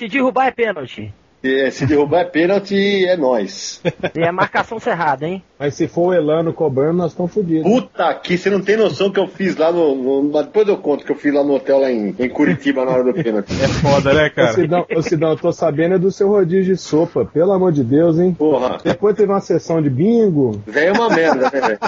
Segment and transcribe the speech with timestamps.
[0.00, 1.12] Se derrubar é pênalti.
[1.44, 3.82] É, se derrubar é pênalti, é nós.
[4.16, 5.42] E é marcação cerrada, hein?
[5.58, 7.70] Mas se for o Elano cobrando, nós estamos fodidos.
[7.70, 11.04] Puta que você não tem noção que eu fiz lá no, no- Depois eu conto
[11.04, 13.52] que eu fiz lá no hotel lá em, em Curitiba na hora do pênalti.
[13.62, 14.52] É foda, né, Ô, cara?
[14.54, 17.84] Sidão, ô, Sidão, eu tô sabendo é do seu rodízio de sopa, pelo amor de
[17.84, 18.32] Deus, hein?
[18.32, 18.78] Porra.
[18.82, 20.62] Depois teve uma sessão de bingo.
[20.66, 21.78] Velho é uma merda, né, velho?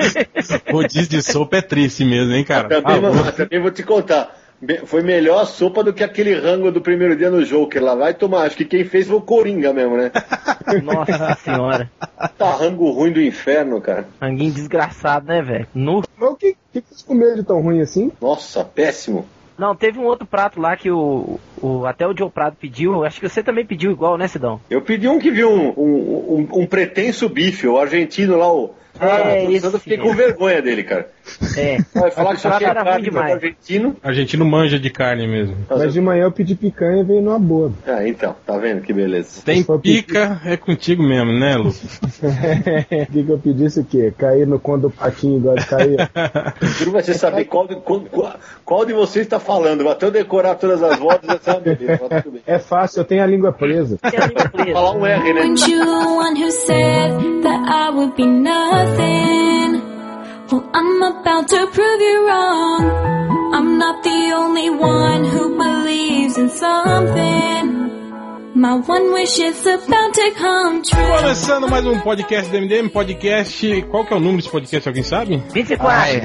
[0.72, 2.68] Rodízio de sopa é triste mesmo, hein, cara?
[2.70, 2.96] Também,
[3.28, 4.39] Ah, também vou te contar.
[4.84, 7.94] Foi melhor a sopa do que aquele rango do primeiro dia no Joker lá.
[7.94, 10.10] Vai tomar, acho que quem fez foi o Coringa mesmo, né?
[10.84, 11.90] Nossa senhora.
[12.36, 14.06] Tá rango ruim do inferno, cara.
[14.20, 15.66] Ranguinho desgraçado, né, velho?
[15.74, 16.02] Nu.
[16.18, 18.12] Mas o que, que, que vocês comeram de tão ruim assim?
[18.20, 19.24] Nossa, péssimo.
[19.56, 23.04] Não, teve um outro prato lá que o, o até o Joe Prado pediu.
[23.04, 24.60] Acho que você também pediu igual, né, Sidão?
[24.70, 28.74] Eu pedi um que viu um, um, um- um pretenso bife, o argentino lá, o.
[28.98, 31.08] É, eu esse fiquei com vergonha dele, cara.
[31.56, 31.78] É.
[31.94, 33.32] Vai falar que isso é Era ruim carne demais.
[33.34, 33.96] argentino.
[34.02, 35.56] Argentino manja de carne mesmo.
[35.68, 37.72] Mas de manhã eu pedi picanha e veio numa boa.
[37.86, 39.42] Ah, então, tá vendo que beleza.
[39.44, 41.70] Tem Só pica, é contigo mesmo, né, Lu?
[42.20, 44.12] O que, que eu pedisse o quê?
[44.16, 46.10] Cair no conto do patinho igual de cair.
[46.78, 48.02] Juro vai você saber qual de, qual,
[48.64, 49.84] qual- de vocês está falando.
[49.84, 51.20] Vai até eu decorar todas as vozes
[52.22, 52.42] tudo bem.
[52.46, 53.98] É fácil, eu tenho a língua presa.
[54.12, 54.72] E a língua presa?
[54.72, 55.42] Falar um R, né?
[58.80, 59.72] Nothing?
[60.50, 62.82] Well, I'm about to prove you wrong.
[63.52, 67.90] I'm not the only one who believes in something.
[68.54, 71.18] My one wish is about to come true.
[71.18, 73.82] Começando mais um podcast do MDM, podcast.
[73.90, 75.36] Qual que é o número desse podcast, alguém sabe?
[75.52, 75.86] 24.
[75.86, 76.20] Ah, é.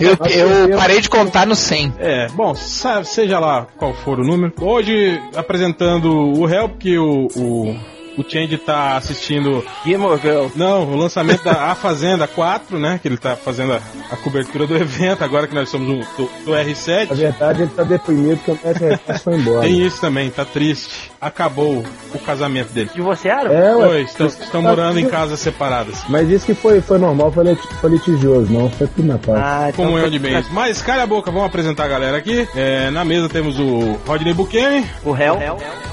[0.00, 1.94] Eu, eu parei de contar no 100.
[1.98, 4.54] É, bom, seja lá qual for o número.
[4.58, 7.76] Hoje, apresentando o Help, que o, o,
[8.16, 9.64] o Change tá assistindo.
[9.84, 10.58] Gilmore Girls.
[10.58, 12.98] Não, o lançamento da A Fazenda 4, né?
[13.00, 16.28] Que ele tá fazendo a, a cobertura do evento, agora que nós somos um, do,
[16.44, 17.14] do Na R7.
[17.14, 19.60] verdade, ele tá deprimido porque o Mestre Repasse foi embora.
[19.60, 21.11] Tem isso também, tá triste.
[21.22, 22.90] Acabou o casamento dele.
[22.92, 23.52] Divorciaram?
[23.52, 23.86] É, ué.
[23.86, 26.02] Oi, estão, estão morando em casas separadas.
[26.08, 28.68] Mas isso que foi, foi normal, foi, foi litigioso, não.
[28.68, 29.38] Foi tudo na paz.
[29.40, 30.48] Ah, então Comunhão foi- de bens.
[30.50, 32.48] Mas calha a boca, vamos apresentar a galera aqui.
[32.56, 35.38] É, na mesa temos o Rodney Buchanan, O réu.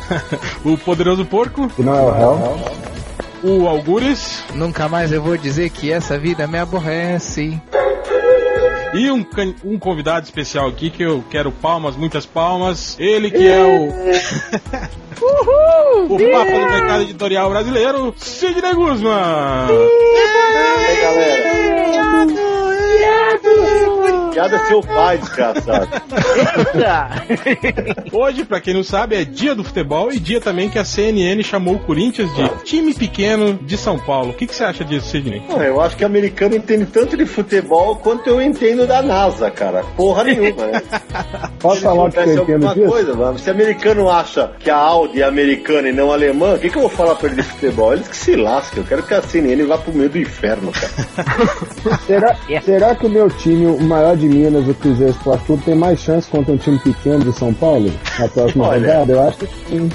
[0.66, 2.60] o Poderoso Porco, Que não é o réu.
[3.44, 7.62] o Algures Nunca mais eu vou dizer que essa vida me aborrece.
[8.94, 9.26] E um,
[9.64, 12.98] um convidado especial aqui que eu quero palmas, muitas palmas.
[13.00, 13.90] Ele que é o.
[16.10, 19.68] o Papa do Mercado Editorial Brasileiro, Sidney Guzman.
[19.70, 21.79] E aí, galera?
[24.34, 25.88] Piada é seu pai, desgraçado.
[26.36, 27.10] Eita!
[28.12, 31.42] Hoje, pra quem não sabe, é dia do futebol e dia também que a CNN
[31.44, 34.32] chamou o Corinthians de time pequeno de São Paulo.
[34.32, 35.42] O que, que você acha disso, Sidney?
[35.48, 39.84] Pô, Eu acho que americano entende tanto de futebol quanto eu entendo da NASA, cara.
[39.96, 40.82] Porra nenhuma, né?
[41.60, 42.88] Posso falar o que eu entendo disso?
[42.90, 43.40] coisa, mano.
[43.40, 46.82] Se americano acha que a Audi é americana e não alemã, o que, que eu
[46.82, 47.94] vou falar pra ele de futebol?
[47.94, 48.82] Eles que se lascam.
[48.84, 50.90] Eu quero que a CNN vá pro meio do inferno, cara.
[52.06, 52.62] Será, É.
[52.62, 56.00] será que o meu time, o maior de Minas, o Cruzeiro Esporte Clube, tem mais
[56.00, 58.80] chance contra um time pequeno de São Paulo na próxima Olha.
[58.80, 59.14] rodada?
[59.14, 59.90] Eu acho que sim.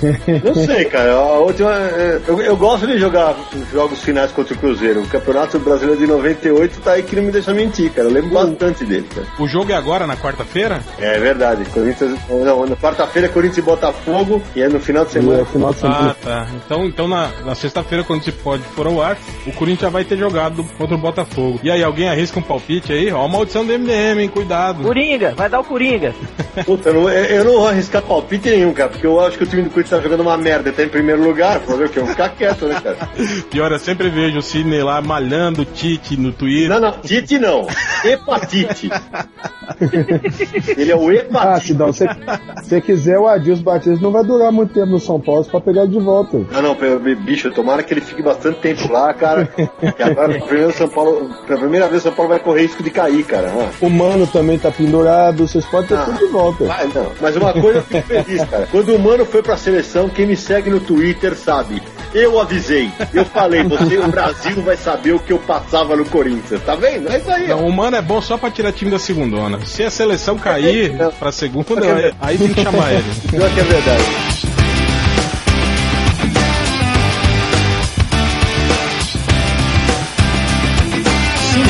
[0.44, 1.12] Não sei, cara.
[1.12, 3.34] A última, é, eu, eu gosto de jogar
[3.72, 5.02] jogos finais contra o Cruzeiro.
[5.02, 8.08] O Campeonato Brasileiro de 98 tá aí que não me deixa mentir, cara.
[8.08, 9.26] Eu lembro bastante dele, cara.
[9.38, 10.80] O jogo é agora, na quarta-feira?
[10.98, 11.64] É verdade.
[11.66, 12.18] Corinthians.
[12.28, 14.42] Não, na quarta-feira, Corinthians e Botafogo.
[14.54, 15.42] E é no final de é semana.
[15.42, 16.10] o final de semana.
[16.10, 16.46] Ah, tá.
[16.64, 19.16] Então, então na, na sexta-feira, quando se pode for ao ar,
[19.46, 21.60] o Corinthians já vai ter jogado contra o Botafogo.
[21.62, 23.12] E aí, alguém arrisca um palpite aí?
[23.12, 24.28] Ó, a maldição do MDM, hein?
[24.28, 24.82] Cuidado.
[24.82, 26.14] Coringa, vai dar o Coringa.
[26.64, 28.88] Puta, eu não, eu não vou arriscar palpite nenhum, cara.
[28.90, 30.70] Porque eu acho que o time do Corinthians tá jogando uma merda.
[30.72, 31.60] Tá em primeiro lugar.
[31.60, 31.98] Fazer o quê?
[31.98, 32.96] Eu vou ficar quieto, né, cara?
[33.50, 36.68] Pior, eu sempre vejo o Sidney lá malhando o Tite no Twitter.
[36.68, 36.92] Não, não.
[37.00, 37.66] Tite não.
[38.04, 38.90] Hepatite.
[40.76, 41.66] Ele é o Ah, hepatite.
[41.66, 42.06] Sidão, se
[42.62, 45.82] você quiser, o Adilson Batista não vai durar muito tempo no São Paulo pra pegar
[45.82, 46.36] ele de volta.
[46.52, 49.46] Não, não, pe- bicho, tomara que ele fique bastante tempo lá, cara.
[49.46, 52.90] Que agora, pela primeira, São Paulo, pela primeira vez, São Paulo vai correr risco de
[52.90, 53.52] cair, cara.
[53.56, 53.68] Ah.
[53.80, 56.02] O Mano também tá pendurado, vocês podem ter Ah.
[56.04, 56.64] tudo de volta.
[56.64, 57.12] Vai, não.
[57.20, 58.68] Mas uma coisa eu fico feliz, cara.
[58.70, 61.82] Quando o Mano foi pra seleção, quem me segue no Twitter sabe.
[62.12, 62.90] Eu avisei.
[63.12, 66.62] Eu falei, você, o Brasil vai saber o que eu passava no Corinthians.
[66.62, 67.10] Tá vendo?
[67.10, 67.48] É isso aí.
[67.48, 69.58] Não, o mano é bom só pra tirar time da segundona.
[69.64, 73.04] Se a seleção cair pra segunda, aí- aí tem que chamar ele.
[73.30, 74.53] Pior que é verdade.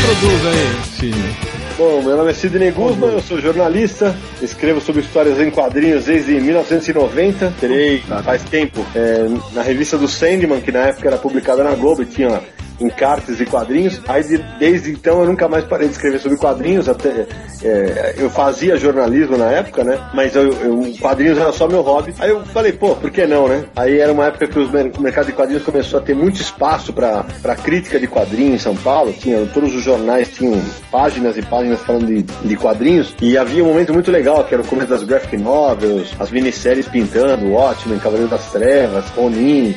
[0.04, 1.36] Se introduz aí, Sidney.
[1.78, 6.38] Bom, meu nome é Sidney Guzman, eu sou jornalista, escrevo sobre histórias em quadrinhos desde
[6.40, 7.54] 1990.
[7.58, 12.02] Terei faz tempo é, na revista do Sandman, que na época era publicada na Globo
[12.02, 12.42] e tinha
[12.80, 14.00] encartes e quadrinhos.
[14.08, 16.88] Aí de- desde então eu nunca mais parei de escrever sobre quadrinhos.
[16.88, 17.26] Até,
[17.62, 19.98] é, eu fazia jornalismo na época, né?
[20.12, 22.14] Mas eu, eu- quadrinhos era só meu hobby.
[22.18, 23.64] Aí eu falei, pô, por que não, né?
[23.76, 26.92] Aí era uma época que os o mercado de quadrinhos começou a ter muito espaço
[26.92, 27.24] para
[27.62, 29.12] crítica de quadrinhos em São Paulo.
[29.12, 30.60] Tinha, todos os jornais tinham
[30.90, 33.14] páginas e páginas falando de, de quadrinhos.
[33.20, 36.88] E havia um momento muito legal, que era o começo das graphic novels, as minisséries
[36.88, 39.74] pintando, Watchmen, Cavaleiro das Trevas, Ronin.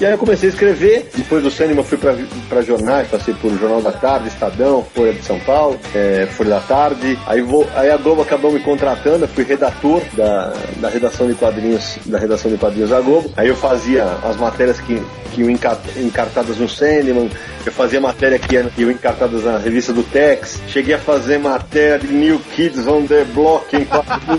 [0.00, 2.14] E aí eu comecei a escrever, depois do cinema eu fui pra,
[2.48, 6.60] pra jornais, passei por Jornal da Tarde, Estadão, Folha de São Paulo, é, Folha da
[6.60, 11.26] Tarde, aí, vou, aí a Globo acabou me contratando, eu fui redator da, da redação
[11.26, 15.02] de quadrinhos, da redação de quadrinhos da Globo, aí eu fazia as matérias que,
[15.32, 17.28] que iam enca- encartadas no Sandman,
[17.66, 22.06] eu fazia matéria que iam- encartadas na revista do Tex, cheguei a fazer matéria de
[22.06, 23.84] New Kids on the Block em.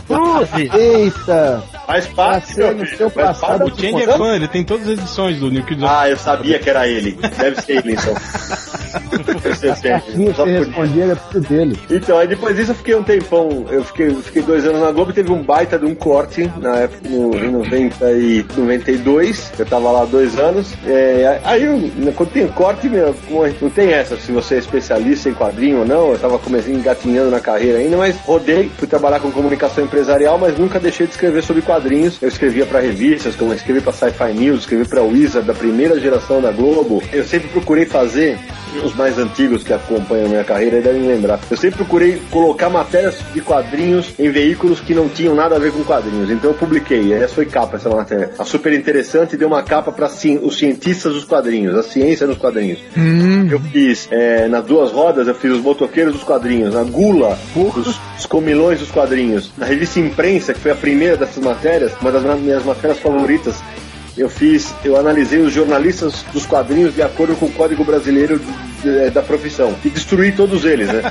[0.07, 0.73] Cruzes!
[0.73, 1.61] Eita!
[1.85, 3.59] Faz parte, Passei meu no filho, seu faz passado.
[3.65, 3.71] parte.
[3.73, 6.17] O Change é fã, ele tem todas as edições do New Kids on Ah, eu
[6.17, 7.17] sabia que era ele.
[7.37, 8.13] Deve ser ele, então.
[10.35, 11.77] Só era tudo dele.
[11.89, 14.91] Então, aí depois disso eu fiquei um tempão, eu fiquei, eu fiquei dois anos na
[14.91, 19.65] Globo, teve um baita de um corte na época, no, em 90 e 92, eu
[19.65, 23.15] tava lá dois anos, é, aí quando tem corte, meu,
[23.61, 27.29] não tem essa, se você é especialista em quadrinho ou não, eu tava começando engatinhando
[27.29, 31.43] na carreira ainda, mas rodei, fui trabalhar com comunicação empresarial, mas nunca deixei de escrever
[31.43, 35.38] sobre quadrinhos, eu escrevia pra revistas, como eu escrevi pra Sci-Fi News, escrevi pra Wizard,
[35.41, 38.37] da primeira geração da Globo, eu sempre procurei fazer
[38.83, 41.39] os mais antigos que acompanham a minha carreira devem lembrar.
[41.49, 45.71] Eu sempre procurei colocar matérias de quadrinhos em veículos que não tinham nada a ver
[45.71, 46.29] com quadrinhos.
[46.29, 48.31] Então eu publiquei, essa foi capa essa matéria.
[48.37, 52.79] A super interessante deu uma capa para os cientistas dos quadrinhos, a ciência dos quadrinhos.
[53.49, 57.99] Eu fiz é, nas duas rodas, eu fiz os motoqueiros dos quadrinhos, a gula, os,
[58.17, 59.51] os comilões dos quadrinhos.
[59.57, 63.61] Na revista Imprensa, que foi a primeira dessas matérias, uma das minhas matérias favoritas,
[64.19, 68.39] eu fiz, eu analisei os jornalistas dos quadrinhos de acordo com o Código Brasileiro
[68.83, 71.01] de- da profissão e destruí todos eles, né?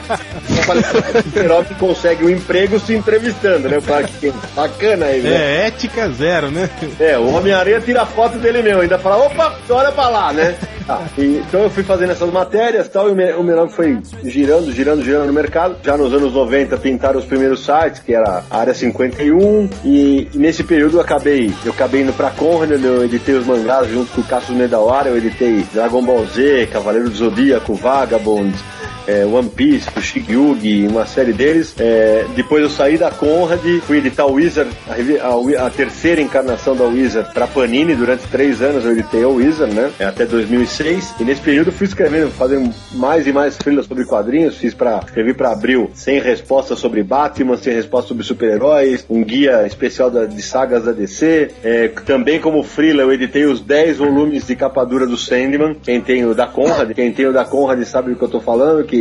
[0.49, 3.79] Eu falei, o super que consegue um emprego se entrevistando, né?
[4.21, 5.65] Que bacana ele, né?
[5.65, 6.69] É, ética zero, né?
[6.99, 10.55] É, o Homem-Aranha tira foto dele mesmo, ainda fala, opa, olha pra lá, né?
[10.91, 13.69] Ah, e- então eu fui fazendo essas matérias e tal, e o Me- o Menor
[13.69, 15.77] foi girando, girando, girando no mercado.
[15.85, 20.39] Já nos anos 90 pintaram os primeiros sites, que era a Área 51, e, e
[20.39, 24.21] nesse período eu acabei, eu acabei indo pra Conrad, eu editei os mangás junto com
[24.21, 28.55] o Cassius Medawara, eu editei Dragon Ball Z, Cavaleiro do Zodíaco, Vagabond,
[29.09, 31.75] é, One Piece, o Shigyugi, uma série deles.
[31.79, 35.27] É, depois eu saí da Conrad, fui editar o Wizard, a,
[35.63, 37.95] a a terceira encarnação da Wizard pra Panini.
[37.95, 39.91] Durante três anos eu editei o Wizard, né?
[39.99, 41.15] É, até 2006.
[41.21, 44.57] E nesse período fui escrevendo, fazendo mais e mais thrillers sobre quadrinhos.
[44.59, 49.67] Fiz para escrevi pra Abril sem resposta sobre Batman, sem resposta sobre super-heróis, um guia
[49.67, 51.51] especial da- de sagas da DC.
[51.65, 55.77] É, também como freela eu editei os 10 volumes de capa dura do Sandman.
[55.83, 58.41] Quem tem o da Conrad, quem tem o da Conrad sabe do que eu tô
[58.41, 58.98] falando, que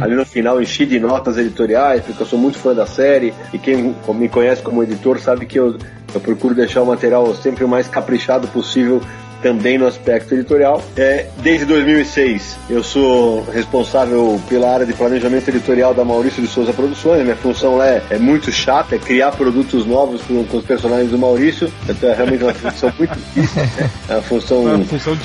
[0.00, 3.58] ali no final enchi de notas editoriais, porque eu sou muito fã da série, e
[3.58, 5.76] quem me conhece como editor sabe que eu,
[6.14, 9.00] eu procuro deixar o material sempre o mais caprichado possível
[9.42, 10.82] também no aspecto editorial.
[10.96, 16.72] É, desde 2006 eu sou responsável pela área de planejamento editorial da Maurício de Souza
[16.72, 17.22] Produções.
[17.22, 21.10] Minha função lá é, é muito chata, é criar produtos novos com, com os personagens
[21.10, 21.70] do Maurício.
[21.88, 23.62] Então é realmente uma função muito difícil.
[23.62, 23.90] Né?
[24.08, 25.16] É uma função Uma função.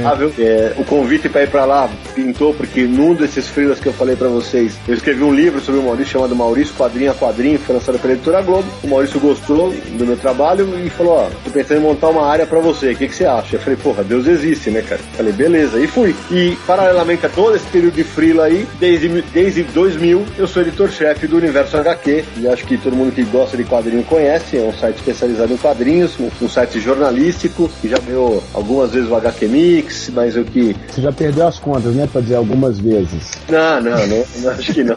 [0.00, 0.32] Exatável.
[0.38, 4.16] É, o convite para ir para lá pintou porque num desses freelas que eu falei
[4.16, 7.74] para vocês, eu escrevi um livro sobre o Maurício chamado Maurício Quadrinho a Quadrinho, foi
[7.74, 8.68] lançado pela Editora Globo.
[8.82, 12.46] O Maurício gostou do meu trabalho e falou: Ó, tô pensando em montar uma área
[12.46, 12.89] para você.
[12.94, 13.56] O que, que você acha?
[13.56, 15.00] Eu falei: Porra, Deus existe, né, cara?
[15.16, 15.78] Falei: Beleza.
[15.80, 16.14] E fui.
[16.30, 21.26] E paralelamente a todo esse período de freela aí, desde, desde 2000, eu sou editor-chefe
[21.26, 22.24] do Universo HQ.
[22.38, 24.56] E acho que todo mundo que gosta de quadrinho conhece.
[24.58, 29.08] É um site especializado em quadrinhos, um, um site jornalístico que já ganhou algumas vezes
[29.10, 32.08] o HQ Mix, mas o que Você já perdeu as contas, né?
[32.10, 33.38] Pra dizer algumas vezes.
[33.48, 34.96] não, não, não, não, acho que não.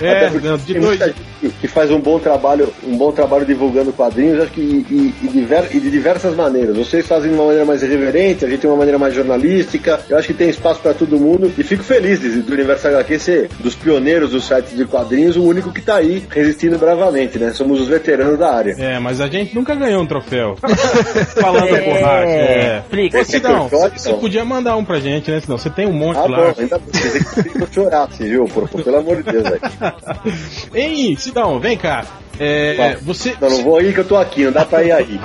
[0.00, 1.16] É, Até porque não, de muita dois-
[1.50, 5.68] que- faz um bom trabalho, um bom trabalho divulgando quadrinhos, acho que e, e- diver-
[5.72, 6.76] e de diversas maneiras.
[6.76, 10.00] Vocês fazem de uma maneira mais irreverente, a gente de uma maneira mais jornalística.
[10.08, 13.18] Eu acho que tem espaço para todo mundo e fico feliz de, do Universo HQ
[13.18, 17.52] ser dos pioneiros dos sites de quadrinhos, o único que tá aí resistindo bravamente, né?
[17.52, 18.74] Somos os veteranos da área.
[18.78, 20.56] É, mas a gente nunca ganhou um troféu.
[21.40, 22.30] Falando É, por rádio.
[22.30, 22.78] É.
[22.78, 23.20] explica.
[23.20, 24.18] Ô, Sidão, chore, você não?
[24.18, 25.40] podia mandar um pra gente, né?
[25.40, 25.58] Sidão?
[25.58, 26.36] Você tem um monte Ah, lá.
[26.52, 28.44] bom, ainda bem que eu chorasse, viu?
[28.84, 29.60] Pelo amor de Deus, velho.
[30.74, 32.04] Ei, Sidão, vem cá.
[32.40, 35.20] É, você, Não, não vou aí que eu tô aqui, não dá pra ir aí.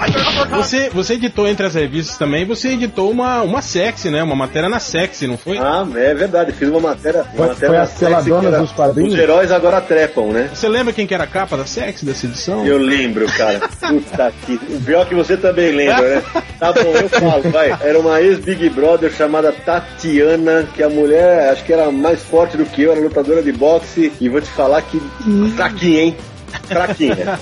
[0.51, 4.21] você, você editou entre as revistas também, você editou uma, uma sexy, né?
[4.21, 5.57] Uma matéria na sexy, não foi?
[5.57, 7.21] Ah, é verdade, fiz uma matéria.
[7.21, 9.13] Uma Foi- matéria foi na as Sexy peladonas que era dos quadrinhos?
[9.13, 10.49] Os heróis agora trepam, né?
[10.53, 12.65] Você lembra quem que era a capa da sexy dessa edição?
[12.67, 13.59] Eu lembro, cara.
[13.59, 14.53] Puta que.
[14.55, 16.23] O pior que você também lembra, né?
[16.59, 17.69] Tá bom, eu falo, vai.
[17.81, 22.65] Era uma ex-Big Brother chamada Tatiana, que a mulher, acho que era mais forte do
[22.65, 24.11] que eu, era lutadora de boxe.
[24.19, 25.01] E vou te falar que.
[25.55, 26.36] Fraquinha, hein?
[26.67, 27.39] Fraquinha.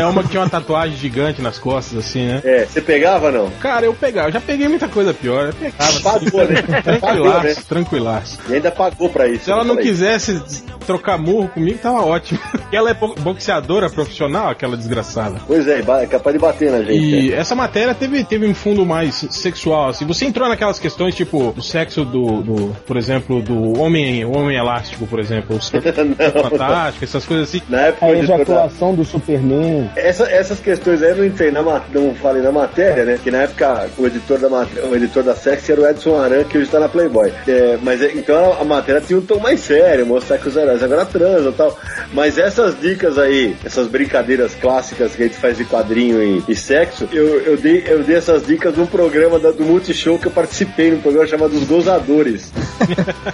[0.00, 2.40] É uma que tinha uma tatuagem gigante nas costas, assim, né?
[2.44, 3.50] É, você pegava não?
[3.60, 5.48] Cara, eu pegava, eu já peguei muita coisa pior.
[5.48, 6.00] Eu pegava.
[6.00, 6.62] Pagou, né?
[7.00, 7.54] Pagou, né?
[7.54, 8.38] Tranquilaço, tranquilaço.
[8.48, 9.44] E ainda pagou pra isso.
[9.44, 9.90] Se ela não Falei.
[9.90, 10.42] quisesse
[10.86, 12.38] trocar murro comigo, tava ótimo.
[12.52, 15.40] Porque ela é bo- boxeadora profissional, aquela desgraçada.
[15.46, 16.92] Pois é, é capaz de bater na gente.
[16.92, 17.36] E né?
[17.36, 20.06] essa matéria teve, teve um fundo mais sexual, assim.
[20.06, 24.56] Você entrou naquelas questões, tipo, do sexo do, do por exemplo, do homem, o homem
[24.56, 27.62] elástico, por exemplo, o fantástico, essas coisas assim.
[27.68, 29.90] Na época, A ejaculação do Superman.
[29.96, 33.18] Essa- essas questões aí eu não entrei na não falei na matéria, né?
[33.22, 36.44] Que na época o editor da mat- o editor da Sexy era o Edson Aran,
[36.44, 37.32] que hoje tá na Playboy.
[37.48, 40.82] É, mas é- então a, matéria tinha um tom mais sério, mostrar que os heróis
[40.82, 41.78] agora transam e tal.
[42.12, 46.54] Mas essas dicas aí, essas brincadeiras clássicas que a gente faz de quadrinho e, e
[46.54, 50.32] sexo, eu, eu, dei, eu dei essas dicas num programa da- do Multishow que eu
[50.32, 52.52] participei, num programa chamado Os Gozadores.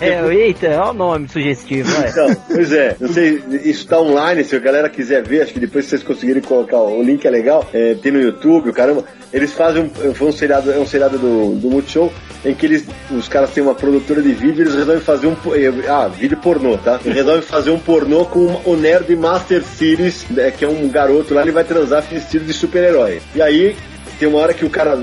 [0.00, 2.08] É, Eita, olha o nome sugestivo, vai.
[2.10, 5.60] Então, pois é, não sei, isso tá online, se a galera quiser ver, acho que
[5.60, 9.04] depois vocês conseguirem colocar o link é legal, é, tem no YouTube, caramba.
[9.32, 12.12] Eles fazem um, foi um seriado, é um seriado do, do Multishow,
[12.44, 15.88] em que eles, os caras têm uma produtora de vídeo, eles resolvem fazer um, eh,
[15.88, 16.98] ah, vídeo pornô, tá?
[17.04, 21.34] Eles resolvem fazer um pornô com o Nerd Master Series, né, que é um garoto
[21.34, 23.20] lá, ele vai transar vestido de super-herói.
[23.34, 23.76] E aí,
[24.18, 24.98] tem uma hora que o cara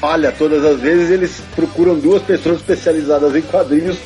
[0.00, 3.98] falha todas as vezes, eles procuram duas pessoas especializadas em quadrinhos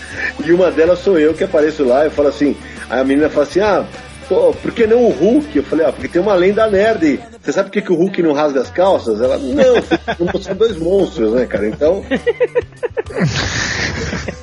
[0.45, 2.05] e uma delas sou eu que apareço lá.
[2.05, 2.57] Eu falo assim,
[2.91, 3.85] a menina fala assim: ah,
[4.29, 5.57] pô, por que não o Hulk?
[5.57, 7.21] Eu falei: ah, porque tem uma lenda nerd.
[7.45, 9.21] Você sabe por que, que o Hulk não rasga as calças?
[9.21, 9.75] Ela, não,
[10.33, 11.69] não são dois monstros, né, cara?
[11.69, 12.03] Então.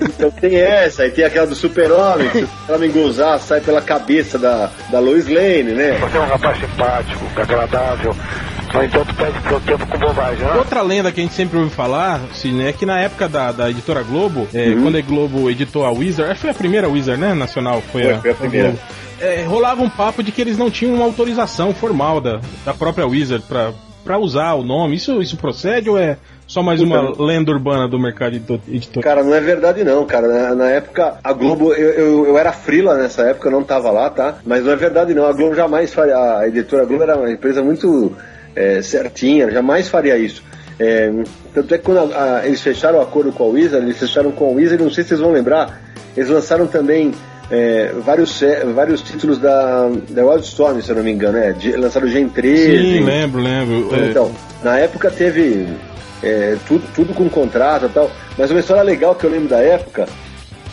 [0.01, 3.81] Então tem essa, e tem aquela do super-homem, que se o super-homem gozar, sai pela
[3.81, 5.97] cabeça da, da Lois Lane, né?
[5.99, 8.15] Você é um rapaz simpático, agradável,
[8.73, 10.53] no entanto perde seu tempo com bobagem, né?
[10.55, 13.69] Outra lenda que a gente sempre ouve falar, assim, é que na época da, da
[13.69, 17.19] editora Globo, é, quando a Globo editou a Wizard, acho que foi a primeira Wizard,
[17.19, 18.69] né, nacional, foi, Foi, a, foi a primeira.
[18.69, 19.01] Globo.
[19.21, 22.90] É, rolava um papo de que eles não tinham uma autorização formal da, da própria
[23.05, 23.71] Wizard pra,
[24.03, 24.95] pra usar o nome.
[24.95, 26.17] Isso, isso procede ou é
[26.47, 27.23] só mais uma Puta.
[27.23, 29.03] lenda urbana do mercado edito- editorial?
[29.03, 30.27] Cara, não é verdade não, cara.
[30.27, 33.89] Na, na época, a Globo, eu, eu, eu era frila nessa época, eu não tava
[33.89, 34.35] lá, tá?
[34.45, 37.63] Mas não é verdade não, a Globo jamais faria, a editora Globo era uma empresa
[37.63, 38.11] muito
[38.55, 40.43] é, certinha, jamais faria isso.
[40.77, 41.11] É,
[41.53, 44.31] tanto é que quando a- a- eles fecharam o acordo com a Wizard, eles fecharam
[44.31, 45.79] com a Wizard, não sei se vocês vão lembrar,
[46.17, 47.13] eles lançaram também
[47.51, 48.41] é, vários,
[48.73, 51.51] vários títulos da, da Wildstorm, se eu não me engano, né?
[51.53, 52.63] De- lançaram o Gen 13.
[52.99, 53.93] Sim, lembro, lembro.
[53.95, 54.31] É, Então,
[54.63, 55.67] na época teve
[56.23, 59.59] é, tudo, tudo com contrato e tal, mas uma história legal que eu lembro da
[59.59, 60.07] época,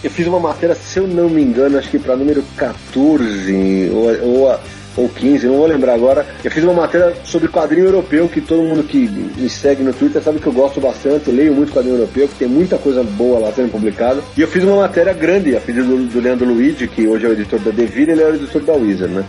[0.04, 4.28] eu fiz uma matéria, se eu não me engano, acho que para número 14 ou,
[4.28, 4.60] ou, a-
[4.98, 6.26] ou 15, não vou lembrar agora.
[6.42, 10.20] Eu fiz uma matéria sobre quadrinho europeu, que todo mundo que me segue no Twitter
[10.20, 13.38] sabe que eu gosto bastante, eu leio muito quadrinho europeu, que tem muita coisa boa
[13.38, 14.20] lá sendo publicada.
[14.36, 17.32] E eu fiz uma matéria grande, a pedido do, Leandro Luigi, que hoje é o
[17.32, 19.24] editor da Devir, ele é o editor da Wizard, né?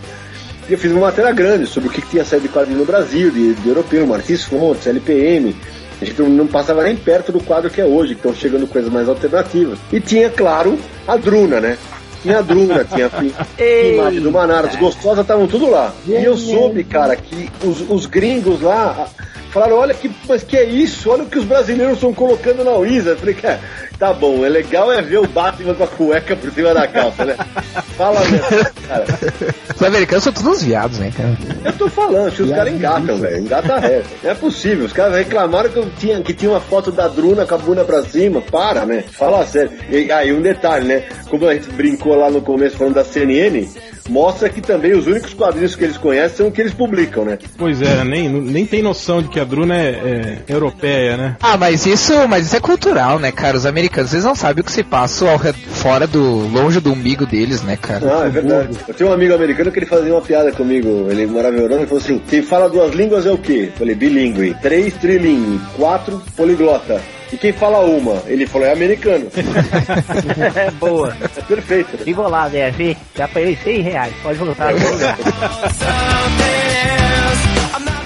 [0.67, 2.85] E eu fiz uma matéria grande sobre o que, que tinha saído de quadrinho no
[2.85, 5.55] Brasil, de, de europeu, Martins Fontes, LPM.
[6.01, 8.91] A gente não passava nem perto do quadro que é hoje, que estão chegando coisas
[8.91, 9.77] mais alternativas.
[9.91, 11.77] E tinha, claro, a Druna, né?
[12.21, 13.33] Tinha a Druna, tinha a Pim-
[13.95, 15.93] Imagem do Manaras, gostosas estavam tudo lá.
[16.05, 20.57] E eu soube, cara, que os, os gringos lá ah, falaram, olha que, mas que
[20.57, 21.09] é isso?
[21.09, 23.09] Olha o que os brasileiros estão colocando na Wizard.
[23.11, 23.59] Eu falei, cara,
[23.99, 27.25] tá bom, é legal é ver o Batman com a cueca por cima da calça,
[27.25, 27.35] né?
[27.97, 29.05] Fala mesmo, cara.
[29.75, 31.37] Os americanos são todos uns viados, né, cara?
[31.65, 33.39] Eu tô falando, que os caras engatam, velho.
[33.39, 34.07] Engata reto.
[34.23, 34.85] Não é possível.
[34.85, 37.83] Os caras reclamaram que, eu tinha, que tinha uma foto da Druna com a bunda
[37.83, 38.41] pra cima.
[38.41, 39.03] Para, né?
[39.11, 39.71] Fala sério.
[39.89, 41.03] E aí, um detalhe, né?
[41.29, 43.67] Como a gente brincou lá no começo falando da CNN,
[44.09, 47.37] mostra que também os únicos quadrinhos que eles conhecem são os que eles publicam, né?
[47.57, 49.89] Pois é, nem, nem tem noção de que a Druna é,
[50.47, 51.37] é europeia, né?
[51.39, 53.55] Ah, mas isso, mas isso é cultural, né, cara?
[53.55, 56.93] Os americanos, eles não sabem o que se passa ao re- fora do, longe do
[56.93, 58.21] umbigo deles, né, cara?
[58.21, 58.77] Ah, é verdade.
[58.87, 61.07] Eu tenho um amigo americano que ele fazia uma piada comigo.
[61.09, 63.69] Ele morava em Europa e falou assim: quem fala duas línguas é o quê?
[63.71, 64.55] Eu falei, bilíngue.
[64.61, 65.59] Três, trilingue.
[65.75, 67.01] Quatro, poliglota.
[67.31, 68.23] E quem fala uma?
[68.25, 69.27] Ele falou, é americano.
[70.55, 71.15] É boa.
[71.37, 71.97] É perfeito.
[71.97, 72.03] né?
[72.07, 72.97] E vou lá, vê.
[73.15, 74.13] Já paguei 100 reais.
[74.23, 74.73] Pode voltar.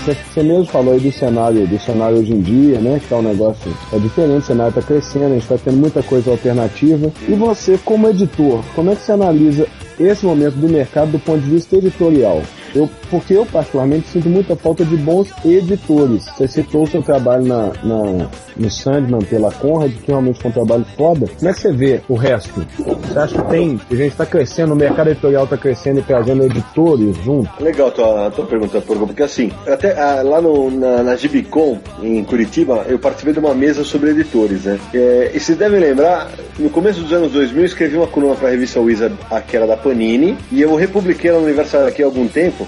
[0.06, 3.00] Você, mesmo falou aí do cenário, do cenário hoje em dia, né?
[3.00, 6.04] Que tá um negócio é diferente, o cenário tá crescendo, a gente tá tendo muita
[6.04, 7.10] coisa alternativa.
[7.26, 9.66] E você, como editor, como é que você analisa
[9.98, 12.42] esse momento do mercado do ponto de vista editorial?
[12.76, 16.26] Eu, porque eu, particularmente, sinto muita falta de bons editores.
[16.38, 20.54] Você citou o seu trabalho na, na, no Sandman pela Conrad, que realmente foi um
[20.54, 21.28] trabalho foda.
[21.38, 22.66] Como é que você vê o resto?
[22.78, 26.04] Você acha que tem, que a gente está crescendo, o mercado editorial está crescendo e
[26.04, 27.64] trazendo editores junto?
[27.64, 31.80] Legal a tua, a tua pergunta, porque assim, até ah, lá no, na, na Gibicon,
[32.02, 34.80] em Curitiba, eu participei de uma mesa sobre editores, né?
[34.94, 38.48] É, e vocês devem lembrar, no começo dos anos 2000, eu escrevi uma coluna para
[38.48, 42.02] a revista Wizard, a que era da Panini, e eu republiquei ela no aniversário aqui
[42.02, 42.63] há algum tempo,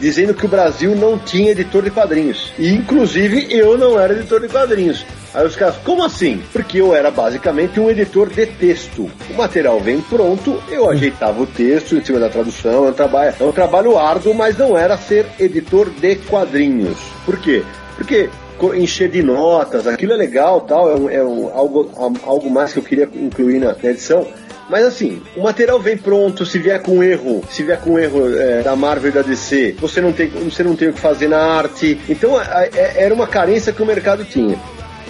[0.00, 2.52] dizendo que o Brasil não tinha editor de quadrinhos.
[2.58, 5.04] E, inclusive, eu não era editor de quadrinhos.
[5.32, 6.42] Aí os caras, como assim?
[6.52, 9.08] Porque eu era basicamente um editor de texto.
[9.28, 13.34] O material vem pronto, eu ajeitava o texto em cima da tradução, é um trabalho,
[13.38, 16.98] é um trabalho árduo, mas não era ser editor de quadrinhos.
[17.24, 17.62] Por quê?
[17.96, 18.28] Porque
[18.74, 21.90] encher de notas, aquilo é legal, tal, é, é algo,
[22.24, 24.26] algo mais que eu queria incluir na, na edição.
[24.70, 28.62] Mas assim, o material vem pronto, se vier com erro, se vier com erro é,
[28.62, 31.38] da Marvel e da DC, você não tem, você não tem o que fazer na
[31.38, 31.98] arte.
[32.08, 34.56] Então a- a- é- era uma carência que o mercado tinha.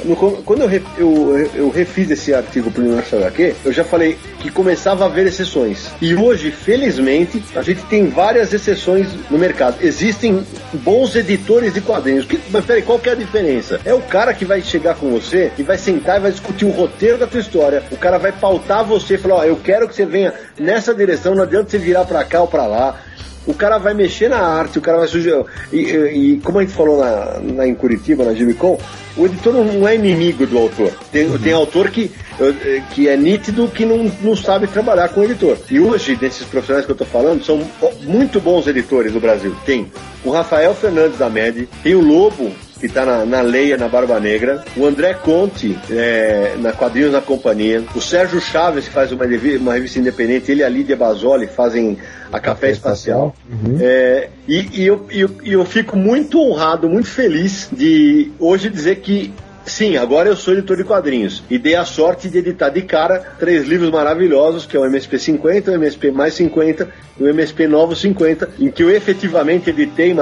[0.05, 4.19] No quando eu, eu, eu refiz esse artigo para o Universo HQ, eu já falei
[4.39, 5.91] que começava a haver exceções.
[6.01, 9.77] E hoje, felizmente, a gente tem várias exceções no mercado.
[9.81, 12.25] Existem bons editores de quadrinhos.
[12.25, 13.81] Que, mas peraí, qual que é a diferença?
[13.85, 16.71] É o cara que vai chegar com você e vai sentar e vai discutir o
[16.71, 17.83] roteiro da tua história.
[17.91, 21.35] O cara vai pautar você e falar: Ó, eu quero que você venha nessa direção,
[21.35, 23.01] não adianta você virar para cá ou para lá.
[23.47, 25.45] O cara vai mexer na arte, o cara vai sugerir.
[25.73, 28.79] E, e- e como a gente falou na, na- em Curitiba, na Gibicon,
[29.17, 30.93] o editor não é inimigo do autor.
[31.11, 35.25] Tem, tem autor que, eh, que é nítido que não, não sabe trabalhar com o
[35.25, 35.57] editor.
[35.71, 37.61] E hoje, desses profissionais que eu tô falando, são
[38.03, 39.55] muito bons editores no Brasil.
[39.67, 39.91] Tem
[40.25, 44.21] o Rafael Fernandes da MED, tem o Lobo, que está na, na Leia, na Barba
[44.21, 49.25] Negra, o André Conte, é, na Quadrinhos na Companhia, o Sérgio Chaves, que faz uma,
[49.61, 51.99] uma revista independente, ele e a Lídia Basoli fazem
[52.33, 53.35] a Café Espacial.
[53.81, 58.71] É, e, e eu, e eu, e eu fico muito honrado, muito feliz de hoje
[58.71, 59.33] dizer que
[59.71, 63.21] Sim, agora eu sou editor de quadrinhos e dei a sorte de editar de cara
[63.39, 67.69] três livros maravilhosos, que é o MSP 50, o MSP mais 50 e o MSP
[67.69, 70.13] Novo 50, em que eu efetivamente editei,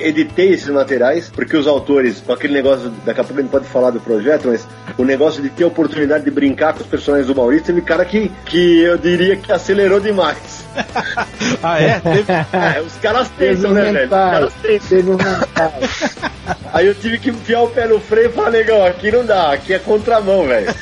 [0.00, 3.66] editei esses materiais, porque os autores, com aquele negócio, daqui a pouco a gente pode
[3.66, 4.64] falar do projeto, mas
[4.96, 8.04] o negócio de ter a oportunidade de brincar com os personagens do Maurício, teve cara
[8.04, 10.64] que, que eu diria que acelerou demais.
[11.62, 11.98] Ah, é?
[12.00, 14.04] Teve- É, os caras tentam, né, velho?
[14.04, 14.88] Os caras tentam.
[14.88, 15.16] Teve um.
[16.76, 19.52] Aí eu tive que enfiar o pé no freio e falar, negão, aqui não dá,
[19.52, 20.72] aqui é contramão, velho.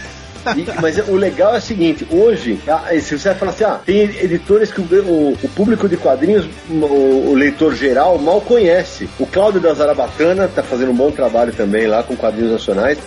[0.56, 4.00] E- mas o legal é o seguinte, hoje, ah, se você falar assim, ah, tem
[4.00, 9.08] editores que o, o- o público de quadrinhos, o, o leitor geral, mal conhece.
[9.18, 12.98] O Cláudio da Zarabatana tá fazendo um bom trabalho também lá com quadrinhos nacionais.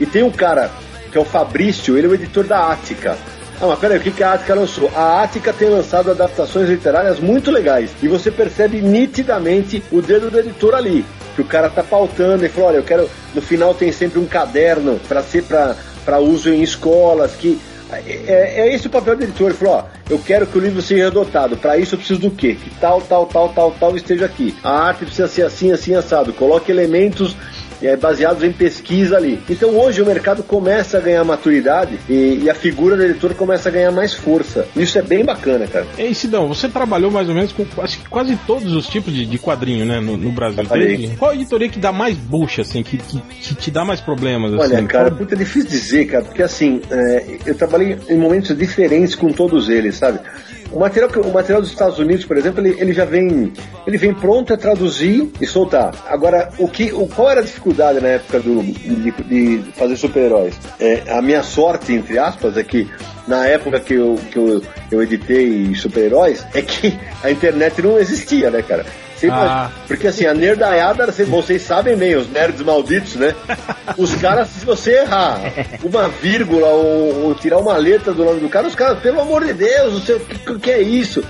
[0.00, 0.70] E tem um cara,
[1.12, 3.16] que é o Fabrício, ele é o editor da Ática.
[3.60, 4.90] Ah, mas peraí, o que, que a Ática lançou?
[4.96, 7.90] A Ática tem lançado adaptações literárias muito legais.
[8.02, 11.04] E você percebe nitidamente o dedo do editor ali.
[11.36, 13.10] Que o cara tá pautando e fala, olha, eu quero.
[13.34, 17.60] No final tem sempre um caderno para ser para uso em escolas, que.
[17.92, 19.48] É, é esse o papel do editor.
[19.48, 21.56] Ele falou: ó, eu quero que o livro seja adotado.
[21.56, 22.54] Para isso eu preciso do quê?
[22.54, 24.56] Que tal, tal, tal, tal, tal esteja aqui.
[24.62, 26.32] A arte precisa ser assim, assim, assado.
[26.32, 27.36] Coloque elementos
[27.82, 29.40] é, baseados em pesquisa ali.
[29.48, 33.68] Então hoje o mercado começa a ganhar maturidade e, e a figura do editor começa
[33.68, 34.66] a ganhar mais força.
[34.76, 35.86] Isso é bem bacana, cara.
[35.98, 39.38] Ei, Sidão, você trabalhou mais ou menos com quase, quase todos os tipos de, de
[39.38, 40.64] quadrinho, né, no, no Brasil.
[40.66, 44.52] Teve- Qual editoria que dá mais bucha, assim, que, que, que te dá mais problemas,
[44.54, 44.74] assim?
[44.76, 49.14] Olha, cara, puta, é difícil dizer, cara, porque assim, é, eu trabalhei em momentos diferentes
[49.14, 50.18] com todos eles, sabe?
[50.72, 53.52] O material, o material dos Estados Unidos, por exemplo, ele, ele já vem,
[53.86, 55.94] ele vem pronto a traduzir e soltar.
[56.06, 60.54] Agora, o que, o, qual era a dificuldade na época do, de, de fazer super-heróis?
[60.78, 62.88] É, a minha sorte, entre aspas, é que
[63.26, 68.50] na época que eu, que eu, eu editei super-heróis, é que a internet não existia,
[68.50, 68.86] né, cara?
[69.28, 69.70] Ah.
[69.88, 73.34] porque assim, a nerdaiada, vocês- vocês sabem bem, os nerds malditos, né?
[73.98, 75.40] Os caras, se você errar
[75.82, 79.44] uma vírgula ou, ou tirar uma letra do nome do cara, os caras, pelo amor
[79.44, 81.22] de Deus, o que, o que é isso?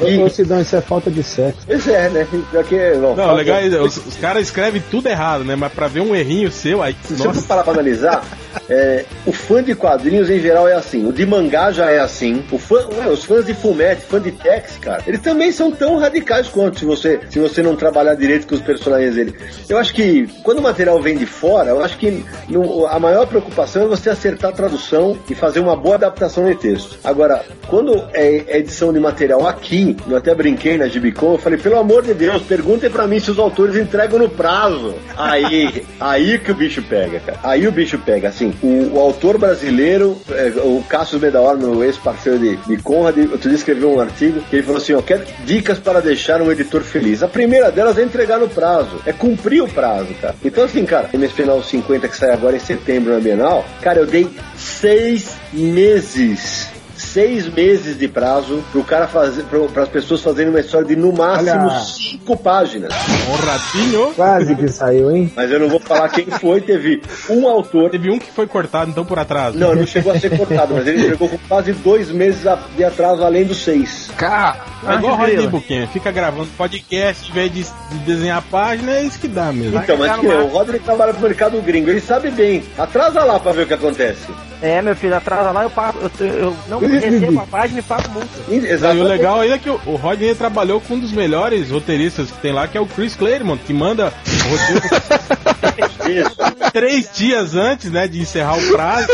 [0.00, 1.60] Ô, Sidão, isso é falta de sexo.
[1.66, 2.26] pois é, né?
[2.50, 5.56] Pior que, bom, Não, legal, é, os, os caras escrevem tudo errado, né?
[5.56, 6.96] Mas pra ver um errinho seu, aí.
[7.04, 8.24] Se Nossa, parar pra analisar,
[8.68, 12.44] é, o fã de quadrinhos em geral é assim, o de mangá já é assim,
[12.52, 15.98] o fã, ué, os fãs de Fumete, fã de Tex, cara, eles também são tão
[15.98, 19.34] radicais quanto se você, se você não trabalhar direito com os personagens dele.
[19.68, 23.26] Eu acho que quando o material vem de fora, eu acho que no- a maior
[23.26, 26.98] preocupação é você acertar a tradução e fazer uma boa adaptação de texto.
[27.02, 31.58] Agora, quando é, é edição de material aqui, eu até brinquei na Gibicon, eu falei,
[31.58, 34.94] pelo amor de Deus, perguntem pra mim se os autores entregam no prazo.
[35.16, 37.38] Aí, aí que o bicho pega, cara.
[37.42, 38.52] Aí o bicho pega, assim.
[38.62, 43.58] o, o autor brasileiro, é, o Cassius Medaor, meu ex-parceiro de, de Conrad, outro dia
[43.58, 47.22] escreveu um artigo que ele falou assim, ó, quer dicas para deixar um editor feliz.
[47.22, 50.34] A primeira delas é entregar no prazo, é cumprir o prazo, cara.
[50.44, 54.06] Então assim, cara, MS Final 50 que sai agora em setembro na Bienal, cara, eu
[54.06, 56.77] dei seis meses
[57.08, 61.12] seis meses de prazo pro cara fazer, para as pessoas fazerem uma história de no
[61.12, 61.80] máximo Olha.
[61.80, 62.92] cinco páginas.
[63.28, 64.12] Um ratinho.
[64.14, 65.32] Quase que saiu, hein?
[65.34, 67.90] Mas eu não vou falar quem foi, teve um autor.
[67.90, 69.58] Teve um que foi cortado, então, por atraso.
[69.58, 72.42] Não, não chegou a ser cortado, mas ele chegou com quase dois meses
[72.76, 74.10] de atraso além dos seis.
[74.16, 74.56] Cara,
[74.88, 75.46] É igual o Ah, Rodney.
[75.48, 79.52] Buquinha, fica gravando podcast em vez de, de desenhar a página, é isso que dá
[79.52, 79.78] mesmo.
[79.78, 80.46] Então, mas que o.
[80.48, 82.62] Rodney trabalha pro mercado gringo, ele sabe bem.
[82.78, 84.26] Atrasa lá pra ver o que acontece.
[84.60, 85.98] É, meu filho, atrasa lá, eu pago.
[86.18, 88.28] Eu, eu não recebo a página e pago multa.
[88.48, 89.06] E- E o Exatamente.
[89.06, 92.66] legal aí é que o, Rodney trabalhou com um dos melhores roteiristas que tem lá,
[92.66, 94.12] que é o Chris Claremont, que manda.
[96.72, 99.08] três dias antes, né, de encerrar o prazo.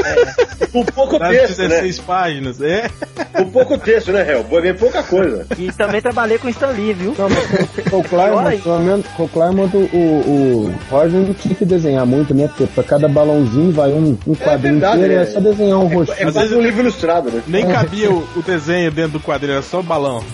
[0.73, 1.69] Com pouco Prazo texto, né?
[1.69, 2.61] 16 páginas.
[2.61, 2.91] É.
[3.33, 4.45] Com pouco texto, né, Hel?
[4.45, 5.47] Foi bem pouca coisa.
[5.57, 7.15] E também trabalhei com o Stan Lee, viu?
[7.17, 8.59] Não, mas com o Claremont, aí.
[8.59, 12.49] pelo menos, com o Claremont, o, o Roger não tinha que desenhar muito, né?
[12.49, 15.27] Porque pra cada balãozinho vai um, um quadrinho verdade, inteiro, é, é.
[15.27, 16.33] só desenhar um É rostinho.
[16.33, 17.43] quase um livro ilustrado, né?
[17.47, 20.25] Nem cabia o, o desenho dentro do quadrinho, era só o balão.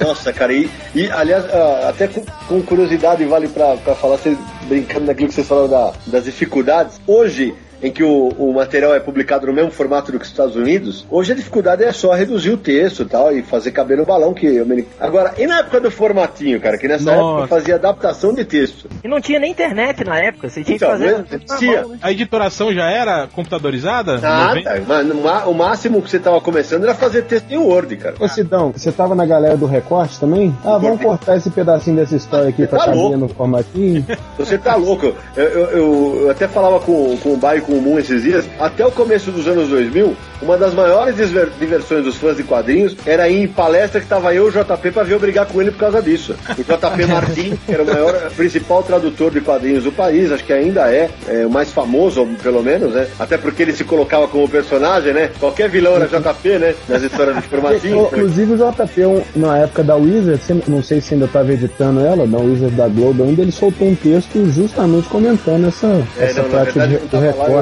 [0.00, 4.38] Nossa, cara, e, e, aliás, ah, até com, com curiosidade, vale pra, pra falar, vocês
[4.68, 7.00] brincando naquilo que vocês falaram da- das dificuldades.
[7.06, 10.56] Hoje, em que o, o material é publicado no mesmo formato do que os Estados
[10.56, 14.04] Unidos, hoje a dificuldade é só reduzir o texto e tal, e fazer caber no
[14.04, 17.38] balão que o americano- Agora, e na época do formatinho, cara, que nessa Nossa.
[17.42, 18.88] época fazia adaptação de texto.
[19.02, 21.18] E não tinha nem internet na época, você tinha que Então, fazer.
[21.18, 21.24] né?
[21.30, 21.80] tudo na Tinha.
[21.82, 21.98] mão, né?
[22.02, 24.18] A editoração já era computadorizada?
[24.18, 24.82] Nada, 90?
[24.86, 28.14] mas no ma- o máximo que você tava começando era fazer texto em Word, cara.
[28.20, 30.54] Ô Sidão, você tava na galera do recorte também?
[30.64, 33.16] Ah, vamos cortar esse pedacinho dessa história aqui pra Tá caber louco.
[33.16, 34.04] no formatinho.
[34.38, 35.14] Você tá louco.
[35.36, 38.44] Eu, eu, eu- eu até falava com, com o Bai com o Moon esses dias.
[38.58, 41.14] Até o começo dos anos 2000, uma das maiores
[41.58, 44.90] diversões dos fãs de quadrinhos era ir em palestra que tava eu e o JP
[44.90, 46.34] pra ver eu brigar com ele por causa disso.
[46.58, 50.52] O JP Martins, que era o maior, principal tradutor de quadrinhos do país, acho que
[50.52, 53.06] ainda é, é, o mais famoso, pelo menos, né?
[53.18, 55.30] Até porque ele se colocava como personagem, né?
[55.38, 56.74] Qualquer vilão era JP, né?
[56.88, 58.06] Nas histórias de formatinho.
[58.06, 62.38] Inclusive o JP, na época da Wizard, não sei se ainda estava editando ela, da
[62.38, 65.86] Wizard da Globo ainda, ele soltou um texto justamente comentando essa,
[66.18, 67.59] É, essa não, prática verdade, do não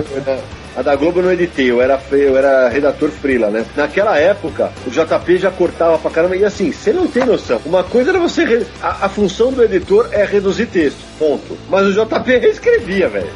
[0.77, 3.65] a da Globo eu não editei, eu era, eu era redator freela, né?
[3.77, 7.61] Naquela época, o JP já cortava pra caramba, e assim, você não tem noção.
[7.67, 8.45] Uma coisa era você.
[8.45, 11.59] re- A, a função do editor é reduzir texto, ponto.
[11.69, 13.29] Mas o JP reescrevia, velho.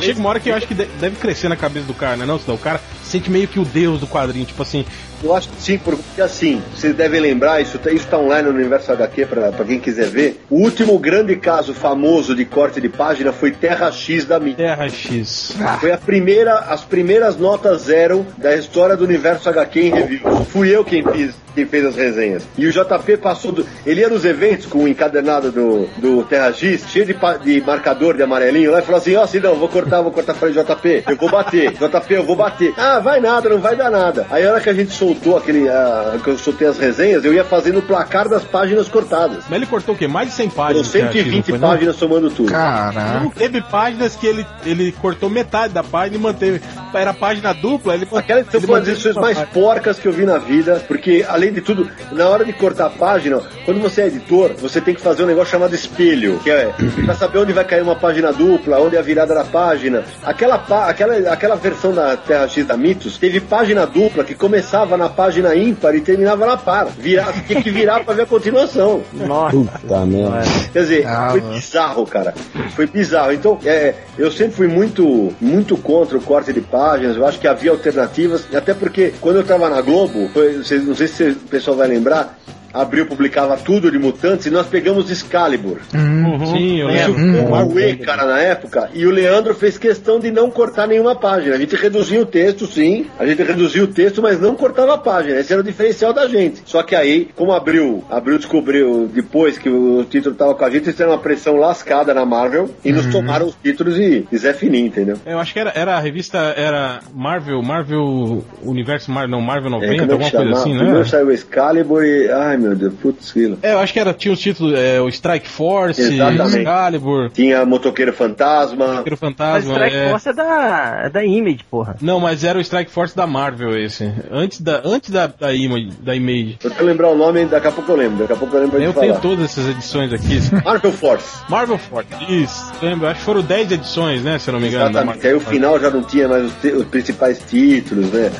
[0.00, 2.24] Chega uma hora que eu acho que de- deve crescer na cabeça do cara, né?
[2.24, 4.86] Não, senão o cara sente meio que o deus do quadrinho, tipo assim,
[5.22, 8.54] Eu acho que sim, porque assim, vocês devem lembrar, isso tá, isso tá online no
[8.54, 10.40] Universo HQ pra, pra quem quiser ver.
[10.48, 14.66] O último grande caso famoso de corte de página foi Terra X da mídia.
[14.68, 15.54] Terra X.
[15.80, 20.48] Foi a primeira, as primeiras notas zero da história do universo HQ em reviews.
[20.48, 22.42] Fui eu quem fiz, quem fez as resenhas.
[22.56, 23.66] E o JP passou do.
[23.84, 27.60] Ele ia nos eventos com o encadernado do, do Terra X, cheio de, pa- de
[27.60, 30.32] marcador de amarelinho lá, e falou assim: Ó, Sidão, vou cortar, vou cortar.
[30.34, 31.72] Falei, JP, eu vou bater.
[31.72, 32.72] JP, eu vou bater.
[32.78, 34.26] Ah, vai nada, não vai dar nada.
[34.30, 35.68] Aí a hora que a gente soltou aquele.
[35.68, 39.44] ah, que eu soltei as resenhas, eu ia fazendo o placar das páginas cortadas.
[39.48, 40.06] Mas ele cortou o quê?
[40.06, 40.86] Mais de 100 Foram páginas.
[40.86, 41.68] não 120 foi, não?
[41.68, 42.50] páginas somando tudo.
[42.50, 43.20] Caraca.
[43.20, 46.60] Não teve páginas que ele, ele cortou metade da página e manteve.
[46.92, 49.52] Era página dupla, ele Aquela edição foi uma das edições mais página.
[49.54, 52.90] porcas que eu vi na vida, porque além de tudo, na hora de cortar a
[52.90, 56.72] página, quando você é editor, você tem que fazer um negócio chamado espelho, que é
[57.04, 60.02] pra saber onde vai cair uma página dupla, onde é a virada da página.
[60.24, 64.96] Aquela, pá- aquela, aquela versão da Terra X da Mitos teve página dupla que começava
[65.00, 66.86] na página ímpar e terminava na par.
[66.86, 69.02] Virar, tinha que virar pra ver a continuação.
[69.12, 69.56] Nossa.
[69.56, 70.42] Puta merda.
[70.72, 71.54] Quer dizer, Ah, foi mano.
[71.54, 72.34] bizarro, cara.
[72.76, 73.32] Foi bizarro.
[73.32, 77.16] Então, é, eu sempre fui muito, muito contra o corte de páginas.
[77.16, 78.46] Eu acho que havia alternativas.
[78.54, 81.88] Até porque, quando eu tava na Globo, foi, vocês- não sei se o pessoal vai
[81.88, 82.38] lembrar,
[82.72, 85.78] Abril publicava tudo de Mutantes e nós pegamos Excalibur.
[85.90, 87.36] Sim, eu Isso lembro.
[87.36, 88.90] foi uma Uê, cara, na época.
[88.94, 91.54] E o Leandro fez questão de não cortar nenhuma página.
[91.54, 93.06] A gente reduzia o texto, sim.
[93.18, 95.38] A gente reduzia o texto, mas não cortava a página.
[95.38, 96.62] Esse era o diferencial da gente.
[96.64, 100.84] Só que aí, como abriu, abriu descobriu depois que o título tava com a gente,
[100.84, 104.52] eles fizeram uma pressão lascada na Marvel e nos tomaram os títulos e, e Zé
[104.52, 105.16] Fininho, entendeu?
[105.26, 109.92] Eu acho que era, era a revista, era Marvel, Marvel Universo Marvel, não, Marvel 90,
[109.92, 110.78] É, é alguma coisa assim, né?
[110.78, 112.30] Primeiro saiu o Excalibur e.
[112.30, 113.58] Ai meu Deus, putz, grilo.
[113.62, 116.58] É, eu acho que era, tinha os títulos, é, o Strike Force, Exatamente.
[116.58, 119.04] Excalibur, Tinha Motoqueiro Fantasma.
[119.06, 120.10] Mas Fantasma, Strike é...
[120.10, 121.96] Force é da, é da Image, porra.
[122.00, 124.12] Não, mas era o Strike Force da Marvel esse.
[124.30, 126.58] Antes da, antes da, da, Image, da Image.
[126.62, 128.18] Eu lembrar o nome, daqui a pouco eu lembro.
[128.18, 129.06] Daqui a pouco eu lembro de Eu falar.
[129.06, 130.38] tenho todas essas edições aqui.
[130.64, 131.42] Marvel Force.
[131.48, 132.72] Marvel Force, isso.
[132.82, 134.38] lembro, acho que foram 10 edições, né?
[134.38, 134.90] Se eu não me engano.
[134.90, 135.26] Exatamente.
[135.26, 138.30] Aí o final já não tinha mais os, os principais títulos, né?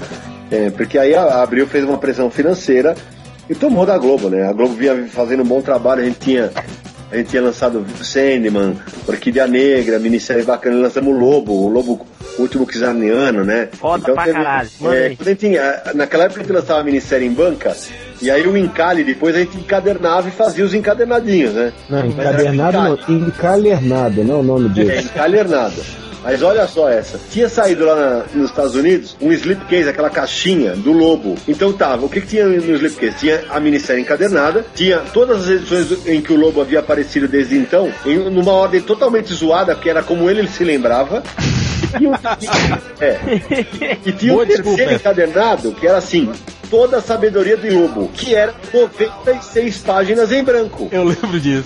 [0.51, 2.97] É, porque aí a Abril fez uma pressão financeira
[3.51, 4.49] e tomou da Globo, né?
[4.49, 6.51] A Globo vinha fazendo um bom trabalho, a gente tinha.
[7.13, 8.77] A gente tinha lançado Sandman,
[9.09, 12.07] Orquídea Negra, minissérie bacana, lançamos o Lobo, o Lobo
[12.39, 13.69] último Kizarniano, né?
[13.73, 14.69] Foda pra caralho.
[14.81, 17.77] Manda é, a gente tinha, naquela época a gente lançava a minissérie em banca,
[18.23, 21.73] e aí o encalhe depois a gente encadernava e fazia os encadernadinhos, né?
[21.89, 25.09] Não, encadernado não, encalernado, não é o nome É, disso.
[25.09, 25.83] encalernado.
[26.23, 27.19] Mas olha só essa.
[27.31, 31.37] Tinha saído lá na- nos Estados Unidos um slipcase, aquela caixinha do Lobo.
[31.49, 33.17] Então tava, o que, que tinha no slipcase?
[33.19, 37.57] Tinha a minissérie encadernada, tinha todas as edições em que o Lobo havia aparecido desde
[37.57, 41.23] então, em numa ordem totalmente zoada, que era como ele se lembrava.
[41.95, 42.15] E tinha, um-
[43.01, 44.93] é, e tinha Boa um terceiro desculpa.
[44.95, 46.31] encadernado que era assim.
[46.71, 50.89] Toda a sabedoria do Lobo, que era 96 páginas em branco.
[50.93, 51.65] Eu lembro disso.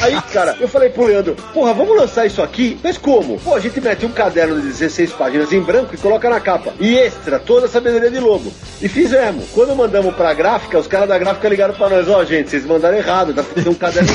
[0.00, 2.78] Aí, cara, eu falei pro Leandro, porra, vamos lançar isso aqui?
[2.80, 3.36] Mas como?
[3.40, 6.72] Pô, a gente mete um caderno de 16 páginas em branco e coloca na capa.
[6.78, 8.52] E extra, toda a sabedoria de lobo.
[8.80, 9.46] E fizemos.
[9.52, 12.96] Quando mandamos pra gráfica, os caras da gráfica ligaram pra nós, ó, gente, vocês mandaram
[12.96, 14.08] errado, tá fazendo um caderno.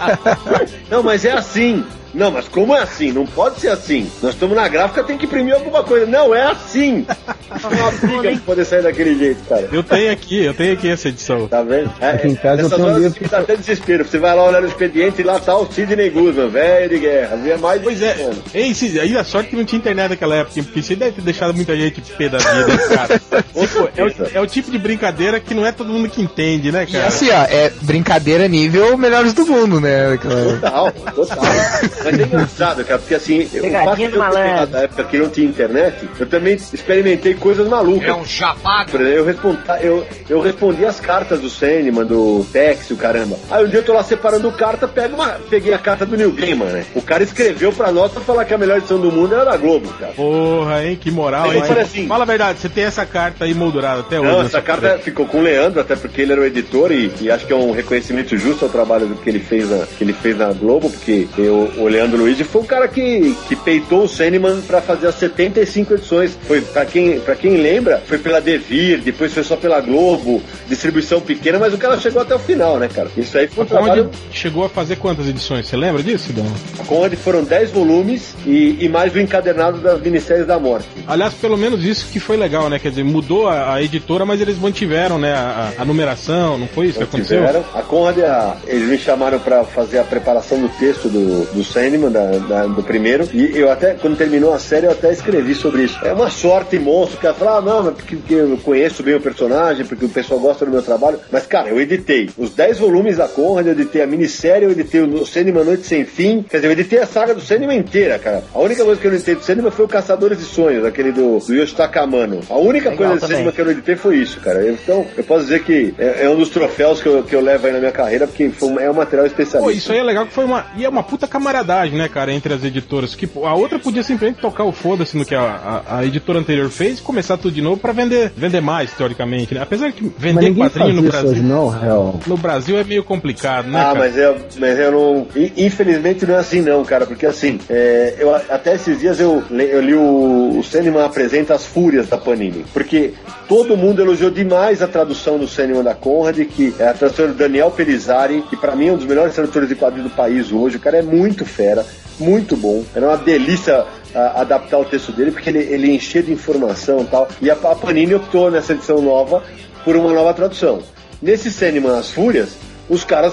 [0.90, 1.84] Não, mas é assim.
[2.16, 3.12] Não, mas como é assim?
[3.12, 4.10] Não pode ser assim.
[4.22, 6.06] Nós estamos na gráfica, tem que imprimir alguma coisa.
[6.06, 7.06] Não, é assim.
[7.54, 9.68] Isso é uma briga pra poder sair daquele jeito, cara.
[9.70, 11.46] Eu tenho aqui, eu tenho aqui essa edição.
[11.46, 11.92] Tá vendo?
[12.00, 14.04] É, Aqui em casa eu tenho um livro que dá até desespero.
[14.04, 17.34] Você vai lá olhar no expediente e lá tá o Sidney Guzman, velho de guerra.
[17.34, 18.38] Havia mais de Pois é, 20 anos.
[18.54, 21.22] Ei, Cid, aí a sorte que não tinha internet naquela época, porque você deve ter
[21.22, 23.20] deixado muita gente né, cara?
[23.56, 26.70] Tipo, é, o, é o tipo de brincadeira que não é todo mundo que entende,
[26.70, 27.06] né, E cara?
[27.06, 30.16] assim, ó, é brincadeira nível melhores do mundo, né?
[30.18, 31.38] Total, total.
[32.06, 35.28] Mas é engraçado, cara, porque assim, eu Pegadinha faço eu pegado da época que não
[35.28, 38.08] tinha internet, eu também experimentei coisas malucas.
[38.08, 38.90] É um chapado.
[38.92, 43.36] Por exemplo, eu respondi, eu, eu respondi as cartas do Sandman, do Tex, o caramba.
[43.50, 46.32] Aí um dia eu tô lá separando carta, pego uma, peguei a carta do Neil
[46.32, 46.84] Gaiman, né?
[46.94, 49.56] O cara escreveu pra nós pra falar que a melhor edição do mundo era da
[49.56, 50.12] Globo, cara.
[50.12, 51.64] Porra, hein, que moral, Aí hein?
[51.80, 54.28] assim- Fala a verdade, você tem essa carta aí moldurada até hoje.
[54.28, 56.92] Não, né, essa sua carta ficou com o Leandro, até porque ele era o editor
[56.92, 60.04] e, e acho que é um reconhecimento justo ao trabalho que ele fez na, que
[60.04, 64.04] ele fez na Globo, porque eu- o Leandro Luiz foi o cara que, que peitou
[64.04, 66.36] o Sandman pra fazer as 75 edições.
[66.46, 71.20] Foi, pra quem, pra quem lembra, foi pela Devir, depois foi só pela Globo, distribuição
[71.20, 73.08] pequena, mas o cara chegou até o final, né, cara?
[73.16, 74.10] Isso aí foi um trabalho.
[74.30, 75.66] chegou a fazer quantas edições?
[75.66, 76.44] Você lembra disso, Dão?
[76.78, 80.86] A Conrad foram 10 volumes e, e mais o encadernado das minissérias da morte.
[81.06, 82.78] Aliás, pelo menos isso que foi legal, né?
[82.78, 86.86] Quer dizer, mudou a, a editora, mas eles mantiveram, né, a, a numeração, não foi
[86.88, 87.42] isso que aconteceu?
[87.74, 92.10] A Conrad, a- eles me chamaram pra fazer a preparação do texto do, do Sandman,
[92.10, 95.82] da, da- do primeiro, e eu até, quando terminou a série, eu até escrevi sobre
[95.82, 95.98] isso.
[96.02, 99.14] É uma sorte monstro, que ela fala, ah, não, mas porque, porque eu conheço bem
[99.14, 102.78] o personagem, porque o pessoal gosta do meu trabalho, mas, cara, eu editei os 10
[102.78, 106.56] volumes da Conrad, eu editei a minissérie, eu editei o Sandman Noite Sem Fim, quer
[106.58, 108.42] dizer, eu editei a saga do Sandman inteira, cara.
[108.54, 111.12] A única coisa que eu não editei do Sandman foi o Caçadores de Sonhos, aquele
[111.12, 112.40] do, do Yoshitaka Amano.
[112.48, 113.36] A única Legal coisa do também.
[113.36, 114.66] Sandman que eu não editei foi isso, cara.
[114.70, 117.66] Então, eu posso dizer que é, é um dos troféus que eu, que eu levo
[117.66, 119.58] aí na minha carreira, porque foi é um material especialista.
[119.58, 120.64] Pô, isso aí é legal que foi uma.
[120.76, 121.26] E é uma puta
[121.66, 123.14] camaradagem, né, cara, entre as editoras.
[123.14, 126.70] Que a outra podia simplesmente tocar o foda-se no que a, a, a editora anterior
[126.70, 129.60] fez e começar tudo de novo pra vender, vender mais, teoricamente, né?
[129.62, 131.30] Apesar que vender quadrinho no Brasil.
[131.30, 132.20] hoje não, real.
[132.26, 133.98] No Brasil é meio complicado, né, Ah, cara?
[133.98, 135.26] mas eu, mas eu não.
[135.36, 139.42] in- Infelizmente não é assim, não, cara, porque assim, é, eu, até esses dias eu,
[139.50, 143.12] eu li o, o Sandman apresenta as fúrias da Panini, porque
[143.48, 147.34] todo mundo elogiou demais a tradução do Sandman da Conrad, que é a tradução do
[147.34, 150.76] Daniel Pelizari, que pra mim é um dos melhores tradutores de quadrinhos do país hoje.
[150.76, 151.84] O cara é muito fera,
[152.20, 152.84] muito bom.
[152.94, 157.04] Era uma delícia a- adaptar o texto dele, porque ele, ele enchia de informação e
[157.06, 157.28] tal.
[157.40, 159.42] E a, a Panini optou nessa edição nova
[159.84, 160.82] por uma nova tradução.
[161.20, 162.50] Nesse Sandman As Fúrias,
[162.88, 163.32] os caras,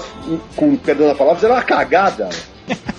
[0.56, 2.28] com perdão da palavra, fizeram uma cagada.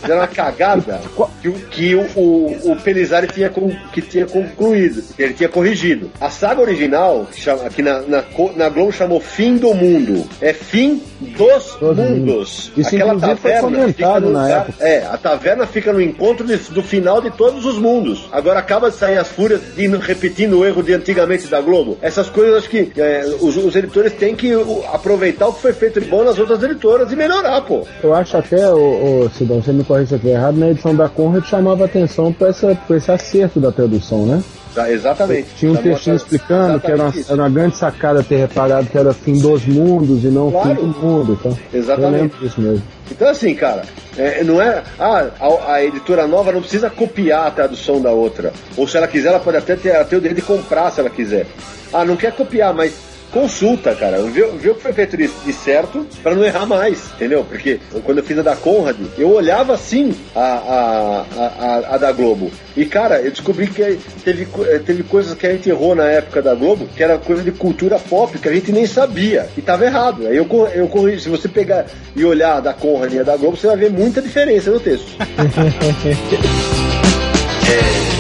[0.02, 1.02] Fizeram uma cagada
[1.42, 3.52] que, o- que o, o, o Pelizari tinha,
[3.92, 6.12] que tinha concluído, que ele tinha corrigido.
[6.22, 8.24] A saga original, que, chama, que na, na,
[8.56, 12.70] na Globo chamou Fim do Mundo, é Fim dos Todo Mundos.
[12.76, 12.82] mundo.
[12.82, 14.86] Isso, foi comentado fica no na época.
[14.86, 18.28] É, a taverna fica no encontro de- do final de todos os mundos.
[18.32, 21.98] Agora acaba de sair as fúrias indo- repetindo o erro de antigamente da Globo.
[22.02, 24.52] Essas coisas acho que é, os, os editores têm que
[24.94, 27.86] aproveitar o que foi feito de bom nas outras editoras e melhorar, pô.
[28.04, 30.96] Eu acho até, ô, ô, Sidão, você me corrija se eu estiver errado, na edição
[30.96, 34.44] da Conrad chamava atenção para esse acerto da tradução, né?
[34.74, 35.48] Tá, exatamente.
[35.56, 37.32] Tinha um Chamou textinho explicando que era uma, isso.
[37.32, 40.70] era uma grande sacada ter reparado que era fim dos mundos e não Claro.
[40.70, 41.38] fim do mundo.
[41.40, 42.36] Então, Exatamente.
[42.42, 42.84] Eu disso mesmo.
[43.10, 43.84] Então, assim, cara,
[44.18, 44.84] é, não é.
[45.00, 48.52] Ah, a, a editora nova não precisa copiar a tradução da outra.
[48.76, 51.10] Ou se ela quiser, ela pode até ter, ter o direito de comprar se ela
[51.10, 51.46] quiser.
[51.94, 52.94] Ah, não quer copiar, mas
[53.32, 54.22] consulta, cara.
[54.24, 57.44] Vê, vê o que foi feito de, de certo pra não errar mais, entendeu?
[57.44, 62.12] Porque quando eu fiz a da Conrad, eu olhava assim a, a, a, a- da
[62.12, 62.52] Globo.
[62.78, 66.42] E, cara, eu descobri que teve, eh, teve coisas que a gente errou na época
[66.42, 69.48] da Globo, que era coisa de cultura pop, que a gente nem sabia.
[69.58, 70.28] E tava errado.
[70.28, 71.22] Aí eu, eu corrigi.
[71.24, 71.86] Se você pegar
[72.16, 74.80] e olhar a da Conrad e a da Globo, você vai ver muita diferença no
[74.80, 75.08] texto.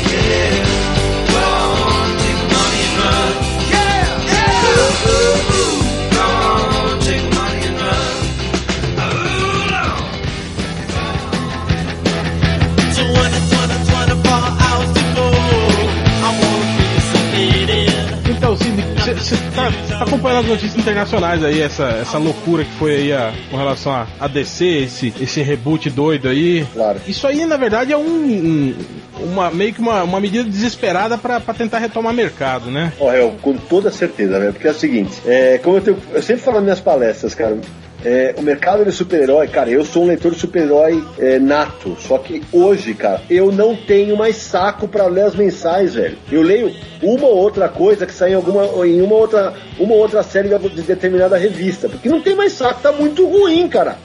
[19.14, 23.32] você tá, tá acompanhando as notícias internacionais aí, essa, essa loucura que foi aí a,
[23.52, 26.66] com relação a, a DC, esse, esse reboot doido aí.
[26.74, 27.00] Claro.
[27.08, 28.76] Isso aí, na verdade, é um, um-
[29.20, 32.92] uma, meio que uma, uma medida desesperada pra tentar retomar mercado, né?
[33.00, 34.52] Ó, eu, com toda certeza, velho.
[34.54, 37.58] Porque é o seguinte, é, como eu, tenho, eu sempre falo nas minhas palestras, cara,
[38.06, 41.98] é, o mercado de super-herói, cara, eu sou um leitor de super-herói é, nato.
[42.00, 46.16] Só que hoje, cara, eu não tenho mais saco pra ler as mensais, velho.
[46.32, 50.00] Eu leio uma ou outra coisa que sai em alguma em uma outra uma ou
[50.00, 53.98] outra série de determinada revista, porque não tem mais saco, tá muito ruim, cara.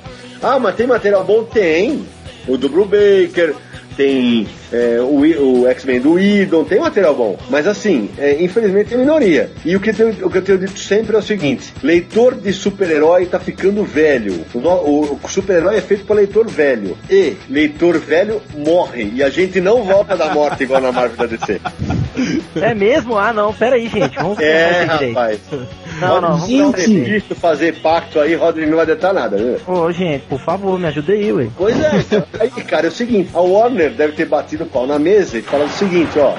[0.43, 1.45] Ah, mas tem material bom?
[1.45, 2.03] Tem.
[2.49, 3.55] O do Brubaker,
[3.99, 7.39] tem é, o, o X-Men do Idon, tem material bom.
[7.49, 9.51] Mas assim, é, infelizmente é minoria.
[9.65, 12.35] E o que, eu tenho, o que eu tenho dito sempre é o seguinte: leitor
[12.35, 14.45] de super-herói tá ficando velho.
[14.55, 16.97] O, o- o super-herói é feito para leitor velho.
[17.11, 19.11] E leitor velho morre.
[19.15, 21.61] E a gente não volta da morte igual na Marvel da DC.
[22.61, 23.17] É mesmo?
[23.19, 24.17] Ah, não, pera aí, gente.
[24.17, 25.39] Vamos É, rapaz.
[26.01, 27.11] Não, não, vamos ser direito.
[27.11, 29.59] visto fazer pacto aí, Rodrigo não vai adiantar nada, né?
[29.67, 31.49] Ô, gente, por favor, me ajuda aí, ué.
[31.57, 31.91] Pois é,
[32.41, 35.43] aí, cara, é o seguinte, a Warner deve ter batido o pau na mesa e
[35.43, 36.35] falado o seguinte, ó,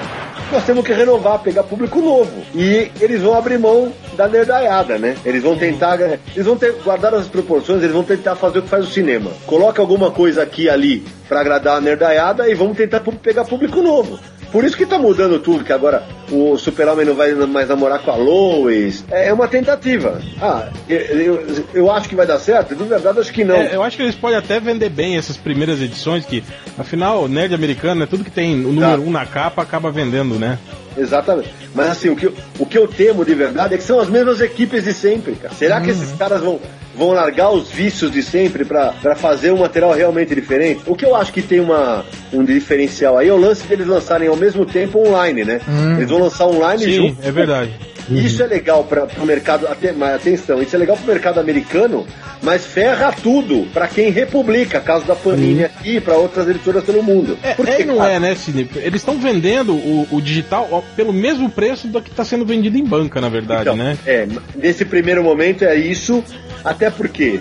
[0.52, 2.30] nós temos que renovar, pegar público novo.
[2.54, 5.16] E eles vão abrir mão da nerdaiada, né?
[5.24, 8.68] Eles vão tentar, eles vão ter, guardar as proporções, eles vão tentar fazer o que
[8.68, 9.30] faz o cinema.
[9.46, 14.18] Coloca alguma coisa aqui ali pra agradar a nerdaiada e vamos tentar pegar público novo.
[14.52, 18.10] Por isso que tá mudando tudo, que agora o Super-Homem não vai mais namorar com
[18.10, 19.02] a Lois.
[19.10, 20.20] É é uma tentativa.
[20.40, 22.74] Ah, eu, eu, eu acho que vai dar certo?
[22.76, 23.56] De verdade, acho que não.
[23.56, 26.44] É, eu acho que eles podem até vender bem essas primeiras edições, que
[26.78, 29.08] afinal, nerd americano, né, tudo que tem o número Tá.
[29.08, 30.58] um na capa acaba vendendo, né?
[30.96, 31.50] Exatamente.
[31.74, 34.08] Mas assim, o que, eu- o que eu temo de verdade é que são as
[34.08, 35.54] mesmas equipes de sempre, cara.
[35.54, 36.60] Será que esses caras vão,
[36.96, 40.82] vão largar os vícios de sempre pra pra fazer um material realmente diferente?
[40.86, 44.28] O que eu acho que tem uma, um diferencial aí é o lance deles lançarem
[44.28, 45.60] ao mesmo tempo online, né?
[45.96, 47.26] Eles vão lançar online Sim, junto.
[47.26, 47.72] é verdade.
[48.10, 51.38] Isso é legal para o mercado, até, mas atenção, isso é legal para o mercado
[51.40, 52.06] americano,
[52.42, 57.38] mas ferra tudo para quem republica, caso da Panini aqui, para outras editoras pelo mundo.
[57.42, 58.12] É, Por é não cara?
[58.12, 58.68] é, né, Cine?
[58.76, 62.84] Eles estão vendendo o, o digital pelo mesmo preço do que está sendo vendido em
[62.84, 63.96] banca, na verdade, Então, né?
[64.06, 66.22] É, nesse primeiro momento é isso,
[66.64, 67.40] até porque.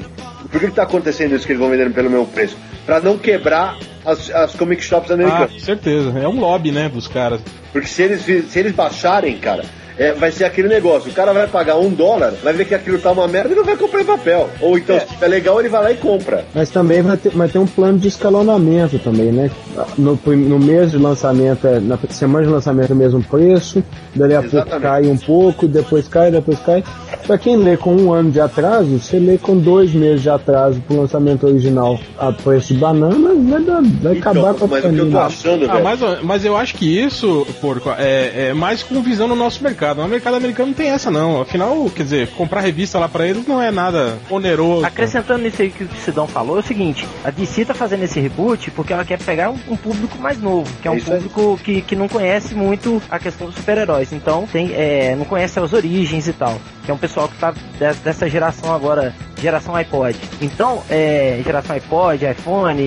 [0.52, 2.58] Por que está acontecendo isso que eles vão vendendo pelo mesmo preço?
[2.86, 5.62] Para não quebrar as, as comic shops Ah, americanas.
[5.63, 6.19] certeza.
[6.19, 7.39] É um lobby, né, dos caras.
[7.71, 8.21] Porque se eles,
[8.52, 9.63] se eles baixarem, cara,
[9.97, 11.12] é, vai ser aquele negócio.
[11.12, 13.63] O cara vai pagar um dólar, vai ver que aquilo tá uma merda e não
[13.63, 14.49] vai comprar em papel.
[14.60, 16.45] Ou então, se é legal, ele vai lá e compra.
[16.54, 19.49] Mas também vai ter, vai ter um plano de escalonamento também, né?
[19.97, 23.84] No, no mês de lançamento, é, na semana de lançamento é o mesmo preço,
[24.15, 24.82] dali a pouco Exatamente.
[24.82, 26.84] cai um pouco, depois cai, depois cai.
[27.25, 30.81] Pra quem lê com um ano de atraso, você lê com dois meses de atraso
[30.81, 34.86] pro lançamento original a preço de banana, vai, dar- vai acabar com a Então, mas
[34.86, 35.84] o que eu tô achando, Ah, velho.
[35.84, 40.01] mas, mas eu acho que isso, porco, é, é mais com visão no nosso mercado.
[40.01, 41.41] O mercado americano não tem essa, não.
[41.41, 44.86] Afinal, quer dizer, comprar revista lá pra eles não é nada oneroso.
[44.86, 48.19] Acrescentando nisso aí que o Sidão falou, é o seguinte: a DC tá fazendo esse
[48.19, 51.17] reboot porque ela quer pegar um, um público mais novo, que é um Isso aí.
[51.21, 54.12] público que, que não conhece muito a questão dos super-heróis.
[54.12, 56.60] Então, tem, é, não conhece as origens e tal.
[56.84, 60.15] Que é um pessoal que tá de- dessa geração agora, geração iPod.
[60.41, 62.82] Então, é, geração iPod, iPhone,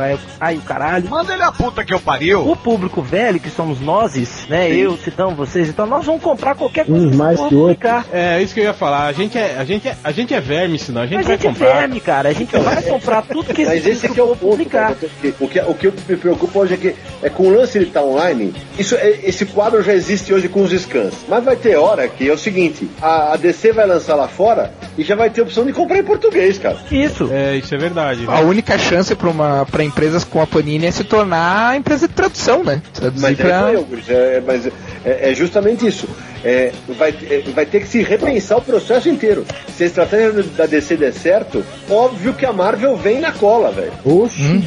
[0.00, 1.08] aí, aí o caralho.
[1.08, 2.48] Manda ele a puta que eu pariu.
[2.48, 4.14] O público velho, que somos nós,
[4.48, 4.68] né?
[4.68, 4.76] Sim.
[4.76, 8.06] Eu, Sidão, vocês, então nós vamos comprar qualquer coisa Uns que mais que publicar.
[8.12, 9.06] É, isso que eu ia falar.
[9.06, 11.32] A gente é, a gente é, a gente é verme, senão a gente A vai
[11.32, 11.72] gente é comprar.
[11.80, 12.28] verme, cara.
[12.28, 14.38] A gente vai comprar tudo que Mas esse aqui é o ponto.
[14.38, 14.94] publicar.
[14.94, 15.34] cara.
[15.40, 18.02] O que, o que me preocupa hoje é que é com o lance de estar
[18.02, 21.14] online, isso, é- esse quadro já existe hoje com os scans.
[21.28, 24.72] Mas vai ter hora que é o seguinte: a, a DC vai lançar lá fora
[24.96, 26.76] e já vai ter opção de comprar em português, cara.
[26.90, 27.28] Isso.
[27.32, 28.24] É, isso é verdade.
[28.26, 32.14] A única chance para uma para empresas com a Panini é se tornar empresa de
[32.14, 32.80] tradução, né?
[32.92, 33.60] Traduzir Mas é, pra...
[33.76, 36.08] Augusto, é, mas é, é justamente isso.
[36.44, 39.44] É, vai, é, vai ter que se repensar o processo inteiro.
[39.76, 43.92] Se a estratégia da DC der certo, óbvio que a Marvel vem na cola, velho.
[44.04, 44.62] Oxi,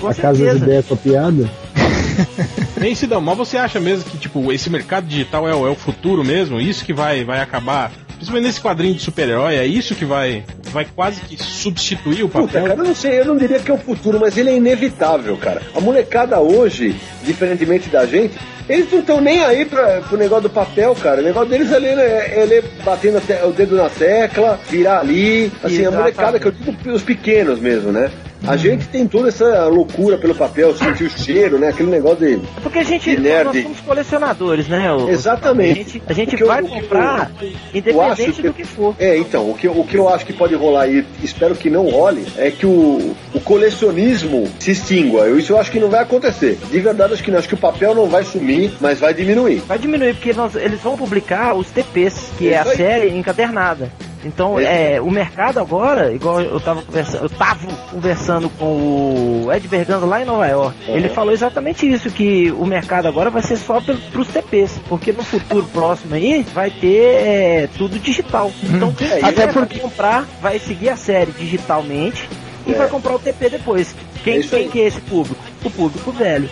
[0.00, 1.48] Com a casa de ideia copiada.
[2.80, 5.74] Nem Sidão, mas você acha mesmo que tipo esse mercado digital é, o- é o
[5.74, 6.60] futuro mesmo?
[6.60, 7.90] Isso que vai, vai acabar,
[8.24, 12.46] Principalmente nesse quadrinho de super-herói, é isso que vai, vai quase que substituir o papel?
[12.48, 14.56] Puta, cara, eu não sei, eu não diria que é o futuro, mas ele é
[14.56, 15.60] inevitável, cara.
[15.76, 18.34] A molecada hoje, diferentemente da gente,
[18.66, 21.20] eles não estão nem aí pra, pro negócio do papel, cara.
[21.20, 25.00] O negócio deles ali é, é ler batendo a te- o dedo na tecla, virar
[25.00, 25.52] ali.
[25.62, 25.96] Assim, a Exatamente.
[25.98, 28.10] molecada, que eu digo os pequenos mesmo, né?
[28.46, 31.68] A gente tem toda essa loucura pelo papel, sentir o cheiro, né?
[31.68, 32.38] Aquele negócio de.
[32.62, 33.44] Porque a gente, De nerd.
[33.46, 34.92] nós somos colecionadores, né?
[34.92, 35.70] o- Exatamente.
[35.72, 38.94] A gente, a gente vai eu- comprar eu independente que- do que for.
[38.98, 41.70] É, então, o que, eu- o que eu acho que pode rolar e espero que
[41.70, 45.22] não role é que o, o colecionismo se extingua.
[45.26, 46.58] Eu- Isso eu acho que não vai acontecer.
[46.70, 47.38] De verdade, acho que não.
[47.38, 49.62] Acho que o papel não vai sumir, mas vai diminuir.
[49.66, 53.90] Vai diminuir, porque nós- eles vão publicar os TPs, que é a série encadernada.
[54.24, 54.94] Então, É.
[54.94, 60.06] é, o mercado agora, igual eu tava conversando, eu tava conversando com o Ed Berganza
[60.06, 60.76] lá em Nova York.
[60.88, 60.96] Uhum.
[60.96, 65.12] Ele falou exatamente isso, que o mercado agora vai ser só pel- pros TPs, porque
[65.12, 66.96] no futuro próximo aí vai ter
[67.26, 68.50] é, tudo digital.
[68.62, 72.28] Então, quem É, quiser até vai porque- comprar, vai seguir a série digitalmente
[72.66, 72.74] e É.
[72.74, 73.94] vai comprar o TP depois.
[74.22, 74.68] Quem, É quem aí.
[74.68, 75.36] que é esse público?
[75.62, 76.48] O público velho.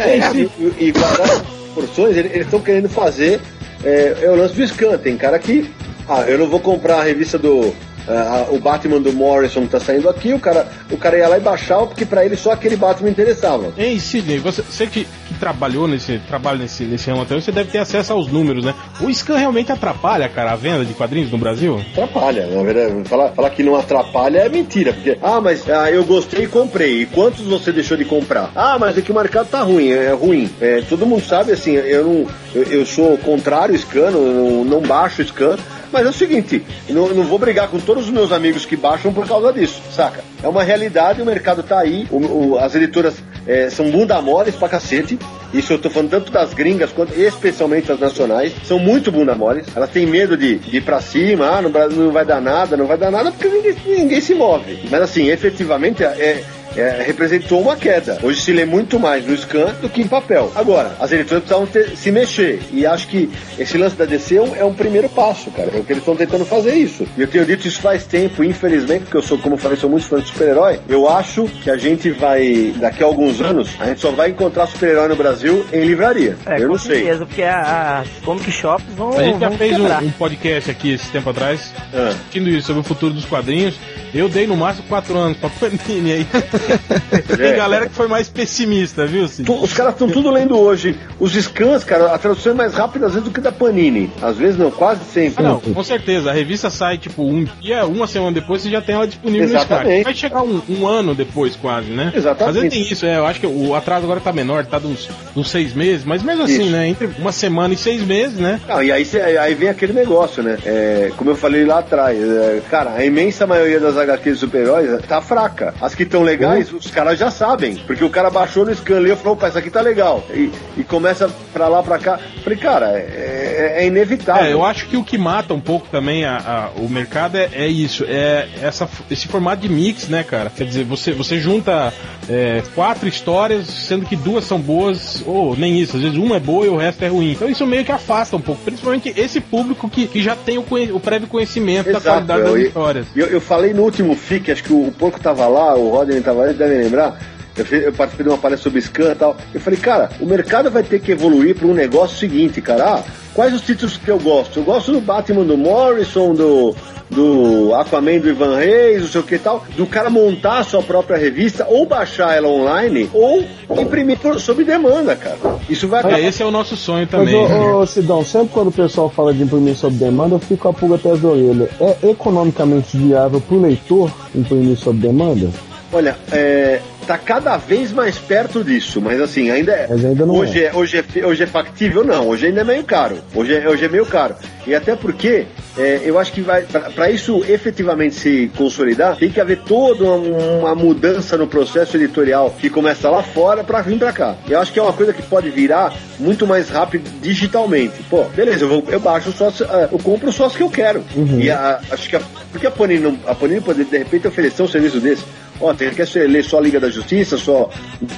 [0.00, 1.38] É, e, e, e guardar as
[1.74, 3.38] proporções, ele- eles estão querendo fazer
[3.84, 4.96] é, é o lance do scan.
[4.96, 5.70] Tem cara que.
[6.08, 7.72] Ah, eu não vou comprar a revista do.
[8.08, 11.40] ah, o Batman do Morrison tá saindo aqui, o cara, o cara ia lá e
[11.40, 13.72] baixava, porque pra ele só aquele Batman interessava.
[13.76, 17.70] Ei, Sidney, você, você que, que trabalhou nesse trabalho nesse, nesse ramo até você deve
[17.70, 18.74] ter acesso aos números, né?
[19.00, 21.80] O scan realmente atrapalha, cara, a venda de quadrinhos no Brasil?
[21.92, 23.08] Atrapalha, na verdade.
[23.08, 27.02] Falar, falar que não atrapalha é mentira, porque, ah, mas ah, eu gostei e comprei.
[27.02, 28.50] E quantos você deixou de comprar?
[28.56, 30.50] Ah, mas é que o mercado tá ruim, é ruim.
[30.60, 32.26] É, todo mundo sabe, assim, eu não.
[32.54, 35.56] Eu, eu sou contrário ao scan, eu não, não baixo o scan.
[35.92, 39.12] Mas é o seguinte, não, não vou brigar com todos os meus amigos que baixam
[39.12, 40.24] por causa disso, saca?
[40.42, 42.16] É uma realidade, o mercado tá aí, o-
[42.52, 43.14] o- as editoras
[43.46, 45.18] é, são bunda moles pra cacete.
[45.52, 48.52] Isso eu tô falando tanto das gringas quanto especialmente as nacionais.
[48.64, 49.66] São muito bunda moles.
[49.76, 52.76] Elas têm medo de, de ir pra cima, ah, no Brasil não vai dar nada,
[52.76, 54.78] não vai dar nada, porque ninguém, ninguém se move.
[54.90, 56.42] Mas assim, efetivamente é.
[56.76, 58.18] É, representou uma queda.
[58.22, 60.50] Hoje se lê muito mais no scan do que em papel.
[60.54, 62.60] Agora, as editoras precisavam ter- se mexer.
[62.72, 65.70] E acho que esse lance da DC é um, é um primeiro passo, cara.
[65.74, 67.06] É o que eles estão tentando fazer isso.
[67.16, 69.90] E eu tenho dito isso faz tempo, infelizmente, porque eu sou, como eu falei, sou
[69.90, 70.80] muito fã de super-herói.
[70.88, 74.66] Eu acho que a gente vai, daqui a alguns anos, a gente só vai encontrar
[74.66, 76.36] super-herói no Brasil em livraria.
[76.46, 76.96] É, eu não sei.
[77.00, 81.08] certeza, porque as comic shops vão, A gente já fez um, um podcast aqui esse
[81.10, 82.08] tempo atrás, Ah.
[82.10, 83.74] discutindo isso sobre o futuro dos quadrinhos.
[84.14, 86.26] Eu dei no máximo quatro anos pra Panini aí.
[87.36, 87.56] Tem É.
[87.56, 89.50] galera que foi mais pessimista, viu, Cid?
[89.50, 90.96] Os caras estão tudo lendo hoje.
[91.18, 94.10] Os scans, cara, a tradução é mais rápida às vezes do que da Panini.
[94.20, 95.44] Às vezes não, quase sempre.
[95.44, 96.30] Ah, não, com certeza.
[96.30, 99.54] A revista sai, tipo, um dia, uma semana depois, você já tem ela disponível no
[99.54, 99.88] Exatamente.
[99.88, 100.04] Skype.
[100.04, 102.12] Vai chegar um, um ano depois, quase, né?
[102.14, 102.48] Exatamente.
[102.56, 103.16] Às vezes tem isso, é.
[103.18, 106.22] Eu acho que o atraso agora tá menor, tá de uns, uns seis meses, mas
[106.22, 106.70] mesmo assim, Isso.
[106.70, 106.88] né?
[106.88, 108.60] Entre uma semana e seis meses, né?
[108.68, 110.58] Não, e aí, cê- aí vem aquele negócio, né?
[110.64, 115.00] É, como eu falei lá atrás, é, cara, a imensa maioria das HQs de super-heróis
[115.06, 115.74] tá fraca.
[115.80, 117.76] As que estão legais, os caras já sabem.
[117.76, 120.24] Porque o cara baixou no scan, leu e falou, opa, essa aqui tá legal.
[120.32, 122.18] E, e começa pra lá, pra cá.
[122.42, 124.44] Falei, cara, é, é- é inevitável.
[124.44, 127.48] É, eu acho que o que mata um pouco também a, a- o mercado é,
[127.52, 130.50] é isso, é essa, esse formato de mix, né, cara?
[130.50, 131.92] Quer dizer, você, você junta
[132.28, 136.40] é, quatro histórias, sendo que duas são boas, ou nem isso, às vezes uma é
[136.40, 137.32] boa e o resto é ruim.
[137.32, 140.64] Então isso meio que afasta um pouco, principalmente esse público que, que já tem o,
[140.94, 143.06] o prévio conhecimento da Exato, qualidade das eu- histórias.
[143.14, 146.20] Eu, eu falei no último FIC, acho que o, o Porco tava lá, o Rodney
[146.20, 147.18] tava lá, vocês devem lembrar.
[147.54, 149.36] Eu, fiz- eu participei de uma palestra sobre scan e tal.
[149.52, 152.84] Eu falei, cara, o mercado vai ter que evoluir para um negócio seguinte, cara.
[152.96, 153.02] Ah,
[153.34, 154.58] quais os títulos que eu gosto?
[154.60, 156.74] Eu gosto do Batman do Morrison, do,
[157.10, 159.66] do Aquaman do Ivan Reis, não sei o que e tal.
[159.76, 163.44] Do cara montar a sua própria revista, ou baixar ela online, ou
[163.78, 165.36] imprimir por, sob demanda, cara.
[165.68, 167.34] Isso vai É, esse é o nosso sonho Mas, também.
[167.34, 170.68] ô, ô, Sidão, sempre quando o pessoal fala de imprimir sob demanda, eu fico com
[170.70, 171.68] a pulga atrás da orelha.
[171.78, 175.50] É economicamente viável pro leitor imprimir sob demanda?
[175.92, 179.86] Olha, é, tá cada vez mais perto disso, mas assim, ainda é.
[179.88, 180.72] Mas ainda não hoje é.
[180.74, 182.02] hoje, é, hoje é factível?
[182.02, 183.18] Não, hoje ainda é meio caro.
[183.34, 184.34] Hoje é, hoje é meio caro.
[184.66, 185.44] E até porque
[185.76, 190.16] é, eu acho que vai para isso efetivamente se consolidar, tem que haver toda uma,
[190.60, 194.36] uma mudança no processo editorial que começa lá fora para vir para cá.
[194.48, 198.02] Eu acho que é uma coisa que pode virar muito mais rápido digitalmente.
[198.08, 201.04] Pô, beleza, eu, vou, eu baixo só, ah, eu compro só as que eu quero.
[201.38, 202.20] E a- acho que a,
[202.50, 205.24] porque a Panini, não, a Panini pode de repente oferecer um serviço desse.
[205.62, 207.70] Ó, você quer ser- ler só Liga da Justiça, só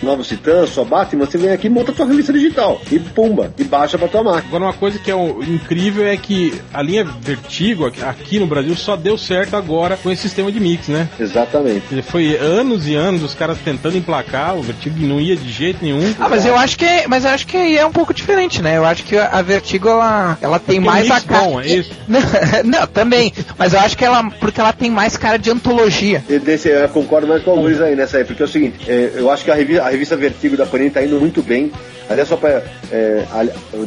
[0.02, 2.80] Novos Titãs, só Batman, você vem aqui e monta a tua revista digital.
[2.90, 4.44] E pumba, e baixa pra tua máquina.
[4.48, 8.96] Agora, uma coisa que é incrível é que a linha Vertigo aqui- no Brasil só
[8.96, 11.08] deu certo agora com esse sistema de mix, né?
[11.20, 12.02] Exatamente.
[12.02, 16.14] Foi anos e anos os caras tentando emplacar, o Vertigo não ia de jeito nenhum.
[16.18, 18.62] Ah, mas eu acho que, é- mas eu acho que aí é um pouco diferente,
[18.62, 18.76] né?
[18.76, 21.42] Eu acho que a Vertigo ela, ela tem Porque mais a cara.
[21.44, 21.90] bom, é isso?
[22.08, 22.20] Não,
[22.64, 23.32] não, também.
[23.58, 26.22] Mas eu acho que ela, porque ela tem mais cara de antologia.
[26.44, 29.30] Desse, eu concordo mais com Luiz aí nessa aí, porque é o seguinte, é, eu
[29.30, 31.70] acho que a revista, a revista Vertigo da Panini tá indo muito bem.
[32.08, 32.62] Aliás, só para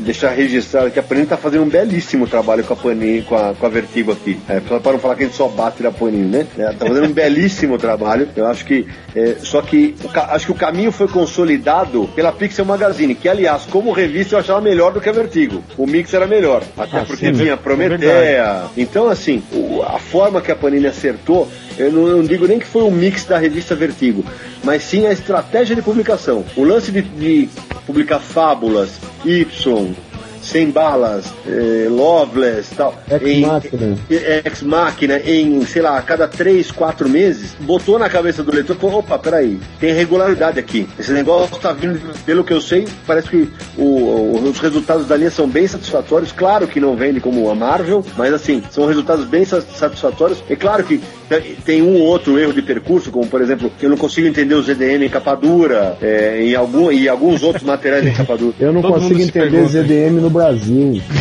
[0.01, 3.53] deixar registrado que a Panini tá fazendo um belíssimo trabalho com a Panini, com a,
[3.53, 4.39] com a Vertigo aqui.
[4.49, 6.47] É, só para não falar que a gente só bate na Panini, né?
[6.57, 8.27] É, tá fazendo um belíssimo trabalho.
[8.35, 9.95] Eu acho que, é, só que
[10.29, 14.61] acho que o caminho foi consolidado pela Pixel Magazine, que aliás, como revista eu achava
[14.61, 15.63] melhor do que a Vertigo.
[15.77, 18.63] O mix era melhor, até Ah, porque sim, tinha é Prometeia.
[18.75, 22.57] Então, assim, o- a forma que a Panini acertou eu não, eu não digo nem
[22.57, 24.23] que foi o mix da revista Vertigo,
[24.63, 26.45] mas sim a estratégia de publicação.
[26.55, 27.49] O lance de, de
[27.85, 29.45] publicar fábulas, Y,
[30.47, 32.95] sem balas, eh, Loveless tal.
[33.11, 33.97] Ex em- Machina.
[34.09, 38.53] em- Ex Machina, em, sei lá, a cada três, quatro meses, botou na cabeça do
[38.53, 40.87] leitor, falou, opa, peraí, tem regularidade aqui.
[40.97, 45.17] Esse negócio tá vindo, pelo que eu sei, parece que o- o- os resultados da
[45.17, 46.31] linha são bem satisfatórios.
[46.31, 50.41] Claro que não vende como a Marvel, mas assim, são resultados bem sa- satisfatórios.
[50.49, 51.01] É claro que
[51.65, 54.61] tem- um ou outro erro de percurso, como por exemplo, eu não consigo entender o
[54.63, 58.53] ZDM em capa dura, é, em algum, e alguns outros materiais em capa dura.
[58.59, 59.65] Eu não Todo consigo entender.
[59.67, 61.01] ZDM no Brasil.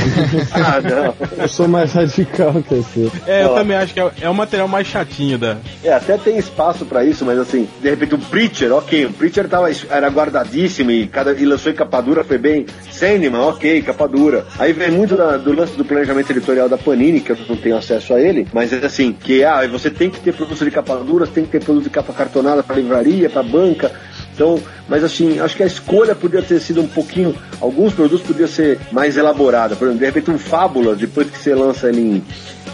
[0.53, 1.15] Ah, não.
[1.43, 3.11] Eu sou mais radical que você.
[3.27, 5.57] É, eu também acho que é, é o material mais chatinho da.
[5.83, 9.49] É, até tem espaço pra isso, mas assim, de repente o Preacher, ok, o Preacher
[9.49, 12.67] tava, era guardadíssimo e, cada, e lançou em capa dura, foi bem.
[12.91, 14.47] Sandman, ok, capa dura.
[14.59, 17.77] Aí vem muito da- do lance do planejamento editorial da Panini, que eu não tenho
[17.77, 20.97] acesso a ele, mas é assim, que ah, você tem que ter produto de capa
[20.97, 23.91] dura, tem que ter produto de capa cartonada pra livraria, pra banca.
[24.35, 27.35] Então, mas assim, acho que a escolha podia ter sido um pouquinho.
[27.61, 29.75] Alguns produtos podiam ser mais elaborada.
[29.77, 32.23] Por exemplo, de repente um Fábula, depois que você lança ele em,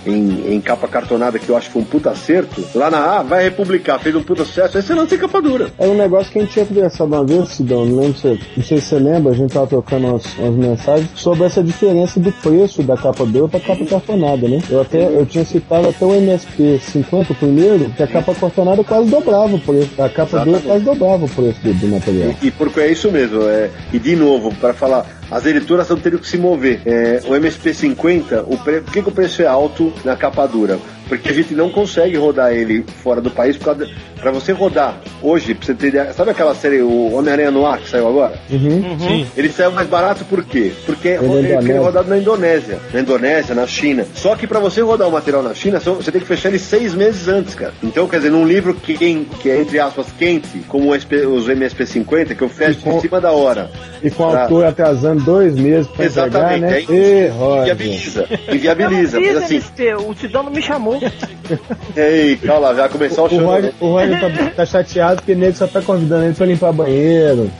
[0.06, 3.22] em, em capa cartonada, que eu acho que foi um puta acerto, lá na A,
[3.22, 5.68] vai republicar, fez um puta sucesso, aí você lança em capa dura.
[5.78, 8.64] Era um negócio que a gente tinha conversado uma vez, Sidão, não lembro se, não
[8.64, 12.32] sei se você lembra, a gente tava trocando umas, umas mensagens sobre essa diferença do
[12.32, 14.60] preço da capa dura pra capa cartonada, né?
[14.70, 19.08] Eu até, eu tinha citado até o MSP 50 primeiro, que a capa cartonada quase
[19.08, 20.66] dobrava o preço, a capa dura Exatamente.
[20.66, 22.34] quase dobrava o preço do, do material.
[22.42, 23.42] E porque é isso mesmo.
[23.48, 26.82] É, e de novo, para falar, as editoras estão tendo que se mover.
[26.84, 30.78] É, o MSP 50, o por que, que o preço é alto na capa dura?
[31.12, 33.58] Porque a gente não consegue rodar ele fora do país.
[33.58, 36.12] Pra você rodar hoje, pra você ter ideia.
[36.14, 38.40] Sabe aquela série, o Homem-Aranha no Ar, que saiu agora?
[38.50, 38.96] Uhum.
[38.98, 39.26] Sim.
[39.36, 40.72] Ele saiu mais barato por quê?
[40.86, 41.80] Porque é ele Indonésia.
[41.80, 42.78] rodado na Indonésia.
[42.94, 44.06] Na Indonésia, na China.
[44.14, 46.94] Só que pra você rodar o material na China, você tem que fechar ele seis
[46.94, 47.74] meses antes, cara.
[47.82, 51.04] Então, quer dizer, num livro que, que é, entre aspas, quente, como os
[51.48, 53.70] MSP50, que eu fecho E com- em cima da hora.
[54.02, 56.74] E com o Pra- autor atrasando dois meses pra entregar, Exatamente, né?
[56.76, 57.60] aí Ê, Roger.
[57.62, 58.26] inviabiliza.
[58.52, 59.20] Inviabiliza.
[59.20, 59.60] Mas assim,
[60.08, 61.00] o Tidão não me chamou.
[61.96, 63.40] ei, calma, vai começar o O show.
[63.40, 67.50] Roger, o Roger tá, tá chateado porque nego só tá convidando ele pra limpar banheiro,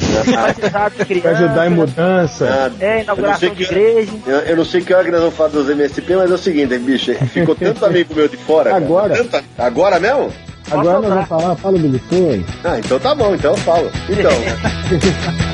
[1.21, 2.47] pra ajudar em mudança.
[2.49, 4.13] Ah, É, inauguração de igreja.
[4.27, 6.39] Eu, eu não sei que hora que nós vamos falar dos MSP, mas é o
[6.39, 8.71] seguinte, bicho, ficou tanto amigo meu de fora.
[8.71, 9.15] cara, Agora?
[9.17, 10.31] tanto- agora mesmo?
[10.71, 12.45] Agora nós vamos falar, fala do Bitcoin.
[12.65, 13.91] Ah, então tá bom, então eu falo.
[14.09, 14.31] Então,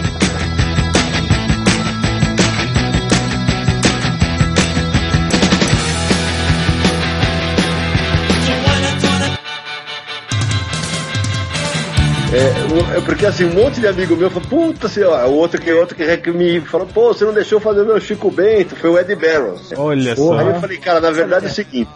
[12.31, 15.73] É, é porque assim, um monte de amigo meu falou, puta, ó, o outro que,
[15.73, 18.99] outro que me falou, pô, você não deixou fazer o meu Chico Bento, foi o
[18.99, 19.73] Ed Barrows.
[19.75, 20.43] Olha Porra.
[20.43, 20.55] Aí só.
[20.55, 21.91] eu falei, cara, na verdade é o seguinte,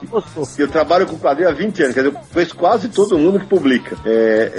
[0.56, 3.46] eu trabalho com quadrinho há 20 anos, quer dizer, eu conheço quase todo mundo que
[3.46, 3.94] publica.
[4.06, 4.52] É,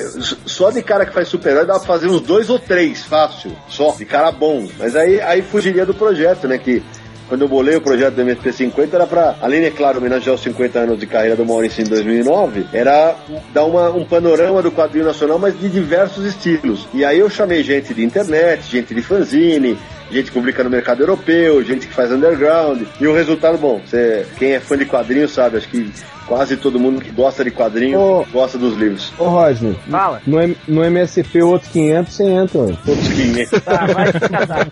[0.46, 3.96] só de cara que faz super-herói dá pra fazer uns dois ou três, fácil, só,
[3.96, 4.68] de cara bom.
[4.78, 6.84] Mas aí, aí fugiria do projeto, né, que...
[7.28, 10.42] Quando eu bolei o projeto do MSP 50 era pra, além, é claro, homenagear os
[10.42, 13.16] 50 anos de carreira do Maurício em 2009, era
[13.54, 16.88] dar uma, um panorama do quadrinho nacional, mas de diversos estilos.
[16.94, 19.78] E aí eu chamei gente de internet, gente de fanzine,
[20.12, 22.84] gente que publica no mercado europeu, gente que faz underground.
[23.00, 25.92] E o resultado, bom, você, quem é fã de quadrinhos sabe, acho que
[26.28, 28.26] quase todo mundo que gosta de quadrinho Ô.
[28.32, 29.12] gosta dos livros.
[29.18, 30.22] Ô, Roger, Fala.
[30.26, 32.60] no, no MSP outro 500 você entra.
[32.86, 34.68] Todos que Tá, vai se casar.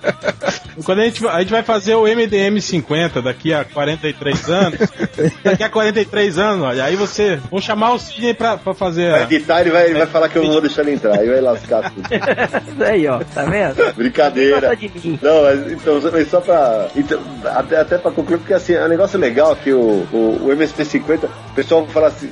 [0.86, 4.80] Quando a gente, a gente vai fazer o MDM 50 daqui a 43 anos,
[5.44, 7.40] daqui a 43 anos, olha, aí você.
[7.50, 9.12] Vamos chamar o Sidney pra, pra fazer.
[9.12, 11.28] vai editar, ele vai, ele vai falar que eu não vou deixar ele entrar, aí
[11.28, 12.08] vai lascar tudo.
[12.08, 13.20] Isso aí, ó.
[13.34, 13.94] Tá vendo?
[13.96, 14.78] Brincadeira.
[15.22, 16.88] Não, mas então, mas só pra.
[16.96, 20.52] Então, até, até pra concluir, porque assim, é um negócio legal que o, o, o
[20.52, 22.30] MSP 50, o pessoal fala assim.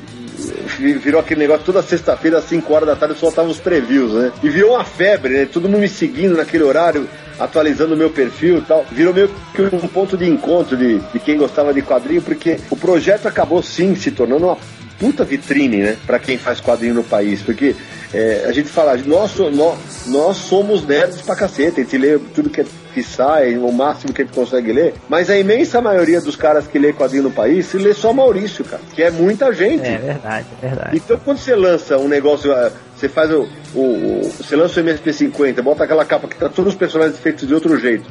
[0.77, 4.13] vi- virou aquele negócio toda sexta-feira, às 5 horas da tarde, eu soltava os previews,
[4.13, 4.31] né?
[4.41, 5.45] E virou uma febre, né?
[5.51, 7.07] Todo mundo me seguindo naquele horário,
[7.37, 8.85] atualizando o meu perfil e tal.
[8.91, 12.75] Virou meio que um ponto de encontro de, de quem gostava de quadrinho, porque o
[12.77, 14.57] projeto acabou sim se tornando uma
[14.97, 15.97] puta vitrine, né?
[16.05, 17.75] Pra quem faz quadrinho no país, porque
[18.13, 22.49] é, a gente fala, nós, nós, nós somos nerds pra cacete, a gente lê tudo
[22.49, 22.63] que,
[23.03, 26.77] que sai, o máximo que gente consegue ler, mas a imensa maioria dos caras que
[26.77, 29.85] lê quadrinho no país, se lê só Maurício, cara, que é muita gente.
[29.85, 30.97] É verdade, é verdade.
[30.97, 34.83] Então quando você lança um negócio, ah, você faz o, o, o- você lança o
[34.83, 38.09] MSP50, bota aquela capa que tá todos os personagens feitos de outro jeito.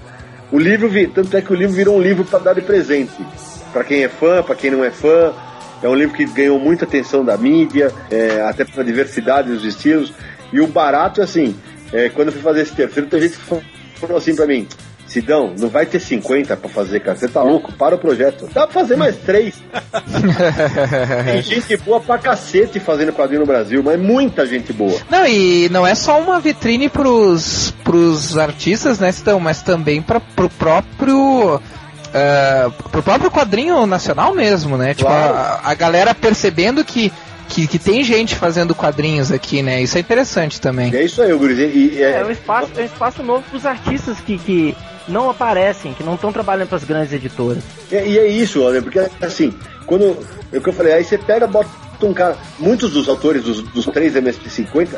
[0.51, 3.13] O livro, tanto é que o livro virou um livro para dar de presente.
[3.73, 5.33] Pra quem é fã, pra quem não é fã.
[5.83, 10.13] É um livro que ganhou muita atenção da mídia, é, até pela diversidade dos estilos.
[10.53, 11.55] E o barato, assim,
[11.93, 13.45] é, quando eu fui fazer esse terceiro, tem gente que
[13.99, 14.67] falou- falou assim pra mim.
[15.07, 17.17] Sidão, não vai ter 50 pra fazer, cara.
[17.17, 17.73] Você tá louco?
[17.73, 18.47] Para o projeto.
[18.53, 19.55] Dá pra fazer mais três.
[21.25, 24.99] Tem gente boa pra cacete fazendo quadrinho no Brasil, mas muita gente boa.
[25.11, 30.21] Não, e não é só uma vitrine pros, pros artistas, né, Stão, mas também pra,
[30.21, 31.61] pro próprio.
[32.13, 34.93] ah, pro próprio quadrinho nacional mesmo, né?
[34.95, 35.35] Tipo, Claro.
[35.35, 37.11] a, a galera percebendo que,
[37.49, 39.83] que, que tem gente fazendo quadrinhos aqui, né?
[39.83, 40.95] Isso é interessante também.
[40.95, 41.71] É isso aí, o Gurizinho.
[41.71, 44.77] E, É, um espaço, é um espaço novo pros artistas que, que
[45.09, 47.63] não aparecem, que não estão trabalhando pras grandes editoras.
[47.91, 49.53] E, e é isso, olha, porque assim,
[49.87, 50.17] quando.
[50.53, 51.69] É o que eu falei, aí você pega, bota
[52.03, 52.37] um cara.
[52.59, 54.89] Muitos dos autores dos, dos três MSP50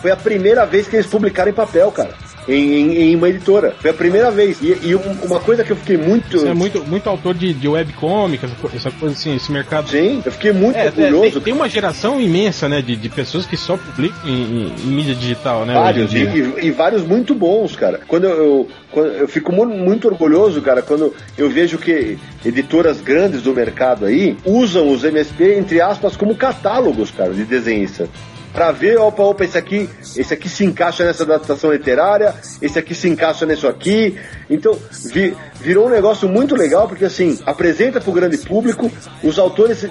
[0.00, 2.14] foi a primeira vez que eles publicaram em papel, cara.
[2.48, 3.74] Em, em- uma editora.
[3.78, 4.60] Foi a primeira vez.
[4.62, 6.38] E, e um- uma coisa que eu fiquei muito.
[6.38, 9.88] Você é muito, muito autor de, de webcomic, essa, co- essa coisa assim, esse mercado.
[9.90, 11.32] Sim, eu fiquei muito É, é, orgulhoso.
[11.32, 14.32] tem, tem uma geração imensa, né, de, de pessoas que só publicam em,
[14.68, 15.74] em- mídia digital, né?
[15.74, 16.24] Vários, dia.
[16.60, 18.00] e, e vários muito bons, cara.
[18.08, 23.00] Quando eu, eu, quando eu fico mu- muito orgulhoso, cara, quando eu vejo que editoras
[23.00, 28.08] grandes do mercado aí usam os MSP, entre aspas, como catálogos, cara, de desenhista.
[28.52, 32.94] Pra ver, opa, opa, esse aqui, esse aqui se encaixa nessa adaptação literária, esse aqui
[32.96, 34.18] se encaixa nisso aqui.
[34.48, 34.76] Então,
[35.12, 38.90] vi- virou um negócio muito legal, porque assim, apresenta pro grande público,
[39.22, 39.86] os autores,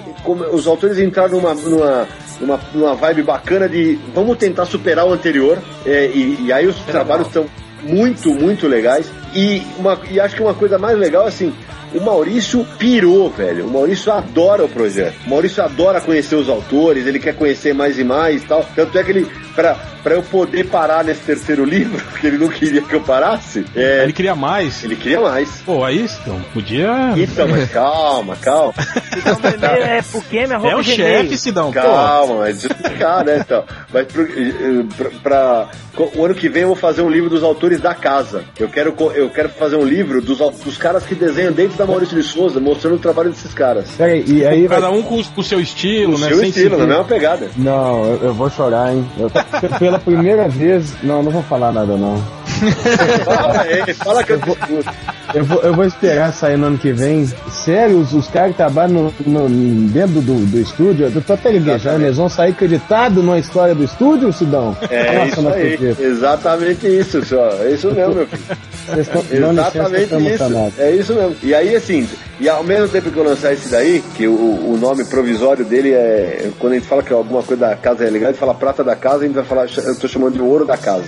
[0.52, 2.08] os autores entraram numa, numa,
[2.38, 6.76] numa, numa vibe bacana de vamos tentar superar o anterior, é, e, e aí os
[6.80, 7.46] trabalhos estão
[7.82, 9.06] muito, muito legais.
[9.34, 11.52] E, uma, e acho que uma coisa mais legal, assim,
[11.94, 13.66] o Maurício pirou, velho.
[13.66, 15.14] O Maurício adora o projeto.
[15.26, 18.64] O Maurício adora conhecer os autores, ele quer conhecer mais e mais e tal.
[18.74, 22.48] Tanto é que ele, pra, pra eu poder parar nesse terceiro livro, porque ele não
[22.48, 24.82] queria que eu parasse, é, Ele queria mais.
[24.84, 25.48] ele queria mais.
[25.66, 26.88] Pô, aí, então, podia.
[27.16, 28.74] Então, mas calma, calma.
[29.10, 31.72] Então, é puqueme, arroba É o chefe, Sidão.
[31.72, 33.38] Calma, mas explicar, né?
[33.44, 35.68] Então, mas pro, eh, pra, pra-
[36.14, 38.44] o ano que vem eu vou fazer um livro dos autores da casa.
[38.58, 42.16] Eu quero, eu quero fazer um livro dos, dos caras que desenham dentro da Maurício
[42.16, 43.90] de Souza, mostrando o trabalho desses caras.
[43.96, 44.80] Peraí, e aí vai...
[44.80, 46.28] cada um com, com o seu estilo, O né?
[46.28, 47.48] seu sem estilo, na mesma pegada.
[47.56, 49.06] Não, eu, eu vou chorar, hein?
[49.18, 49.30] Eu-
[49.78, 50.94] pela primeira vez.
[51.02, 52.16] Não, não vou falar nada, não.
[53.24, 54.90] Fala aí, fala que eu discuto.
[55.34, 57.26] Eu vou, eu vou esperar sair no ano que vem.
[57.50, 61.52] Sério, os, os caras que trabalham no, no- dentro do, do estúdio, eu tô até
[61.52, 64.76] gaguejando, eles vão sair creditados numa história do estúdio, Sidão?
[64.90, 66.00] É Nossa, isso não aí, acredito.
[66.02, 67.48] exatamente isso, só.
[67.62, 68.42] É isso mesmo, meu filho.
[68.86, 70.72] Vocês licença, eu Exatamente tô isso.
[70.78, 71.36] É isso mesmo.
[71.42, 72.08] E aí, assim,
[72.40, 75.92] e ao mesmo tempo que eu lançar esse daí, que o, o nome provisório dele
[75.92, 76.50] é.
[76.58, 78.82] Quando a gente fala que alguma coisa da casa é legal, a gente fala prata
[78.82, 81.04] da casa, a gente vai falar, eu tô chamando de ouro da casa.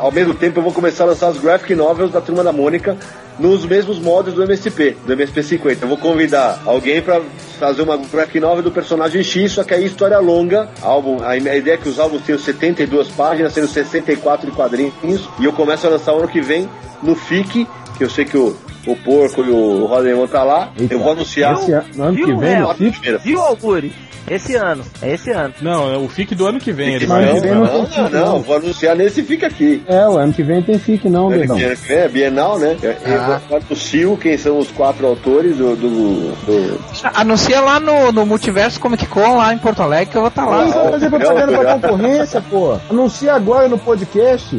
[0.00, 2.96] Ao mesmo tempo, eu vou começar a lançar as graphic novels da turma da Mônica
[3.38, 5.84] nos mesmos modos do MSP, do MSP 50.
[5.84, 7.20] Eu vou convidar alguém pra
[7.58, 11.36] fazer uma graphic novel do personagem X, só que aí história longa, álbum, a a
[11.56, 15.86] ideia é que os álbuns tenham 72 páginas, sendo 64 de quadrinhos, e eu começo
[15.86, 16.68] a lançar o ano que vem
[17.02, 17.66] no FIC,
[17.96, 18.56] que eu sei que o,
[18.86, 20.94] o Porco e o vão estar lá, Eita.
[20.94, 22.68] eu vou anunciar Esse ano, no ano que Viu, vem, Léo?
[22.68, 23.92] no FIC, Viu, Alguri?
[24.30, 24.84] Esse ano.
[25.02, 25.52] É esse ano.
[25.60, 26.94] Não, é o FIC do ano que vem.
[26.94, 27.34] Ele Não, vai.
[27.34, 29.82] que vem não, não não, não, vou anunciar nesse FIC aqui.
[29.88, 31.56] É, o ano que vem tem FIC não, Dedão.
[31.56, 32.76] Ano que vem é Bienal, né?
[32.80, 33.40] Eu, Ah.
[33.50, 35.74] eu anuncio quem são os quatro autores do.
[35.74, 35.88] do,
[36.46, 36.80] do-
[37.14, 40.44] Anuncia lá no, no Multiverso Comic Con, lá em Porto Alegre, que eu vou estar
[40.46, 40.64] Quem lá.
[40.66, 42.78] vai fazer propaganda pra concorrência, pô?
[42.88, 44.56] Anuncia agora no podcast.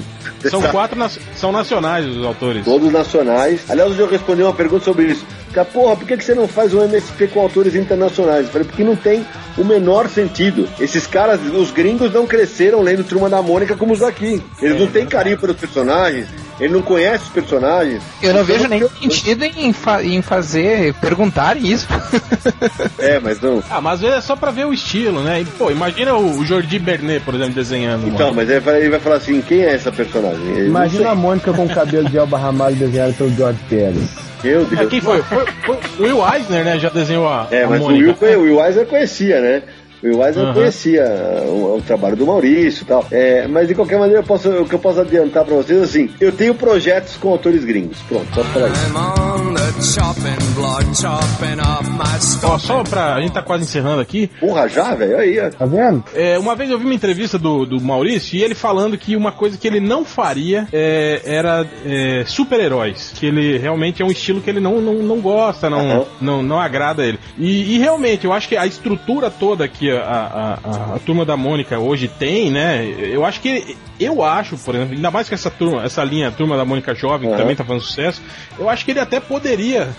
[0.49, 2.65] São quatro, nas- são nacionais os autores.
[2.65, 3.61] Todos nacionais.
[3.69, 5.25] Aliás, hoje eu respondi uma pergunta sobre isso.
[5.53, 8.45] Cara, porra, por que, que você não faz um MSP com autores internacionais?
[8.45, 9.25] Eu falei, porque não tem
[9.57, 10.67] o menor sentido.
[10.79, 14.41] Esses caras, os gringos não cresceram lendo Turma da Mônica como os daqui.
[14.61, 16.27] Eles não têm carinho pelos personagens,
[16.59, 18.01] ele não conhece os personagens.
[18.21, 21.87] Eu não vejo nenhum sentido em, fa- em fazer, perguntar isso.
[22.99, 23.61] É, mas não.
[23.69, 25.41] Ah, mas é só pra ver o estilo, né?
[25.41, 28.07] E, pô, imagina o, Jordi Bernet, por exemplo, desenhando.
[28.07, 28.35] Então, mano.
[28.37, 30.41] mas ele vai, ele vai falar assim, quem é essa personagem?
[30.47, 31.15] Ele Imagina a.
[31.15, 34.09] Mônica com o cabelo de Elba Ramalho desenhado pelo George Pérez.
[34.43, 34.89] Meu Deus.
[34.89, 35.21] quem foi?
[35.23, 35.45] foi?
[35.65, 36.77] foi o Will Eisner, né?
[36.79, 38.25] Já desenhou a, É, a mas o Mônica.
[38.25, 39.63] Will, o Will Eisner conhecia, né?
[40.03, 40.53] Will Eisner eu Aham.
[40.53, 41.05] conhecia
[41.45, 43.05] o, o trabalho do Maurício e tal.
[43.11, 46.09] É, mas de qualquer maneira, eu posso, o que eu posso adiantar pra vocês, assim,
[46.19, 47.97] eu tenho projetos com autores gringos.
[48.07, 48.83] Pronto, só falar isso.
[48.87, 53.15] I'm on the chopping block, chopping off my Ó, só pra.
[53.15, 54.27] A gente tá quase encerrando aqui.
[54.39, 55.17] Porra, já, velho?
[55.17, 55.49] Aí, ó.
[55.49, 56.03] Tá vendo?
[56.13, 59.31] É, uma vez eu vi uma entrevista do, do Maurício e ele falando que uma
[59.31, 63.13] coisa que ele não faria é, era é, super-heróis.
[63.15, 66.05] Que ele realmente é um estilo que ele não, não, não gosta, não, Aham.
[66.19, 67.19] não, não agrada ele.
[67.37, 71.35] E, e realmente, eu acho que a estrutura toda que a, a, a, turma da
[71.37, 72.85] Mônica hoje tem, né?
[72.85, 73.77] Eu acho que.
[73.99, 76.93] Eu acho, por exemplo, ainda mais que essa turma, essa linha, a turma da Mônica
[76.95, 77.41] Jovem, que Aham.
[77.41, 78.21] também tá fazendo sucesso,
[78.57, 79.89] eu acho que ele até poderia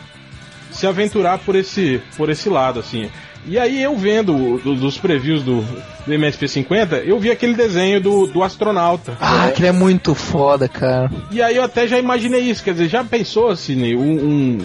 [0.70, 3.10] se aventurar por esse, por esse lado, assim.
[3.46, 8.26] E aí eu vendo do- dos previews do, do MSP50, eu vi aquele desenho do,
[8.26, 9.16] do astronauta.
[9.20, 11.10] Ah, aquele é muito foda, cara.
[11.30, 14.58] E aí eu até já imaginei isso, quer dizer, já pensou, Sidney, um, um-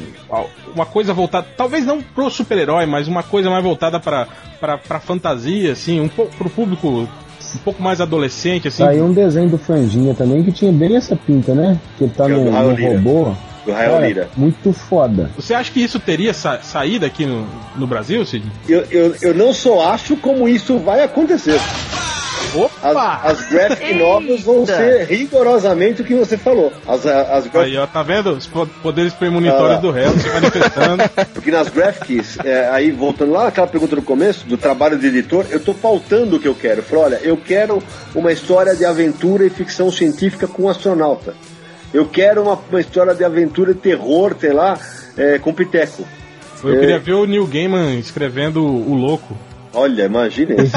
[0.74, 4.28] uma coisa voltada, talvez não pro super-herói, mas uma coisa mais voltada pra,
[4.60, 6.88] pra, pra fantasia, assim, um pouco pro público
[7.56, 8.84] um pouco mais adolescente, assim.
[8.84, 11.80] Saiu um desenho do Franjinha também que tinha bem essa pinta, né?
[11.98, 12.52] Que ele tá Que é no, no
[12.96, 13.36] robô.
[13.66, 14.30] Do Rael Cara, Lira.
[14.38, 15.30] muito foda.
[15.36, 18.51] Você acha que isso teria sa saída aqui no, no Brasil, Sidney?
[18.68, 21.60] Eu, eu, eu não só acho como isso vai acontecer.
[22.55, 23.22] Opa!
[23.24, 26.74] As, as graphic novels vão ser rigorosamente o que você falou.
[26.88, 28.32] As, as graphic Aí, ó, tá vendo?
[28.32, 29.82] Os po- poderes premonitórios Ah.
[29.82, 31.03] do réu se manifestando.
[31.34, 35.45] Porque nas graphics, é, aí voltando lá naquela pergunta do começo, do trabalho de editor,
[35.51, 36.80] eu tô pautando o que eu quero.
[36.80, 37.84] Eu falo, olha, eu quero
[38.16, 41.36] uma história de aventura e ficção científica com um astronauta.
[41.94, 44.78] Eu quero uma, uma história de aventura e terror, sei lá,
[45.18, 46.06] é, com Piteco.
[46.64, 46.80] Eu É.
[46.80, 49.36] queria ver o Neil Gaiman escrevendo o louco.
[49.74, 50.76] Olha, imagina isso.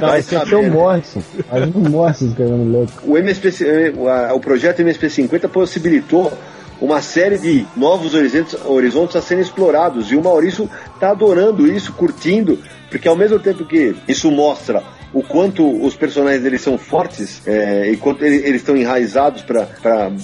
[0.00, 0.70] Vai aqui é o?
[0.70, 1.22] Morrison.
[1.50, 2.92] Mas o Morrison escrevendo louco.
[3.04, 6.32] O, MSP, o, a- o projeto MSP50 possibilitou
[6.80, 11.92] uma série de novos horizontes, horizontes a serem explorados e o Maurício está adorando isso,
[11.92, 12.58] curtindo,
[12.90, 14.82] porque ao mesmo tempo que isso mostra
[15.12, 19.66] o quanto os personagens deles são fortes é, e quanto ele- eles estão enraizados pra,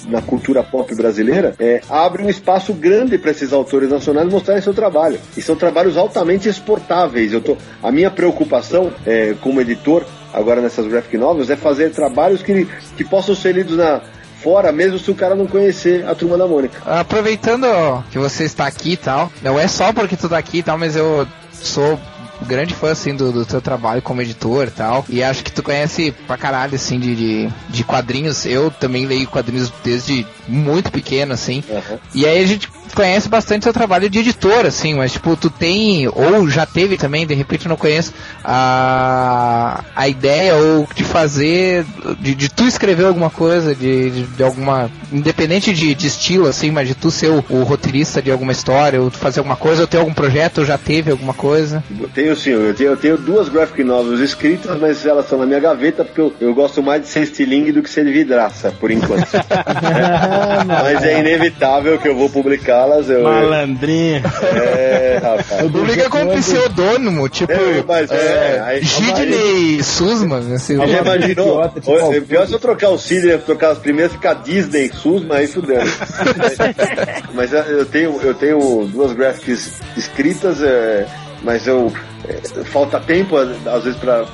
[0.09, 4.75] na cultura pop brasileira, é, abre um espaço grande para esses autores nacionais mostrarem seu
[4.75, 5.19] trabalho.
[5.37, 7.33] E são trabalhos altamente exportáveis.
[7.33, 12.43] Eu tô, a minha preocupação é, como editor agora nessas graphic novels é fazer trabalhos
[12.43, 12.67] que,
[12.97, 14.01] que possam ser lidos na
[14.43, 16.83] fora, mesmo se o cara não conhecer a turma da Mônica.
[16.85, 17.67] Aproveitando
[18.11, 20.77] que você está aqui e tal, não é só porque tu tá aqui e tal,
[20.77, 21.99] mas eu sou
[22.43, 25.05] grande fã assim do, do teu trabalho como editor e tal.
[25.09, 28.45] E acho que tu conhece pra caralho assim de, de, de quadrinhos.
[28.47, 31.63] Eu também leio quadrinhos desde muito pequeno, assim.
[31.71, 31.99] Aham.
[32.15, 36.09] E aí a gente conhece bastante teu trabalho de editor, assim, mas tipo, tu tem,
[36.09, 38.13] ou já teve também, de repente eu não conheço,
[38.43, 41.85] a, a ideia ou de fazer,
[42.21, 46.71] de, de tu escrever alguma coisa, de, de, de alguma, independente de, de estilo, assim,
[46.71, 49.83] mas de tu ser o, o roteirista de alguma história, ou tu fazer alguma coisa,
[49.83, 51.83] ou ter algum projeto, ou já teve alguma coisa.
[52.01, 55.47] Eu Tenho sim, eu tenho, eu tenho duas graphic novels escritas, mas elas estão na
[55.47, 58.73] minha gaveta porque eu, eu gosto mais de ser estilingue do que ser de vidraça,
[58.73, 59.29] por enquanto.
[60.67, 62.29] mas é inevitável que eu vou
[62.75, 63.09] publicá-las.
[63.11, 64.23] Eu, Malandrinha.
[64.55, 65.71] é, rapaz.
[65.71, 71.69] Publica com pseudônimo, tipo, É, mas é, aí- Sidney Sussman, assim, Já imaginou?
[71.69, 75.47] tipo, é pior se eu trocar o Sidney, trocar as primeiras, ficar Disney, Susma, aí
[75.47, 75.79] fudeu.
[77.35, 81.07] mas é, eu tenho, eu tenho duas graphics escritas, é,
[81.43, 81.93] mas eu.
[82.29, 84.25] é, falta tempo, às vezes, pra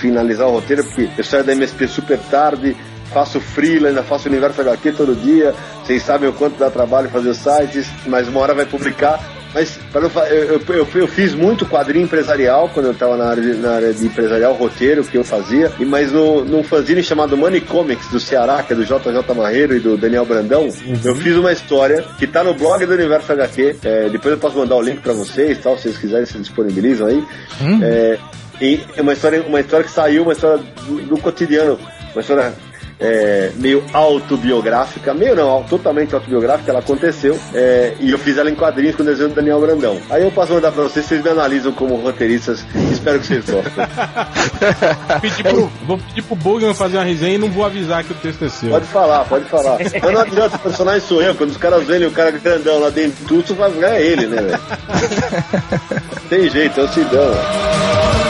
[0.00, 2.76] finalizar o roteiro, porque eu saio da MSP super tarde.
[3.12, 5.54] Faço freela, ainda faço Universo HQ todo dia.
[5.84, 9.20] Vocês sabem o quanto dá trabalho fazer sites, mas uma hora vai publicar.
[9.52, 13.72] Mas eu, eu, eu, fiz muito quadrinho empresarial quando eu estava na área, de, na
[13.72, 18.08] área de empresarial, roteiro que eu fazia, e mas no, num fanzine chamado Money Comics
[18.08, 20.68] do Ceará, que é do JJ Marreiro e do Daniel Brandão,
[21.04, 23.76] eu fiz uma história que tá no blog do Universo HQ.
[23.82, 27.08] é, depois eu posso mandar o link para vocês, tal, se vocês quiserem, se disponibilizam
[27.08, 27.24] aí.
[27.82, 28.18] É,
[28.60, 31.78] e é uma história, uma história que saiu, uma história do, do cotidiano,
[32.14, 32.52] uma história
[33.00, 38.54] é, meio autobiográfica, meio não, totalmente autobiográfica, ela aconteceu, é, e eu fiz ela em
[38.54, 39.98] quadrinhos com o desenho do Daniel Brandão.
[40.10, 43.72] Aí eu posso mandar pra vocês, vocês me analisam como roteiristas, espero que vocês gostem.
[45.20, 48.16] Pedir pro, vou pedir pro Bugman fazer uma resenha e não vou avisar que o
[48.16, 48.70] texto é seu.
[48.70, 49.78] Pode falar, pode falar.
[49.78, 52.90] Mas não adianta, o personagem sou eu, quando os caras veem o cara grandão lá
[52.90, 54.60] dentro, tudo isso vai ganhar ele, né, velho?
[56.28, 58.29] Tem jeito, é o Sidão.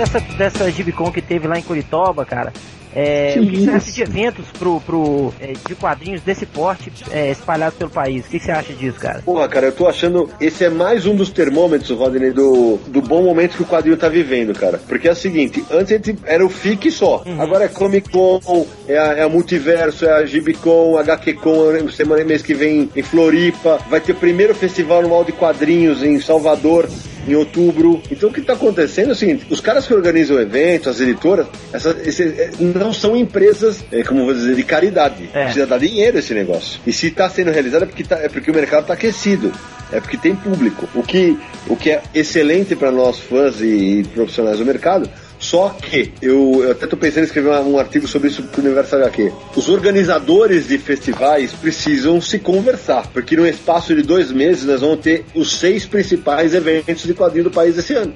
[0.00, 2.52] Dessa, dessa Gibicon que teve lá em Curitiba, cara,
[2.94, 6.92] É, Que o que você acha de eventos pro, pro, é, de quadrinhos desse porte
[7.10, 8.24] é, espalhados pelo país?
[8.26, 9.22] O que você acha disso, cara?
[9.24, 10.28] Porra, cara, eu tô achando.
[10.40, 14.08] Esse é mais um dos termômetros, Rodney, do, do bom momento que o quadrinho tá
[14.08, 14.80] vivendo, cara.
[14.88, 17.22] Porque é o seguinte: antes a gente era o FIC só.
[17.38, 18.40] Agora é Comic Con,
[18.88, 23.02] é a, é a Multiverso, é a GibCon, a HQCon, semana mês que vem em
[23.02, 23.78] Floripa.
[23.88, 26.88] Vai ter o primeiro festival anual de quadrinhos em Salvador.
[27.28, 28.00] Em outubro.
[28.10, 31.00] Então o que está acontecendo é o seguinte: os caras que organizam o evento, as
[31.00, 32.50] editoras, essas, esse- é,
[32.80, 35.28] não são empresas, é, como vou dizer, de caridade.
[35.32, 35.44] É.
[35.44, 36.80] Precisa dar dinheiro esse negócio.
[36.86, 39.52] E se está sendo realizado é porque, tá- é porque o mercado está aquecido.
[39.92, 40.88] É porque tem público.
[40.94, 41.36] O que,
[41.68, 45.08] o que é excelente para nós fãs e, e profissionais do mercado.
[45.38, 48.64] Só que eu, eu até estou pensando em escrever um artigo sobre isso para o
[48.64, 49.32] Universo HQ.
[49.56, 55.00] Os organizadores de festivais precisam se conversar, porque no espaço de dois meses nós vamos
[55.00, 58.12] ter os seis principais eventos de quadrinho do país esse ano.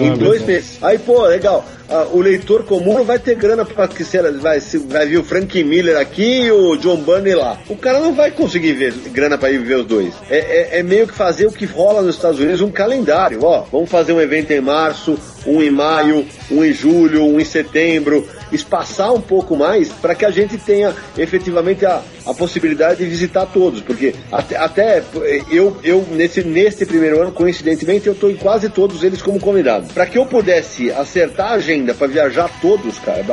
[0.00, 0.78] Em dois meses.
[0.82, 1.64] Aí, pô, legal.
[1.90, 5.24] Ah, o leitor comum não vai ter grana para que se vai, vai vir o
[5.24, 7.58] Frank Miller aqui e o John Burney lá.
[7.66, 10.12] O cara não vai conseguir ver grana para ir ver os dois.
[10.28, 13.42] É, é- é meio que fazer o que rola nos Estados Unidos, um calendário.
[13.42, 17.44] Ó, vamos fazer um evento em março, um em maio, um em julho, um em
[17.44, 18.28] setembro.
[18.52, 23.46] Espaçar um pouco mais para que a gente tenha efetivamente a, a possibilidade de visitar
[23.46, 23.80] todos.
[23.80, 25.02] Porque até, até
[25.50, 29.86] eu, eu nesse, nesse primeiro ano, coincidentemente, eu estou em quase todos eles como convidado.
[29.92, 33.24] Para que eu pudesse acertar a agenda para viajar todos, cara,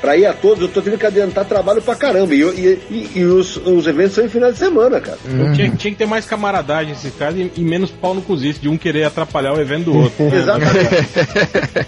[0.00, 2.34] para ir a todos, eu tô tendo que adiantar trabalho pra caramba.
[2.34, 5.18] E, eu- e, e- e os, os eventos são em final de semana, cara.
[5.26, 8.60] Então tinha, tinha que ter mais camaradagem esse cara e, e menos pau no cozice
[8.60, 10.24] de um querer atrapalhar o evento do outro.
[10.24, 10.36] né?
[10.36, 10.94] Exatamente.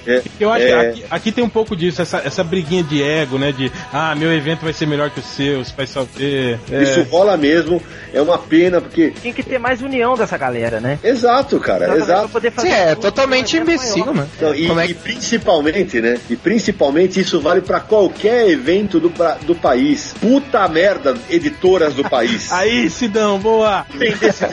[0.07, 3.03] É, Eu acho que é, aqui, aqui tem um pouco disso, essa, essa briguinha de
[3.03, 3.53] ego, né?
[3.53, 6.59] De, ah, meu evento vai ser melhor que o seu, você vai saber.
[6.71, 7.81] É, Isso rola mesmo,
[8.12, 9.12] é uma pena, porque.
[9.23, 10.99] Tem que ter mais união dessa galera, né?
[11.03, 12.29] Exato, cara, Exatamente, exato.
[12.29, 14.14] poder fazer Sim, é totalmente evento imbecil, maior.
[14.14, 14.31] mano.
[14.37, 14.95] Então, e, é e que...
[14.95, 16.19] principalmente, né?
[16.29, 20.14] E principalmente isso vale pra qualquer evento do, pra- do país.
[20.21, 22.51] Puta merda, editoras do país.
[22.57, 23.87] Aí, Sidão, boa!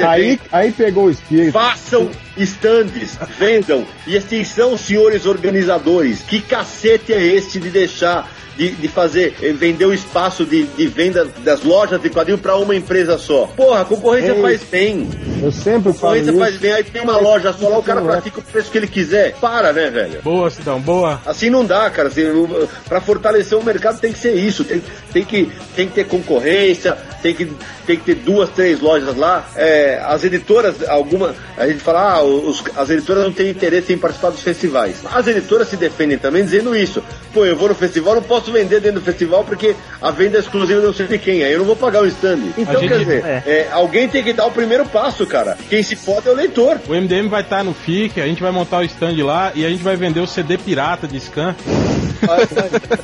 [0.07, 1.53] Aí, aí pegou o espírito.
[1.53, 3.85] Façam estandes, vendam.
[4.07, 9.51] E estes são, senhores organizadores, que cacete é este de deixar, de, de fazer, eh,
[9.53, 13.47] vender o espaço de, de venda das lojas de quadrinho pra uma empresa só?
[13.55, 14.41] Porra, a concorrência Ei.
[14.41, 15.09] faz bem.
[15.41, 16.39] Eu sempre A falo concorrência isso.
[16.39, 16.71] faz bem.
[16.73, 19.33] Aí tem uma loja só lá, o cara pratica o preço que ele quiser.
[19.41, 20.21] Para, né, velho?
[20.21, 21.21] Boa, Sidão, boa.
[21.25, 22.07] Assim não dá, cara.
[22.09, 22.23] Assim,
[22.87, 24.63] pra fortalecer o mercado tem que ser isso.
[24.63, 24.81] Tem,
[25.11, 27.45] tem, que, tem que ter concorrência, tem que,
[27.85, 29.47] tem que ter duas, três lojas lá.
[29.55, 31.35] É, as editoras, alguma.
[31.57, 34.97] A gente fala, ah, os- as editoras não têm interesse em participar dos festivais.
[35.11, 37.03] As editoras se defendem também dizendo isso.
[37.33, 40.39] Pô, eu vou no festival, não posso vender dentro do festival porque a venda é
[40.39, 41.43] exclusiva não sei de quem.
[41.43, 42.39] Aí eu não vou pagar o stand.
[42.57, 43.43] Então, gente- quer dizer, é.
[43.45, 45.57] é, alguém tem que dar o primeiro passo, cara.
[45.69, 46.79] Quem se pode é o leitor.
[46.87, 49.69] O MDM vai estar no FIC, a gente vai montar o stand lá e a
[49.69, 51.55] gente vai vender o CD pirata de Scan.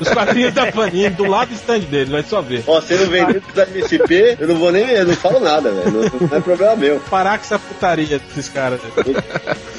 [0.00, 2.62] Os quadrinhos da Panini do lado do stand dele, vai só ver.
[2.66, 4.88] Ó, se eu não vender da MSP, eu não vou nem.
[4.90, 5.90] Eu não falo nada, velho.
[5.90, 7.00] Não, não é problema meu.
[7.10, 8.80] Parar com essa putaria desses caras.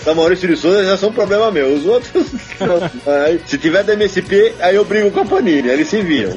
[0.06, 1.74] Da Maurício de Souza já são problema meu.
[1.74, 2.12] Os outros.
[3.26, 5.68] Aí, se tiver da MSP, aí eu brigo com a Panini.
[5.70, 6.34] Eles se viam.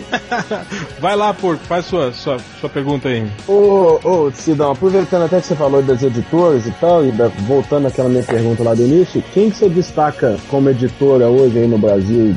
[1.01, 3.27] Vai lá, Porco, faz sua, sua, sua pergunta aí.
[3.49, 7.87] Ô, ô, Sidão, aproveitando até que você falou das editoras e tal, e da- voltando
[7.89, 11.79] àquela minha pergunta lá do início, quem que você destaca como editora hoje aí no
[11.79, 12.35] Brasil,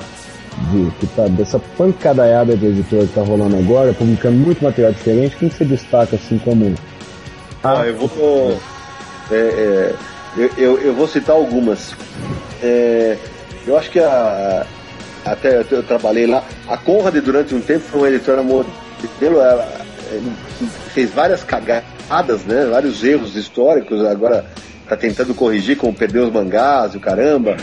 [0.72, 5.36] de, que tá, dessa pancadaiada de editora que tá rolando agora, publicando muito material diferente,
[5.38, 6.76] quem que você destaca assim como...
[7.64, 8.60] Ah, eu vou.
[9.32, 9.95] é, é,
[10.38, 11.95] eu, eu, eu vou citar algumas.
[12.62, 13.18] É,
[13.66, 14.66] eu acho que a.
[15.26, 16.43] Até eu, eu trabalhei lá.
[16.68, 18.68] A Conrad, durante um tempo, foi uma editora modelo.
[19.22, 19.68] Ela
[20.12, 20.22] é,
[20.93, 22.68] fez várias cagadas, né?
[22.70, 24.05] Vários erros históricos.
[24.05, 24.45] Agora
[24.88, 27.58] tá tentando corrigir, como perdeu os mangás o caramba.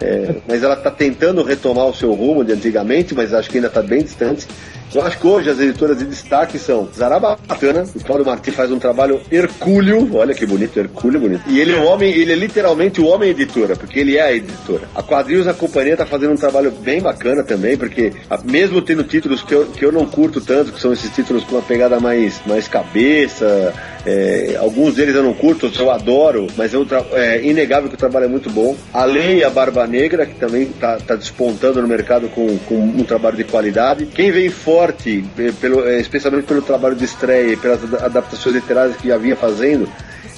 [0.00, 3.68] É, mas ela tá tentando retomar o seu rumo de antigamente, mas acho que ainda
[3.68, 4.46] tá bem distante.
[4.94, 8.78] Eu acho que hoje as editoras de destaque são Zarabatana, o Claudio Martins faz um
[8.78, 11.42] trabalho hercúleo, olha que bonito, hercúleo bonito.
[11.46, 14.32] E ele é o homem, ele é literalmente o homem editora, porque ele é a
[14.32, 14.88] editora.
[14.94, 18.12] A Quadrinhos a companhia tá fazendo um trabalho bem bacana também, porque
[18.44, 21.56] mesmo tendo títulos que eu, que eu não curto tanto, que são esses títulos com
[21.56, 23.74] uma pegada mais, mais cabeça,
[24.06, 27.94] é, alguns deles eu não curto, outros eu adoro, mas é, um é inegável que
[27.94, 28.74] o trabalho é muito bom.
[28.92, 33.36] A Lei a Barba Negra, que também está despontando no mercado com, com um trabalho
[33.36, 34.06] de qualidade.
[34.06, 34.48] Quem vem
[34.78, 39.08] forte, eh, pelo, eh, especialmente pelo trabalho de estreia e pelas ad- adaptações literárias que
[39.08, 39.88] já vinha fazendo,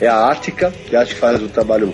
[0.00, 1.92] é a Ática, que acho que faz um trabalho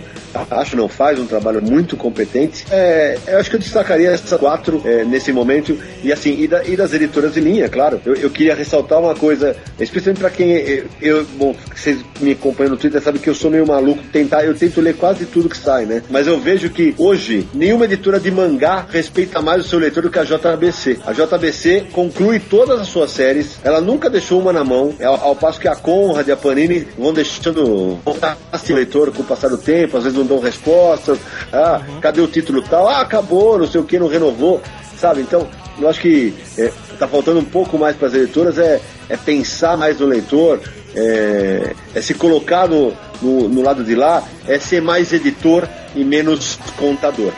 [0.50, 2.66] acho, não faz um trabalho muito competente.
[2.70, 5.78] É, eu acho que eu destacaria essas quatro é, nesse momento.
[6.02, 8.00] E assim, e, da, e, das editoras de linha, claro.
[8.04, 10.84] Eu, eu queria ressaltar uma coisa, especialmente para quem.
[11.00, 14.02] Eu, bom, vocês me acompanham no Twitter sabem que eu sou meio maluco.
[14.12, 16.02] Tentar, eu tento ler quase tudo que sai, né?
[16.10, 20.10] Mas eu vejo que hoje nenhuma editora de mangá respeita mais o seu leitor do
[20.10, 20.98] que a JBC.
[21.06, 25.36] A JBC conclui todas as suas séries, ela nunca deixou uma na mão, ao, ao
[25.36, 29.48] passo que a Conrad e a Panini vão deixando voltar o leitor com o passar
[29.48, 31.18] do tempo, às vezes não dão respostas.
[31.52, 32.00] Ah, uhum.
[32.00, 32.88] cadê o título tal?
[32.88, 34.60] Ah, acabou, não sei o que, não renovou.
[34.96, 35.20] Sabe?
[35.20, 35.46] Então,
[35.78, 39.76] eu acho que é, tá faltando um pouco mais para as editoras é, é pensar
[39.76, 40.60] mais no leitor,
[40.94, 46.02] é, é se colocar no, no, no, lado de lá, é ser mais editor e
[46.02, 47.32] menos contador.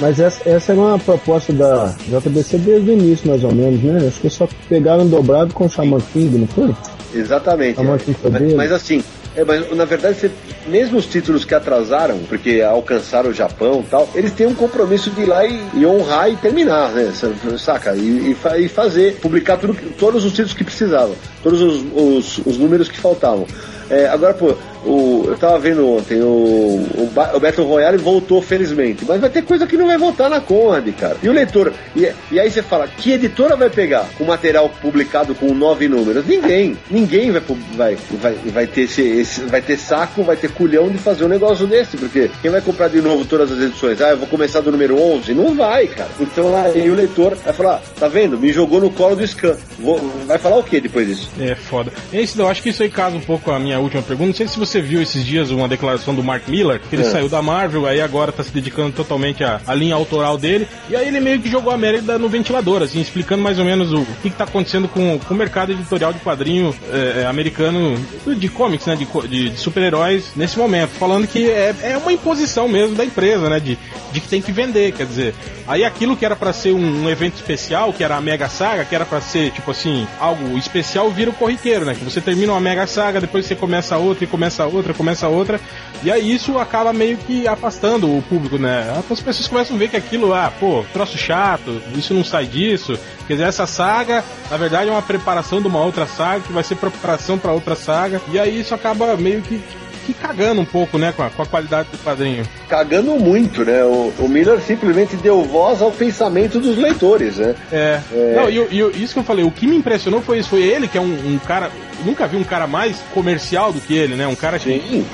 [0.00, 4.08] Mas essa, essa era uma proposta da JBC desde o início, mais ou menos, né?
[4.08, 6.74] Acho que só pegaram dobrado com o Shaman King, não foi?
[7.14, 7.80] Exatamente.
[7.80, 7.84] É.
[7.84, 9.04] Mas, mas, assim,
[9.34, 10.30] é, mas na verdade, você,
[10.66, 15.10] mesmo os títulos que atrasaram, porque alcançaram o Japão e tal, eles têm um compromisso
[15.10, 17.12] de ir lá e, e honrar e terminar, né?
[17.58, 17.94] Saca?
[17.94, 22.88] E, e, fazer, publicar tudo, todos os títulos que precisavam, todos os, os, os números
[22.88, 23.46] que faltavam.
[23.88, 24.54] É, agora, pô,
[24.84, 29.42] o, eu tava vendo ontem, o, o, o Battle Royale voltou felizmente, mas vai ter
[29.42, 31.16] coisa que não vai voltar na Conrad, cara.
[31.22, 35.34] E o leitor, e, e aí você fala, que editora vai pegar o material publicado
[35.34, 36.26] com nove números?
[36.26, 37.42] Ninguém, ninguém vai,
[37.74, 41.28] vai, vai, vai, ter esse, esse, vai ter saco, vai ter culhão de fazer um
[41.28, 44.00] negócio desse, porque quem vai comprar de novo todas as edições?
[44.00, 45.34] Ah, eu vou começar do número 11?
[45.34, 46.10] Não vai, cara.
[46.20, 48.38] Então aí o leitor vai falar, tá vendo?
[48.38, 49.56] Me jogou no colo do Scan.
[49.78, 51.28] Vou, vai falar o que depois disso?
[51.38, 51.92] É foda.
[52.12, 54.28] Esse, eu acho que isso aí casa um pouco a minha última pergunta.
[54.28, 57.02] Não sei se você você viu esses dias uma declaração do Mark Miller, que ele
[57.02, 57.10] é.
[57.10, 60.96] saiu da Marvel, aí agora tá se dedicando totalmente à, à, linha autoral dele, e
[60.96, 64.00] aí ele meio que jogou a América no ventilador, assim, explicando mais ou menos o,
[64.00, 67.98] o que, que tá acontecendo com, com o mercado editorial de quadrinho é, é americano,
[68.34, 72.66] de comics, né, de, de, de super-heróis nesse momento, falando que é, é uma imposição
[72.66, 73.78] mesmo da empresa, né, de,
[74.10, 75.34] de que tem que vender, quer dizer,
[75.68, 78.86] aí aquilo que era para ser um, um, evento especial, que era a Mega Saga,
[78.86, 82.52] que era para ser, tipo assim, algo especial, vira o corriqueiro, né, que você termina
[82.52, 85.60] uma Mega Saga, depois você começa outra e começa começa outra, começa outra,
[86.02, 89.02] e aí isso acaba meio que afastando o público, né?
[89.10, 92.98] As pessoas começam a ver que aquilo, ah, pô, troço chato, isso não sai disso.
[93.26, 96.62] Quer dizer, essa saga, na verdade, é uma preparação de uma outra saga, que vai
[96.62, 99.62] ser preparação para outra saga, e aí isso acaba meio que
[100.02, 102.44] que cagando um pouco, né, com a, com a qualidade do quadrinho.
[102.68, 103.82] Cagando muito, né?
[103.84, 107.54] O, o, Miller simplesmente deu voz ao pensamento dos leitores, né?
[107.72, 108.00] É.
[108.12, 108.34] é...
[108.36, 110.88] Não, e, e, isso que eu falei, o que me impressionou foi isso, foi ele,
[110.88, 111.70] que é um, um cara.
[112.04, 114.26] Nunca vi um cara mais comercial do que ele, né?
[114.26, 114.70] Um cara que.
[114.70, 115.06] Sim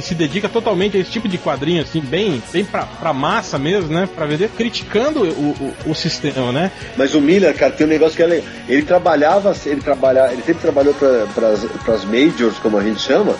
[0.00, 3.58] que se dedica totalmente a esse tipo de quadrinho, assim, bem, bem pra, pra massa
[3.58, 4.08] mesmo, né?
[4.14, 6.72] Pra vender, criticando o, o, o sistema, né?
[6.96, 10.62] Mas o Miller, cara, tem um negócio que é Ele trabalhava, ele trabalhava, ele sempre
[10.62, 13.36] trabalhou para as majors, como a gente chama,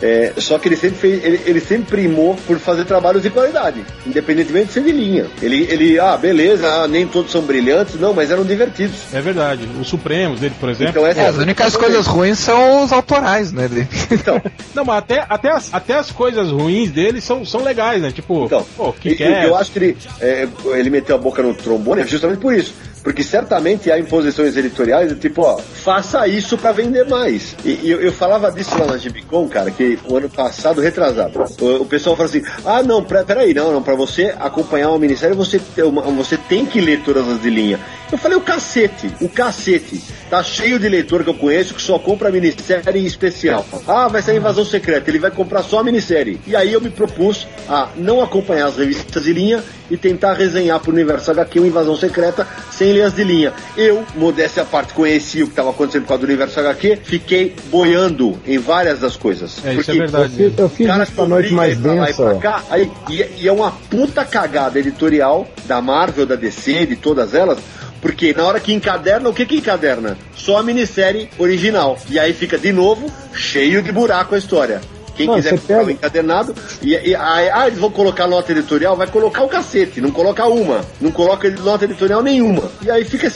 [0.00, 3.84] é, só que ele sempre fez, ele, ele sempre primou por fazer trabalhos de qualidade,
[4.06, 5.26] independentemente de ser de linha.
[5.42, 8.96] Ele, ele ah, beleza, ah, nem todos são brilhantes, não, mas eram divertidos.
[9.12, 9.68] É verdade.
[9.80, 10.90] Os Supremos dele, por exemplo.
[10.90, 13.68] Então, é, as únicas coisas ruins são os autorais, né?
[14.10, 14.40] Então.
[14.74, 18.12] não, mas até, até, as, até as coisas ruins dele são, são legais, né?
[18.12, 21.54] Tipo, então, pô, que eu, eu acho que ele, é, ele meteu a boca no
[21.54, 22.72] trombone justamente por isso.
[23.08, 27.56] Porque certamente há imposições editoriais do tipo, ó, faça isso para vender mais.
[27.64, 31.42] E, e eu, eu, falava disso lá na Gibicon, cara, que o ano passado, retrasado,
[31.58, 34.98] o, o pessoal fala assim: ah, não, pra, peraí, não, não, pra você acompanhar uma
[34.98, 37.80] minissérie, você, uma, você tem que ler todas as de linha.
[38.12, 40.02] Eu falei, o cacete, o cacete.
[40.30, 43.64] Tá cheio de leitor que eu conheço que só compra minissérie especial.
[43.86, 46.38] Ah, vai sair Invasão Secreta, ele vai comprar só a minissérie.
[46.46, 50.80] E aí eu me propus a não acompanhar as revistas de linha e tentar resenhar
[50.80, 53.52] pro Universo HQ o Invasão Secreta sem ler as de linha.
[53.76, 57.54] Eu, modéstia à parte, conheci o que estava acontecendo com a do Universo HQ, fiquei
[57.70, 59.64] boiando em várias das coisas.
[59.64, 60.42] É, isso é verdade.
[60.42, 62.34] Eu, eu fiz isso pra noite mais densa.
[62.40, 67.34] Cá, aí, e, e é uma puta cagada editorial da Marvel, da DC, de todas
[67.34, 67.58] elas,
[68.00, 70.16] porque na hora que encaderna, o que que encaderna?
[70.34, 71.98] Só a minissérie original.
[72.08, 74.80] E aí fica de novo cheio de buraco a história.
[75.18, 75.88] Quem não, quiser comprar pega...
[75.88, 80.00] o encadernado, e, e aí, ah, eles vão colocar nota editorial, vai colocar o cacete,
[80.00, 82.70] não coloca uma, não coloca nota editorial nenhuma.
[82.80, 83.28] E aí fica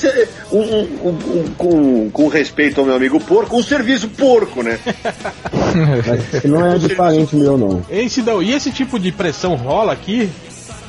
[0.53, 4.79] um, um, um, com, com respeito ao meu amigo porco, um serviço porco, né?
[6.07, 7.85] Mas não é de parente meu, não.
[7.91, 8.41] Esse, não.
[8.41, 10.31] E esse tipo de pressão rola aqui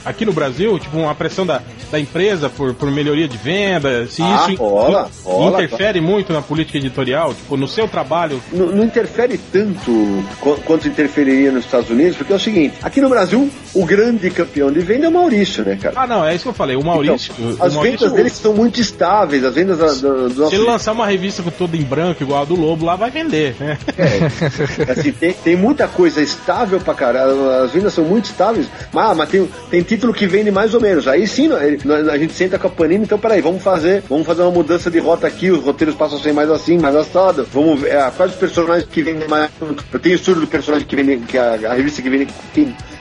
[0.05, 0.77] aqui no Brasil?
[0.79, 4.05] Tipo, uma pressão da, da empresa por, por melhoria de venda?
[4.07, 7.33] Se Ah, isso rola, rola, interfere muito na política editorial?
[7.33, 8.41] Tipo, no seu trabalho?
[8.51, 12.99] não, não interfere tanto qu- quanto interferiria nos Estados Unidos, porque é o seguinte, aqui
[13.01, 15.93] no Brasil, o grande campeão de venda é o Maurício, né, cara?
[15.97, 16.75] Ah, não, é isso que eu falei.
[16.75, 17.33] O Maurício.
[17.37, 20.55] Então, o as Maurício- vendas dele são muito estáveis, as vendas da- do, do Se
[20.55, 23.77] ele lançar uma revista todo em branco, igual a do Lobo, lá vai vender, né?
[24.89, 29.29] Assim, tem, tem muita coisa estável pra caralho, as vendas são muito estáveis, mas, mas
[29.29, 31.07] tem, tem título que vende mais ou menos.
[31.07, 34.51] Aí sim, a gente senta com a Panini, então peraí, vamos fazer, vamos fazer uma
[34.51, 37.47] mudança de rota aqui, os roteiros passam a ser mais assim, mais assado.
[37.51, 39.51] Vamos ver ah, quais os personagens que vendem mais.
[39.61, 42.27] Eu tenho estudo do personagem que vende, que a, a revista que vende,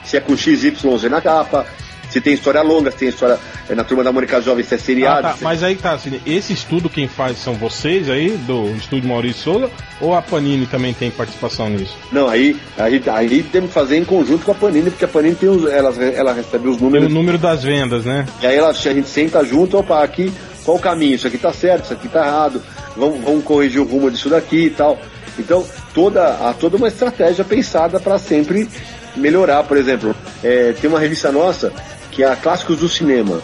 [0.03, 1.65] se é com XYZ na capa.
[2.13, 4.77] Se tem história longa, se tem história é, na turma da Mônica Jovem, se é
[4.77, 5.21] Ah, seriado.
[5.23, 9.09] tá, se- mas aí tá, assim, esse estudo quem faz são vocês aí, do estúdio
[9.09, 11.97] Maurício Souza, ou a Panini também tem participação nisso?
[12.11, 15.33] Não, aí, aí, aí temos que fazer em conjunto com a Panini, porque a Panini
[15.33, 18.27] tem os, ela, ela recebe os números número das vendas, né?
[18.43, 20.31] E aí ela, a gente senta junto, opa, aqui,
[20.63, 21.15] qual o caminho?
[21.15, 22.61] Isso aqui tá certo, isso aqui tá errado,
[22.95, 24.99] vamos, vamos corrigir o rumo disso daqui e tal.
[25.39, 28.69] Então, toda, há toda uma estratégia pensada para sempre
[29.15, 29.63] melhorar.
[29.63, 31.73] Por exemplo, é, tem uma revista nossa
[32.13, 33.41] que é a Clássicos do Cinema.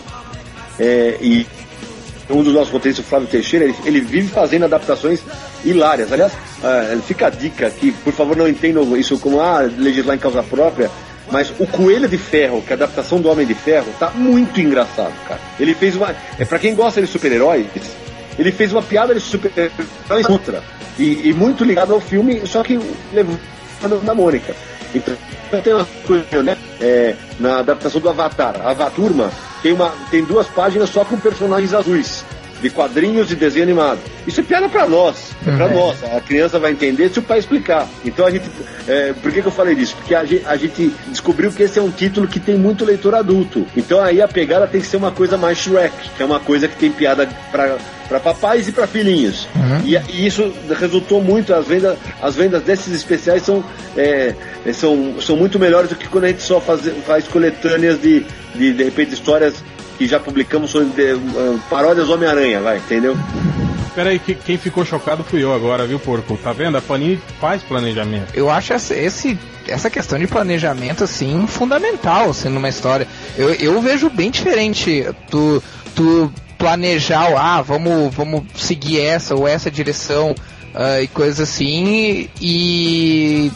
[0.80, 1.46] É, e
[2.30, 5.22] um dos nossos roteiristas, o Flávio Teixeira, ele, ele vive fazendo adaptações
[5.66, 6.12] hilárias.
[6.12, 6.32] Aliás,
[6.64, 10.44] ah, fica a dica aqui, por favor, não entendam isso como ah, legislar em causa
[10.44, 10.90] própria.
[11.32, 14.60] Mas o Coelho de Ferro, que é a adaptação do Homem de Ferro, tá muito
[14.60, 15.40] engraçado, cara.
[15.60, 16.16] Ele fez uma.
[16.40, 17.68] É pra quem gosta de super-heróis,
[18.38, 20.64] ele fez uma piada de super-heróis contra.
[20.98, 22.80] E, e muito ligado ao filme, só que
[23.14, 24.56] levando da Mônica.
[24.94, 25.16] Então,
[25.64, 26.58] tem uma coisa, né?
[26.80, 29.32] É, na adaptação do Avatar, Avaturma
[29.62, 32.26] tem, uma, tem duas páginas só com personagens azuis,
[32.62, 34.00] de quadrinhos e desenho animado.
[34.28, 36.04] Isso é piada pra nós, é pra nós.
[36.04, 37.88] A criança vai entender se o pai explicar.
[38.04, 38.50] Então a gente.
[38.88, 39.96] é, por que, que eu falei disso?
[39.96, 43.16] Porque a gente, a gente descobriu que esse é um título que tem muito leitor
[43.16, 43.66] adulto.
[43.76, 46.68] Então aí a pegada tem que ser uma coisa mais Shrek, que é uma coisa
[46.68, 47.78] que tem piada pra.
[48.10, 49.48] Para papais e para filhinhos.
[49.86, 53.64] E, e isso resultou muito, as vendas, as vendas desses especiais são,
[53.96, 54.34] é,
[54.74, 58.74] são, são muito melhores do que quando a gente só faz, faz coletâneas de, de,
[58.74, 59.64] de repente, histórias
[60.00, 63.18] que já publicamos sobre de, uh, paródias Homem-Aranha, vai, entendeu?
[63.94, 66.38] Pera aí, que, quem ficou chocado fui eu agora, viu, porco?
[66.38, 66.78] Tá vendo?
[66.78, 68.34] A Panini faz planejamento.
[68.34, 69.38] Eu acho essa, esse,
[69.68, 73.06] essa questão de planejamento, assim, fundamental, assim, numa história.
[73.38, 75.62] Eu, eu vejo bem diferente tu,
[75.94, 80.34] tu planejar, ah, vamos, vamos seguir essa ou essa direção
[80.74, 83.52] ah, e coisas assim, e,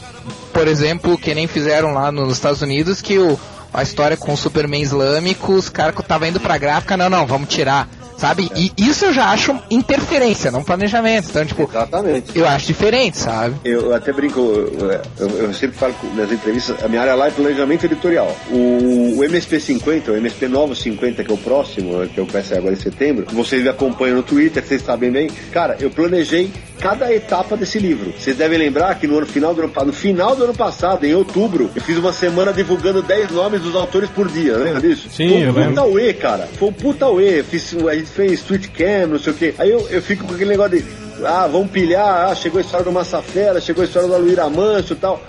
[0.52, 3.40] por exemplo, que nem fizeram lá nos Estados Unidos, que o,
[3.74, 7.26] a história com o Superman islâmico, os caras que tava indo pra gráfica, não, não,
[7.26, 7.88] vamos tirar.
[8.24, 8.50] Sabe?
[8.56, 11.28] E isso eu já acho interferência, não planejamento.
[11.30, 12.32] Então, tipo, Exatamente.
[12.40, 13.56] eu acho diferente, sabe?
[13.66, 17.32] Eu até brinco, eu, eu- eu sempre falo nas entrevistas, a minha área lá é
[17.32, 18.34] planejamento editorial.
[18.50, 22.42] O, o MSP 50, o MSP Novo 50, que é o próximo, que eu vai
[22.44, 25.30] sair agora em setembro, vocês me acompanham no Twitter, vocês sabem bem.
[25.52, 26.50] Cara, eu planejei
[26.80, 28.14] cada etapa desse livro.
[28.18, 31.14] Vocês devem lembrar que no, ano, final do ano, no final do ano passado, em
[31.14, 35.10] outubro, eu fiz uma semana divulgando 10 nomes dos autores por dia, lembra disso?
[35.12, 35.70] Sim, Foi eu um lembro.
[35.76, 36.48] puta uê, cara.
[36.58, 37.40] Foi um puta uê.
[37.42, 39.54] Eu Fiz, a gente fez tweet cam, não sei o quê.
[39.58, 40.86] Aí eu, eu fico com aquele negócio de,
[41.26, 44.94] ah, vamos pilhar, ah, chegou a história do Massafera, chegou a história do Aluíra Manso
[44.94, 45.22] e tal.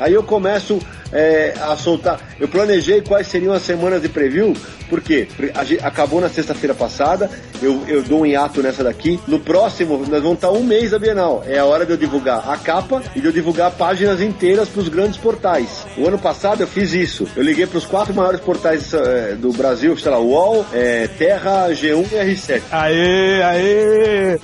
[0.00, 0.80] Aí eu começo
[1.12, 2.20] é, a soltar.
[2.38, 4.54] Eu planejei quais seriam as semanas de preview,
[4.88, 7.30] porque a acabou na sexta-feira passada,
[7.62, 9.20] eu, eu dou um hiato nessa daqui.
[9.26, 11.44] No próximo, nós vamos estar um mês da Bienal.
[11.46, 14.80] É a hora de eu divulgar a capa e de eu divulgar páginas inteiras para
[14.80, 15.86] os grandes portais.
[15.96, 17.28] O ano passado eu fiz isso.
[17.36, 21.68] Eu liguei para os quatro maiores portais é, do Brasil, sei lá, UOL, é, Terra,
[21.70, 22.62] G1 e R7.
[22.70, 24.38] Aê, aê!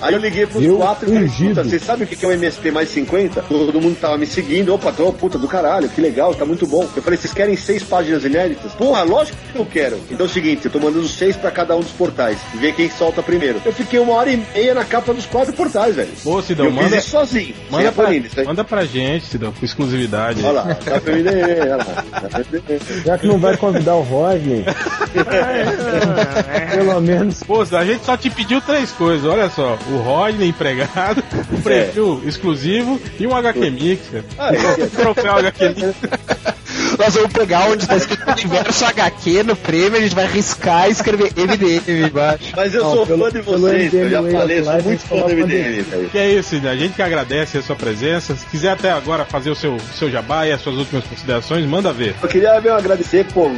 [0.00, 1.48] Aí eu liguei pros Eu quatro e falei, ungido.
[1.50, 3.42] puta, vocês sabem o que é o MSP mais 50?
[3.42, 6.86] Todo mundo tava me seguindo, opa, tô, puta do caralho, que legal, tá muito bom.
[6.94, 8.72] Eu falei, vocês querem seis páginas inéditas?
[8.72, 9.98] Porra, lógico que eu quero.
[10.10, 12.90] Então é o seguinte, eu tô mandando seis pra cada um dos portais, ver quem
[12.90, 13.60] solta primeiro.
[13.64, 16.10] Eu fiquei uma hora e meia na capa dos quatro portais, velho.
[16.24, 19.52] Ô, E Sidão, eu manda, fiz isso sozinho, manda, pra, Panini, manda pra gente, Sidão,
[19.52, 20.42] com exclusividade.
[20.44, 22.04] Olha lá, dá pra olha lá.
[22.50, 22.80] Ler.
[23.04, 24.64] Já que não vai convidar o Rodney,
[26.74, 29.78] pelo menos Pô, a gente só te pediu três coisas, olha só.
[29.90, 34.24] O Rodney empregado, o preview exclusivo e um HQ Mix, cara.
[34.38, 34.86] Ah, é.
[34.86, 36.54] Troféu HQ.
[36.98, 40.92] Nós vamos pegar onde tá escrito Universo HQ no prêmio, a gente vai riscar e
[40.92, 42.52] escrever MDM embaixo.
[42.56, 45.16] Mas eu Não, sou pelo- fã de vocês, eu já falei, eu sou muito fã
[45.16, 46.10] do MDM, velho.
[46.10, 46.70] Que é isso, Sidão.
[46.72, 48.34] A gente que agradece a sua presença.
[48.36, 51.92] Se quiser até agora fazer o seu, seu jabá e as suas últimas considerações, manda
[51.92, 52.14] ver.
[52.22, 53.48] Eu queria mesmo agradecer, pô,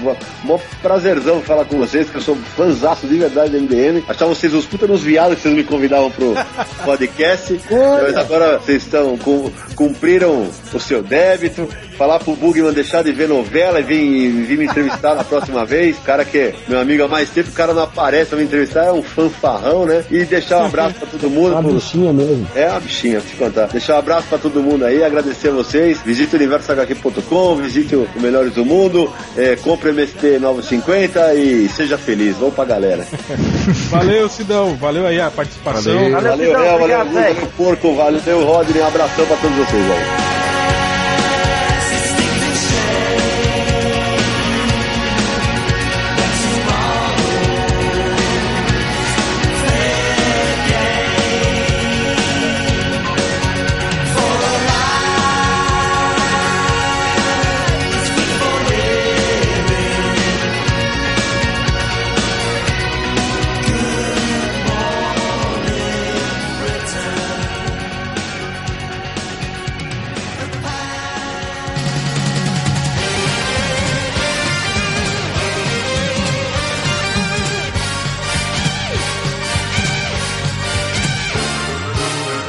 [0.45, 4.03] mó prazerzão falar com vocês, que eu sou fãzaço de verdade do MDM.
[4.09, 6.35] Achar vocês uns puta nos viados que vocês me convidavam pro
[6.85, 7.61] podcast.
[8.03, 11.69] Mas agora vocês estão, cu- cumpriram o seu débito.
[11.97, 15.97] Falar pro Bugman deixar de ver novela e vir, vir me entrevistar na próxima vez.
[15.97, 18.45] O cara que é meu amigo há mais tempo, o cara não aparece pra me
[18.45, 20.05] entrevistar, é um fanfarrão, né?
[20.11, 21.53] E deixar um abraço pra todo mundo.
[21.53, 22.47] Uma pro- bichinha mesmo.
[22.55, 23.67] É uma bichinha, vou te contar.
[23.69, 26.01] Deixar um abraço pra todo mundo aí, agradecer a vocês.
[26.05, 32.37] Visite o universohq.com, visite o Melhores do Mundo, é, compre MST 950 e seja feliz.
[32.37, 33.07] Vamos pra galera.
[33.91, 34.75] Valeu, Sidão.
[34.77, 35.95] Valeu aí a participação.
[35.95, 37.35] Valeu, Valeu, Sidão, Léo, valeu, obrigado, Luca, velho.
[37.35, 38.83] valeu, Porco, valeu, Rodney.
[38.83, 40.60] Um abração pra todos vocês aí.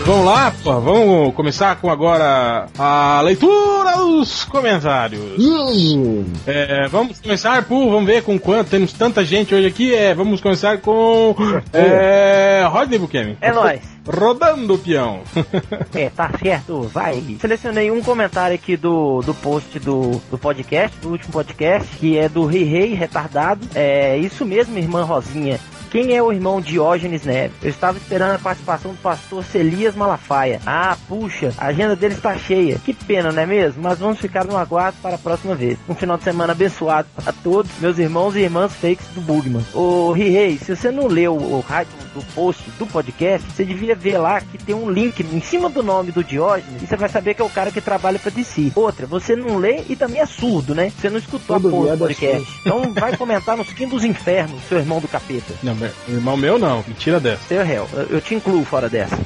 [0.05, 5.21] Vamos lá, pô, vamos começar com agora a leitura dos comentários.
[5.39, 10.13] Hum, É, vamos começar por, vamos ver com quanto, temos tanta gente hoje aqui, é,
[10.13, 11.35] vamos começar com
[11.71, 13.35] é, Rodney Buchanan.
[13.39, 13.81] É nóis.
[14.05, 15.21] Rodando o peão.
[15.93, 17.21] É, tá certo, vai.
[17.39, 22.27] Selecionei um comentário aqui do, do post do, do podcast, do último podcast, que é
[22.29, 23.61] do Rei Rei Retardado.
[23.75, 25.59] É isso mesmo, irmã Rosinha.
[25.91, 27.57] Quem é o irmão Diógenes Neves?
[27.61, 30.61] Eu estava esperando a participação do pastor Celias Malafaia.
[30.65, 32.79] Ah, puxa, a agenda dele está cheia.
[32.79, 33.83] Que pena, não é mesmo?
[33.83, 35.77] Mas vamos ficar no aguardo para a próxima vez.
[35.89, 39.65] Um final de semana abençoado para todos, meus irmãos e irmãs fakes do Bugman.
[39.73, 44.17] Ô, Rei, se você não leu o rádio do post do podcast, você devia ver
[44.17, 47.33] lá que tem um link em cima do nome do Diógenes e você vai saber
[47.33, 48.71] que é o cara que trabalha para DC.
[48.75, 50.89] Outra, você não lê e também é surdo, né?
[50.89, 52.59] Você não escutou Todo a porra do é podcast.
[52.61, 55.53] Então vai comentar nos quintos dos infernos, seu irmão do capeta.
[55.61, 57.43] Não, irmão meu não, mentira dessa.
[57.47, 59.17] Seu réu, eu, te incluo fora dessa.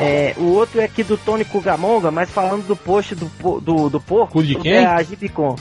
[0.00, 3.30] É, o outro é aqui do Tony Kugamonga, mas falando do post do,
[3.60, 4.32] do, do porco.
[4.32, 4.84] Cu de sobre quem?
[4.84, 5.56] A Gibicon.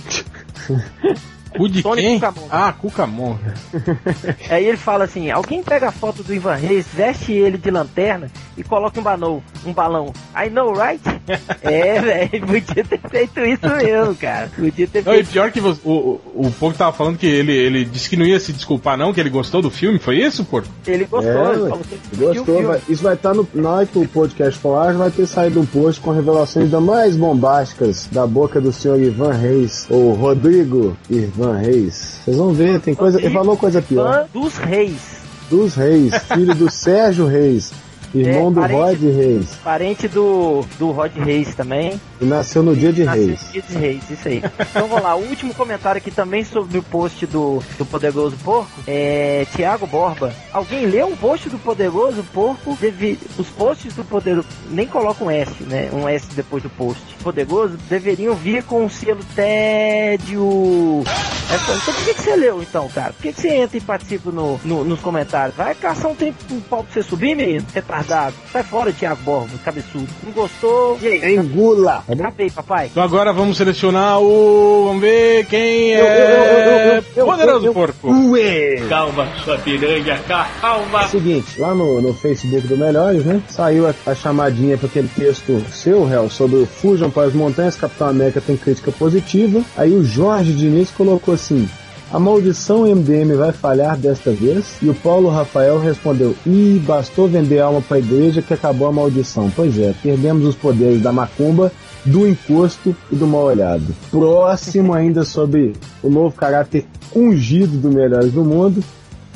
[1.57, 2.19] Cu de Tony quem?
[2.19, 2.47] Cucamonga.
[2.51, 3.35] Ah, Cucamon.
[4.49, 8.29] Aí ele fala assim: alguém pega a foto do Ivan Reis, veste ele de lanterna
[8.57, 9.43] e coloca um balão.
[9.65, 10.13] Um balão.
[10.35, 11.01] I know, right?
[11.61, 14.49] é, velho, podia ter feito isso mesmo, cara.
[14.55, 15.29] Podia ter Não, e feito.
[15.31, 15.91] pior que você, o,
[16.35, 19.13] o, o Porco tava falando que ele, ele disse que não ia se desculpar não,
[19.13, 20.67] que ele gostou do filme, foi isso, Porco?
[20.87, 22.45] Ele gostou, É, ele falou que Gostou?
[22.45, 22.63] filme.
[22.63, 23.47] vai- isso vai estar no.
[23.53, 27.15] Na hora que o podcast lá, vai ter saído um post com revelações ainda mais
[27.15, 32.19] bombásticas da boca do senhor Ivan Reis, ou Rodrigo Ivan Reis.
[32.23, 33.19] Vocês vão ver, tem coisa.
[33.19, 34.13] Ele falou coisa pior.
[34.33, 35.21] Fã dos reis.
[35.49, 37.73] Dos Reis, filho do Sérgio Reis,
[38.15, 41.99] irmão É, do parente- Rod Reis, Parente do, do Rod Reis também.
[42.25, 43.51] Nasceu no dia de Nasceu Reis.
[43.51, 44.43] Dia de Reis, isso aí.
[44.59, 48.71] Então vamos lá, o último comentário aqui também sobre o post do, do Poderoso Porco
[48.87, 50.33] é Tiago Borba.
[50.53, 52.77] Alguém leu o post do Poderoso Porco?
[52.79, 54.47] Deve, os posts do Poderoso.
[54.69, 55.89] Nem coloca um S, né?
[55.93, 57.01] Um S depois do post.
[57.23, 61.03] Poderoso deveriam vir com o selo tédio.
[61.51, 63.13] É, então por que, que você leu então, cara?
[63.13, 65.55] Por que, que você entra e participa no, no- nos comentários?
[65.55, 67.65] Vai caçar um tempo um pau pra você subir, menino?
[67.73, 68.33] Retardado.
[68.51, 70.07] Sai fora, Tiago Borba, cabeçudo.
[70.23, 70.97] Não gostou?
[71.01, 71.35] E aí?
[71.35, 72.03] Engula!
[72.11, 72.23] Tá bom?
[72.23, 72.87] Acabei, papai.
[72.91, 74.85] Então agora vamos selecionar o.
[74.87, 76.97] Vamos ver quem Eu, eu, eu, é.
[76.97, 77.73] eu, eu, Poderoso.
[77.73, 78.31] Porco.
[78.31, 78.83] Ué!
[78.89, 80.19] Calma, sua piranha,
[80.59, 81.07] calma.
[81.07, 83.41] Seguinte, lá no, no Facebook do Melhores, né?
[83.47, 87.75] Saiu a, a chamadinha para aquele texto seu, réu, sobre o Fujam para as Montanhas,
[87.77, 89.61] Capitão América tem crítica positiva.
[89.77, 91.69] Aí o Jorge Diniz colocou assim.
[92.11, 94.75] A maldição MDM vai falhar desta vez?
[94.81, 98.91] E o Paulo Rafael respondeu: Ih, bastou vender alma para a igreja que acabou a
[98.91, 99.49] maldição.
[99.55, 101.71] Pois é, perdemos os poderes da macumba,
[102.05, 103.95] do encosto e do mal olhado.
[104.09, 108.83] Próximo ainda sobre o novo caráter ungido do Melhores do Mundo,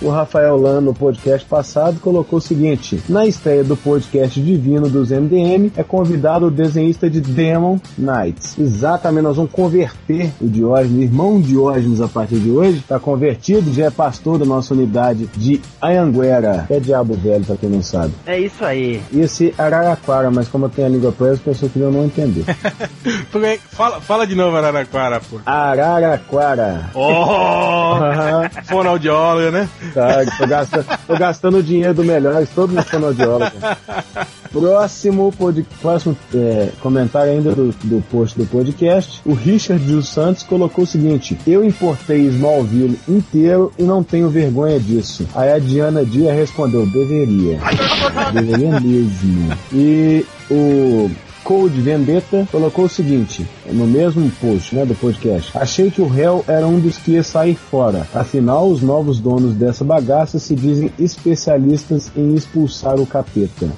[0.02, 5.10] o Rafael Lan, no podcast passado, colocou o seguinte: Na estreia do podcast Divino dos
[5.12, 8.58] MDM, é convidado o desenhista de Demon Knights.
[8.60, 12.78] Exatamente, nós vamos converter o Diógenes, irmão Diógenes, a partir de hoje.
[12.78, 16.66] Está convertido, já é pastor da nossa unidade de Anhanguera.
[16.70, 18.14] É diabo velho, pra quem não sabe.
[18.26, 19.02] É isso aí.
[19.12, 22.06] Ia ser Araraquara, mas como eu tenho a língua presa, a pessoa que eu não
[22.06, 22.44] entender.
[23.72, 25.48] Fala, fala de novo, Araraquara, Porco.
[25.50, 26.90] Araraquara.
[26.94, 27.96] Oh!
[28.66, 29.70] Fonoaudióloga, né?
[29.94, 33.52] Tá, tô gastando, tô gastando o dinheiro do Melhores, todo no fonoaudiólogo.
[34.52, 39.22] Próximo, pod, próximo é, comentário ainda do, do post do podcast.
[39.26, 44.80] O Richard dos Santos colocou o seguinte: Eu importei Smallville inteiro e não tenho vergonha
[44.80, 45.28] disso.
[45.36, 47.60] Aí a Diana Dia respondeu: Deveria.
[48.34, 49.58] Deveria mesmo.
[49.74, 51.10] E o
[51.46, 55.56] Code Vendetta colocou o seguinte, no mesmo post né, do podcast.
[55.56, 58.08] Achei que o réu era um dos que ia sair fora.
[58.16, 63.70] Afinal, os novos donos dessa bagaça se dizem especialistas em expulsar o capeta.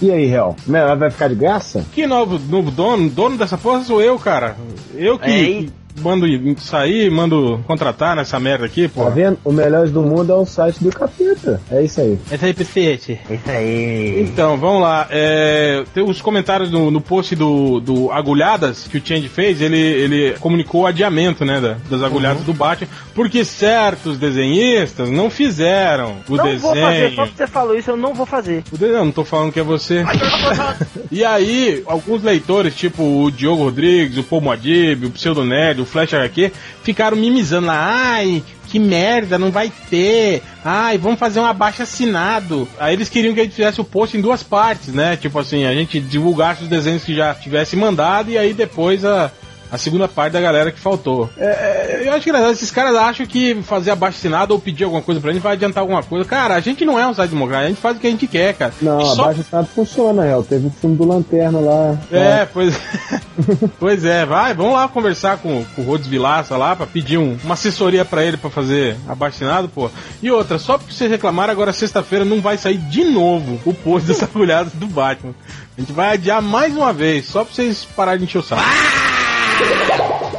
[0.00, 0.54] E aí, réu?
[0.66, 1.84] Vai ficar de graça?
[1.92, 3.10] Que novo, novo dono?
[3.10, 4.56] Dono dessa porra sou eu, cara.
[4.94, 6.26] Eu que, É, que mando
[6.60, 9.04] sair, mando contratar nessa merda aqui, pô.
[9.04, 9.38] Tá vendo?
[9.44, 11.60] O Melhores do Mundo é o site do capeta.
[11.70, 12.18] É isso aí.
[12.30, 12.92] Essa aí, PC.
[13.30, 14.20] Isso aí.
[14.22, 15.06] Então, vamos lá.
[15.10, 19.78] É, tem os comentários no, no post do, do Agulhadas que o Change fez, ele,
[19.78, 26.16] ele comunicou o adiamento, né, da- das agulhadas do Batman, porque certos desenhistas não fizeram
[26.28, 26.60] o não desenho.
[26.60, 28.62] vou fazer, só porque você falou isso, eu não vou fazer.
[28.72, 30.04] O desenho, não tô falando que é você.
[31.10, 35.85] e aí, alguns leitores, tipo o Diogo Rodrigues, o Paul Moadib, o Pseudo Nerd, o
[35.86, 36.52] Flash HQ,
[36.82, 40.42] ficaram mimizando lá, ai, que merda, não vai ter.
[40.64, 42.68] Ai, vamos fazer um abaixo assinado.
[42.78, 45.16] Aí eles queriam que a gente fizesse o post em duas partes, né?
[45.16, 49.30] Tipo assim, a gente divulgasse os desenhos que já tivesse mandado e aí depois a,
[49.70, 51.28] a segunda parte da galera que faltou.
[51.38, 55.02] É, é, eu acho que esses caras acham que fazer abaixo assinado ou pedir alguma
[55.02, 56.24] coisa pra gente vai adiantar alguma coisa.
[56.24, 58.26] Cara, a gente não é um site democrático, a gente faz o que a gente
[58.26, 58.72] quer, cara.
[58.80, 60.42] Não, E a só Baixa Estado funciona, réu.
[60.42, 61.96] Teve o filme do Lanterna lá.
[62.12, 62.74] é, pois,
[63.78, 67.36] pois é, vai, vamos lá conversar com, com o Rhodes Vilaça lá pra pedir um-
[67.44, 69.90] uma assessoria pra ele pra fazer abaixinado, pô.
[70.22, 74.08] E outra, só porque vocês reclamaram, agora sexta-feira não vai sair de novo o post
[74.08, 75.34] das agulhadas do Batman.
[75.76, 78.62] A gente vai adiar mais uma vez, só pra vocês pararem de encher o saco.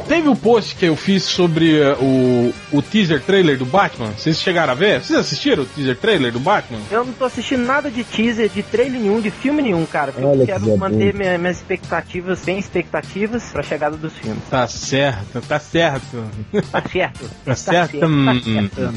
[0.08, 4.10] Teve o post que eu fiz sobre eh, o, o teaser trailer do Batman.
[4.16, 5.02] Vocês chegaram a ver?
[5.04, 6.80] Vocês assistiram o teaser trailer do Batman?
[6.90, 10.10] Eu não tô assistindo nada de teaser, de trailer nenhum, de filme nenhum, cara.
[10.12, 14.14] porque Olha eu que quero Zé manter minha- minhas expectativas, sem expectativas, pra chegada dos
[14.14, 14.42] filmes.
[14.48, 16.24] Tá certo, tá certo.
[16.72, 17.30] Tá certo.
[17.44, 18.06] Tá certo.
[18.06, 18.24] Hum.
[18.24, 18.94] Tá certo.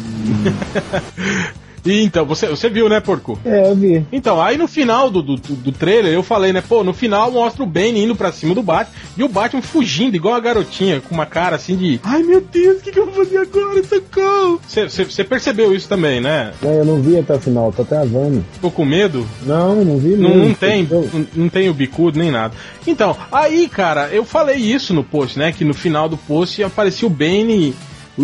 [1.86, 3.40] E então, você, você viu, né, porco?
[3.44, 4.06] É, eu vi.
[4.12, 7.64] Então, aí no final do, do, do trailer eu falei, né, pô, no final mostra
[7.64, 11.14] o Bane indo pra cima do Batman e o Batman fugindo, igual a garotinha, com
[11.16, 13.84] uma cara assim de ai meu Deus, o que, que eu vou fazer agora?
[13.84, 14.62] Socorro!
[14.68, 16.54] Você percebeu isso também, né?
[16.62, 18.46] Não, eu não vi até o final, tô travando.
[18.54, 19.26] Ficou com medo?
[19.44, 22.54] Não, não vi Não, não tem, Eu- não, não tem o bicudo nem nada.
[22.86, 25.52] Então, aí, cara, eu falei isso no post, né?
[25.52, 27.74] Que no final do post aparecia o Bane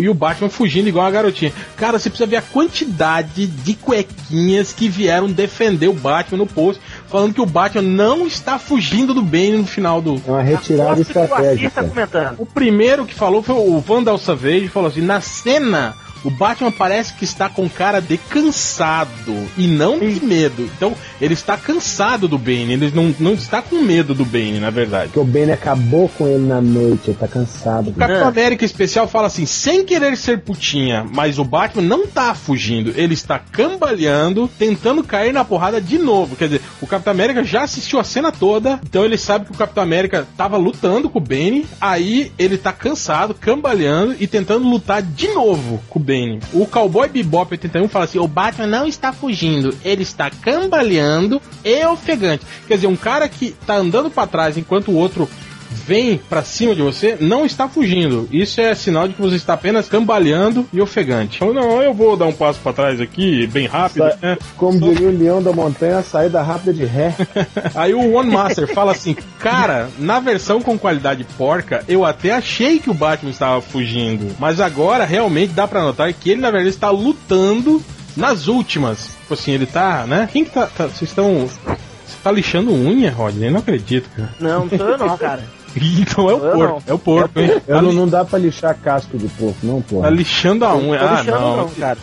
[0.02, 1.52] e o Batman fugindo igual a garotinha.
[1.76, 6.80] Cara, você precisa ver a quantidade de cuequinhas que vieram defender o Batman no post,
[7.08, 10.20] falando que o Batman não está fugindo do Bane no final do.
[10.26, 11.84] É uma retirada o Assis tá estratégica.
[11.84, 12.34] comentando.
[12.38, 15.94] O primeiro que falou foi o Vandal Savage, falou assim: na cena.
[16.24, 20.68] O Batman parece que está com cara de cansado e não de medo.
[20.76, 24.70] Então, ele está cansado do Bane, ele não, não está com medo do Bane, na
[24.70, 25.06] verdade.
[25.06, 27.90] Porque o Ben acabou com ele na noite, ele tá cansado.
[27.90, 32.34] O Capitão América especial fala assim, sem querer ser putinha, mas o Batman não tá
[32.34, 36.36] fugindo, ele está cambaleando, tentando cair na porrada de novo.
[36.36, 39.56] Quer dizer, o Capitão América já assistiu a cena toda, então ele sabe que o
[39.56, 45.02] Capitão América tava lutando com o Bane, aí ele tá cansado, cambaleando e tentando lutar
[45.02, 46.40] de novo com o Bane.
[46.54, 51.84] O Cowboy Bebop 81 fala assim, o Batman não está fugindo, ele está cambaleando e
[51.84, 52.46] ofegante.
[52.66, 55.28] Quer dizer, um cara que tá andando pra trás enquanto o outro
[55.70, 58.28] vem pra cima de você, não está fugindo.
[58.32, 61.36] Isso é sinal de que você está apenas cambaleando e ofegante.
[61.36, 64.38] Então, não, eu vou dar um passo pra trás aqui, bem rápido, Sa- né?
[64.56, 67.14] Como diria o leão da montanha, saída rápida de ré.
[67.74, 72.78] Aí o One Master fala assim: Cara, na versão com qualidade porca, eu até achei
[72.78, 74.34] que o Batman estava fugindo.
[74.38, 77.82] Mas agora realmente dá pra notar que ele, na verdade, está lutando
[78.16, 79.06] nas últimas.
[79.20, 80.28] Tipo assim, ele tá, né?
[80.32, 80.66] Quem que tá.
[80.66, 81.46] tá- vocês estão.
[81.46, 83.48] Você tá lixando unha, Rodney?
[83.48, 84.34] Eu não acredito, cara.
[84.40, 85.44] Não, não sou eu não, cara.
[86.00, 86.58] Então é o Eu porco.
[86.58, 86.82] não.
[86.86, 87.50] É o porco, hein?
[87.66, 90.10] Eu Tá, não, li- não dá pra lixar casco de porco, não, tá porra.
[90.10, 91.00] lixando a unha.
[91.00, 91.56] Ah, lixando não.
[91.58, 91.98] não, cara.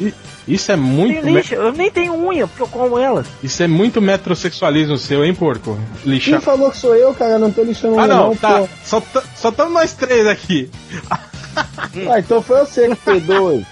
[0.48, 1.26] Isso é muito.
[1.26, 3.26] Lixa, eu nem tenho unha, porque eu como elas.
[3.44, 5.78] Isso é muito metrosexualismo seu, hein, porco?
[6.04, 6.42] Quem Lixar.
[6.42, 7.40] falou que sou eu, cara?
[7.40, 8.50] Não tô lixando Ah, unha, não, não, tá.
[8.60, 8.70] porra.
[8.84, 10.70] Só tá- só estamos nós três aqui.
[11.10, 13.66] Ah, então foi você que dois.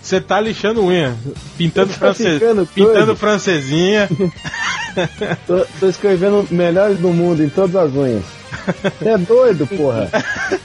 [0.00, 1.14] Você tá lixando unha,
[1.56, 3.16] pintando, Tá ficando pintando doido.
[3.16, 4.08] francesinha.
[5.46, 8.24] Tô, tô escrevendo melhores do mundo em todas as unhas.
[8.98, 10.10] Você é doido, porra.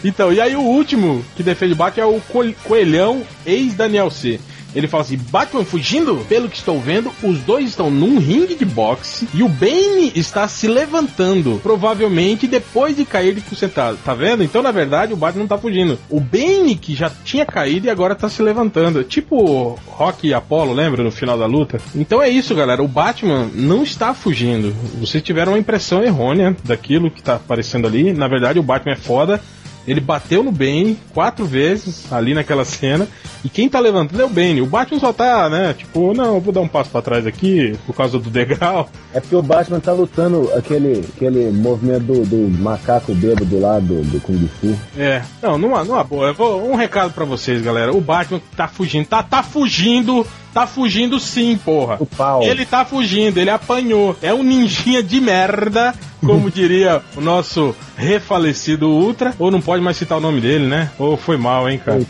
[0.04, 4.40] Então, e aí o último que defende o Batman é o Co- Coelhão, ex-Daniel C.
[4.76, 6.26] Ele fala assim: Batman fugindo?
[6.28, 10.48] Pelo que estou vendo, os dois estão num ringue de boxe e o Bane está
[10.48, 13.98] se levantando, provavelmente depois de cair de sentado.
[14.04, 14.44] Tá vendo?
[14.44, 15.98] Então, na verdade, o Batman não tá fugindo.
[16.10, 19.04] O Bane que já tinha caído e agora tá se levantando.
[19.04, 21.04] Tipo Rock e Apollo, lembra?
[21.04, 21.80] No final da luta.
[21.96, 22.84] Então é isso, galera.
[22.84, 24.74] O Batman não está fugindo.
[25.00, 28.14] Vocês tiveram uma impressão errônea daquilo que tá aparecendo ali.
[28.14, 29.42] Na verdade, o Batman é foda.
[29.88, 33.08] Ele bateu no Bane quatro vezes ali naquela cena.
[33.44, 34.62] E quem tá levantando é o Bane.
[34.62, 35.74] O Batman só tá, né?
[35.74, 38.90] Tipo, não, eu vou dar um passo pra trás aqui por causa do degrau.
[39.14, 44.02] É porque o Batman tá lutando aquele, aquele movimento do, do macaco bêbado lá do,
[44.04, 44.76] do Kung Fu.
[44.98, 45.22] É.
[45.42, 46.28] Não, numa, numa boa.
[46.28, 47.94] Eu vou, um recado pra vocês, galera.
[47.94, 49.08] O Batman tá fugindo.
[49.08, 50.26] Tá, tá fugindo.
[50.54, 51.98] Tá fugindo sim, porra.
[52.00, 52.44] O pau.
[52.44, 54.16] Ele tá fugindo, ele apanhou.
[54.22, 59.34] É um ninjinha de merda, como diria o nosso refalecido Ultra.
[59.40, 60.92] Ou não pode mais citar o nome dele, né?
[61.00, 62.02] Ou foi mal, hein, cara?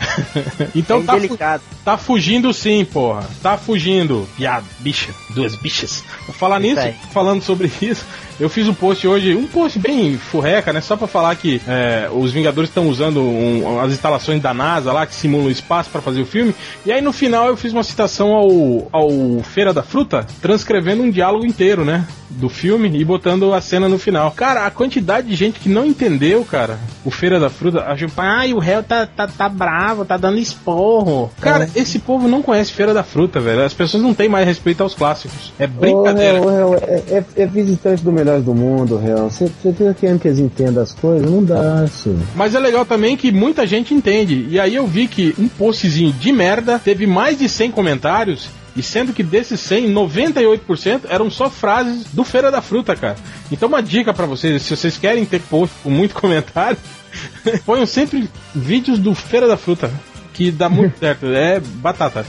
[0.74, 3.24] então Bem tá, fu- tá fugindo sim, porra.
[3.42, 4.28] Tá fugindo.
[4.36, 6.04] Viado, bicha, duas bichas.
[6.26, 8.04] Vou falar Isso nisso, falando sobre isso.
[8.40, 10.80] Eu fiz um post hoje, um post bem furreca, né?
[10.80, 15.06] Só pra falar que é, os Vingadores estão usando um- as instalações da NASA lá,
[15.06, 16.54] que simulam o espaço pra fazer o filme.
[16.84, 19.10] E aí no final eu fiz uma citação ao, ao
[19.42, 22.06] Feira da Fruta, transcrevendo um diálogo inteiro, né?
[22.30, 24.32] Do filme e botando a cena no final.
[24.32, 28.52] Cara, a quantidade de gente que não entendeu, cara, o Feira da Fruta, achou, ai,
[28.52, 31.30] o réu tá, tá, tá bravo, tá dando esporro.
[31.40, 33.62] Cara, esse povo não conhece Feira da Fruta, velho.
[33.62, 35.52] As pessoas não têm mais respeito aos clássicos.
[35.58, 36.40] É brincadeira.
[36.42, 39.30] Ô, Real, Real, é, é- é visitante do Melhores do Mundo, Real.
[39.30, 39.52] Você
[40.00, 41.30] querendo que eles entendam as coisas?
[41.30, 42.18] Não dá, senhor.
[42.34, 44.46] Mas é legal também que muita gente entende.
[44.48, 48.48] E aí eu vi que um postzinho de merda teve mais de 100 comentários.
[48.74, 53.16] E sendo que desses 100, 98% eram só frases do Feira da Fruta, cara.
[53.52, 56.78] Então uma dica pra vocês, se vocês querem ter post com muito comentário,
[57.66, 59.90] ponham sempre vídeos do Feira da Fruta,
[60.32, 61.26] que dá muito certo.
[61.26, 62.24] É batata.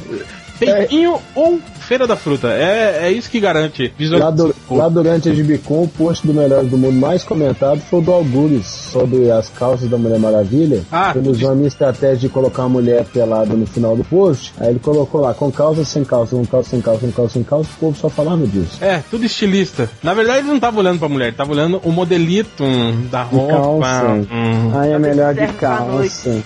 [0.60, 2.48] Peitinho ou Feira da Fruta.
[2.48, 6.70] É, é isso que garante Lá, du- lá durante a Gibicon, o post do Melhores
[6.70, 10.82] do Mundo mais comentado foi o do Algures, sobre as calças da Mulher Maravilha.
[10.92, 14.54] Ah, ele usou a minha estratégia de colocar a mulher pelada no final do post.
[14.60, 17.44] Aí ele colocou lá, com calça, sem calça, com calça, sem calça, com calça, sem
[17.44, 17.70] calça.
[17.76, 18.78] O povo só falava disso.
[18.84, 19.90] É, tudo estilista.
[20.02, 23.24] Na verdade, ele não tava olhando pra mulher, ele tava olhando o modelito hum, da
[23.26, 23.86] De roupa.
[23.86, 24.06] calça.
[24.34, 24.72] hum.
[24.80, 26.42] Aí é melhor de calça.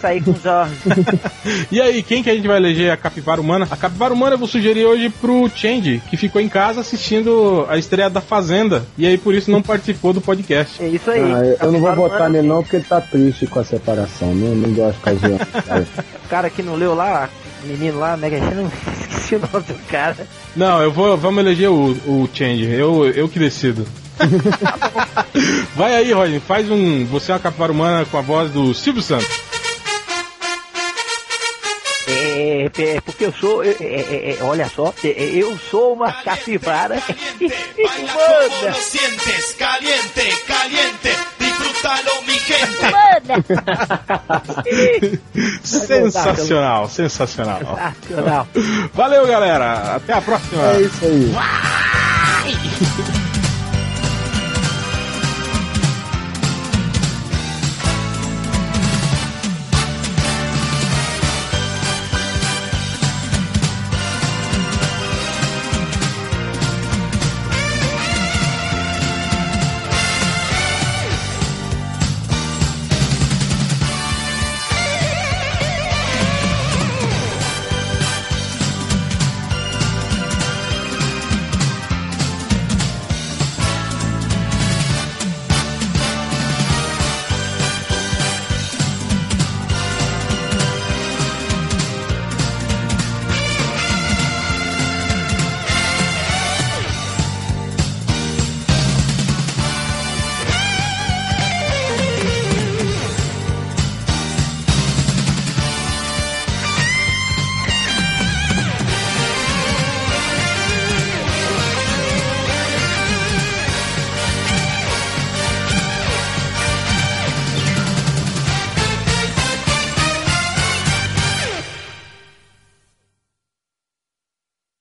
[0.00, 0.78] Sair com os olhos.
[1.70, 3.68] E aí, quem que a gente vai eleger a capivara humana?
[3.70, 7.76] A capivara humana eu vou sugerir hoje pro Change, que ficou em casa assistindo a
[7.76, 8.86] estreia da Fazenda.
[8.96, 10.82] E aí, por isso, não participou do podcast.
[10.82, 11.20] É isso aí.
[11.20, 13.64] Ah, eu- eu não vou Capivara votar nele não, porque ele tá triste com a
[13.64, 14.34] separação.
[14.34, 15.46] Não, não gosto de ficar zoando.
[15.66, 15.86] cara.
[16.24, 17.26] O cara que não leu lá,
[17.64, 18.70] o menino lá, Mega China,
[19.10, 20.16] esqueci o nome do cara.
[20.54, 23.86] Não, eu vou, vamos eleger o, o Change, eu, eu que decido.
[25.74, 27.04] vai aí, Rodney, faz um.
[27.06, 29.26] Você é uma capivara humana com a voz do Silvio Santos.
[32.76, 36.12] É, é, porque eu sou, é, é, é, olha só, é, é, eu sou uma
[36.12, 37.08] capivara humana.
[38.68, 42.78] lo sientes, caliente, caliente, disfrútalo mi gente.
[45.64, 47.58] Sensacional, sensacional.
[47.58, 48.46] Sensacional.
[48.94, 49.96] Valeu, galera.
[49.96, 50.62] Até a próxima.
[50.72, 51.32] É isso aí.
[51.32, 53.17] ¡Wow!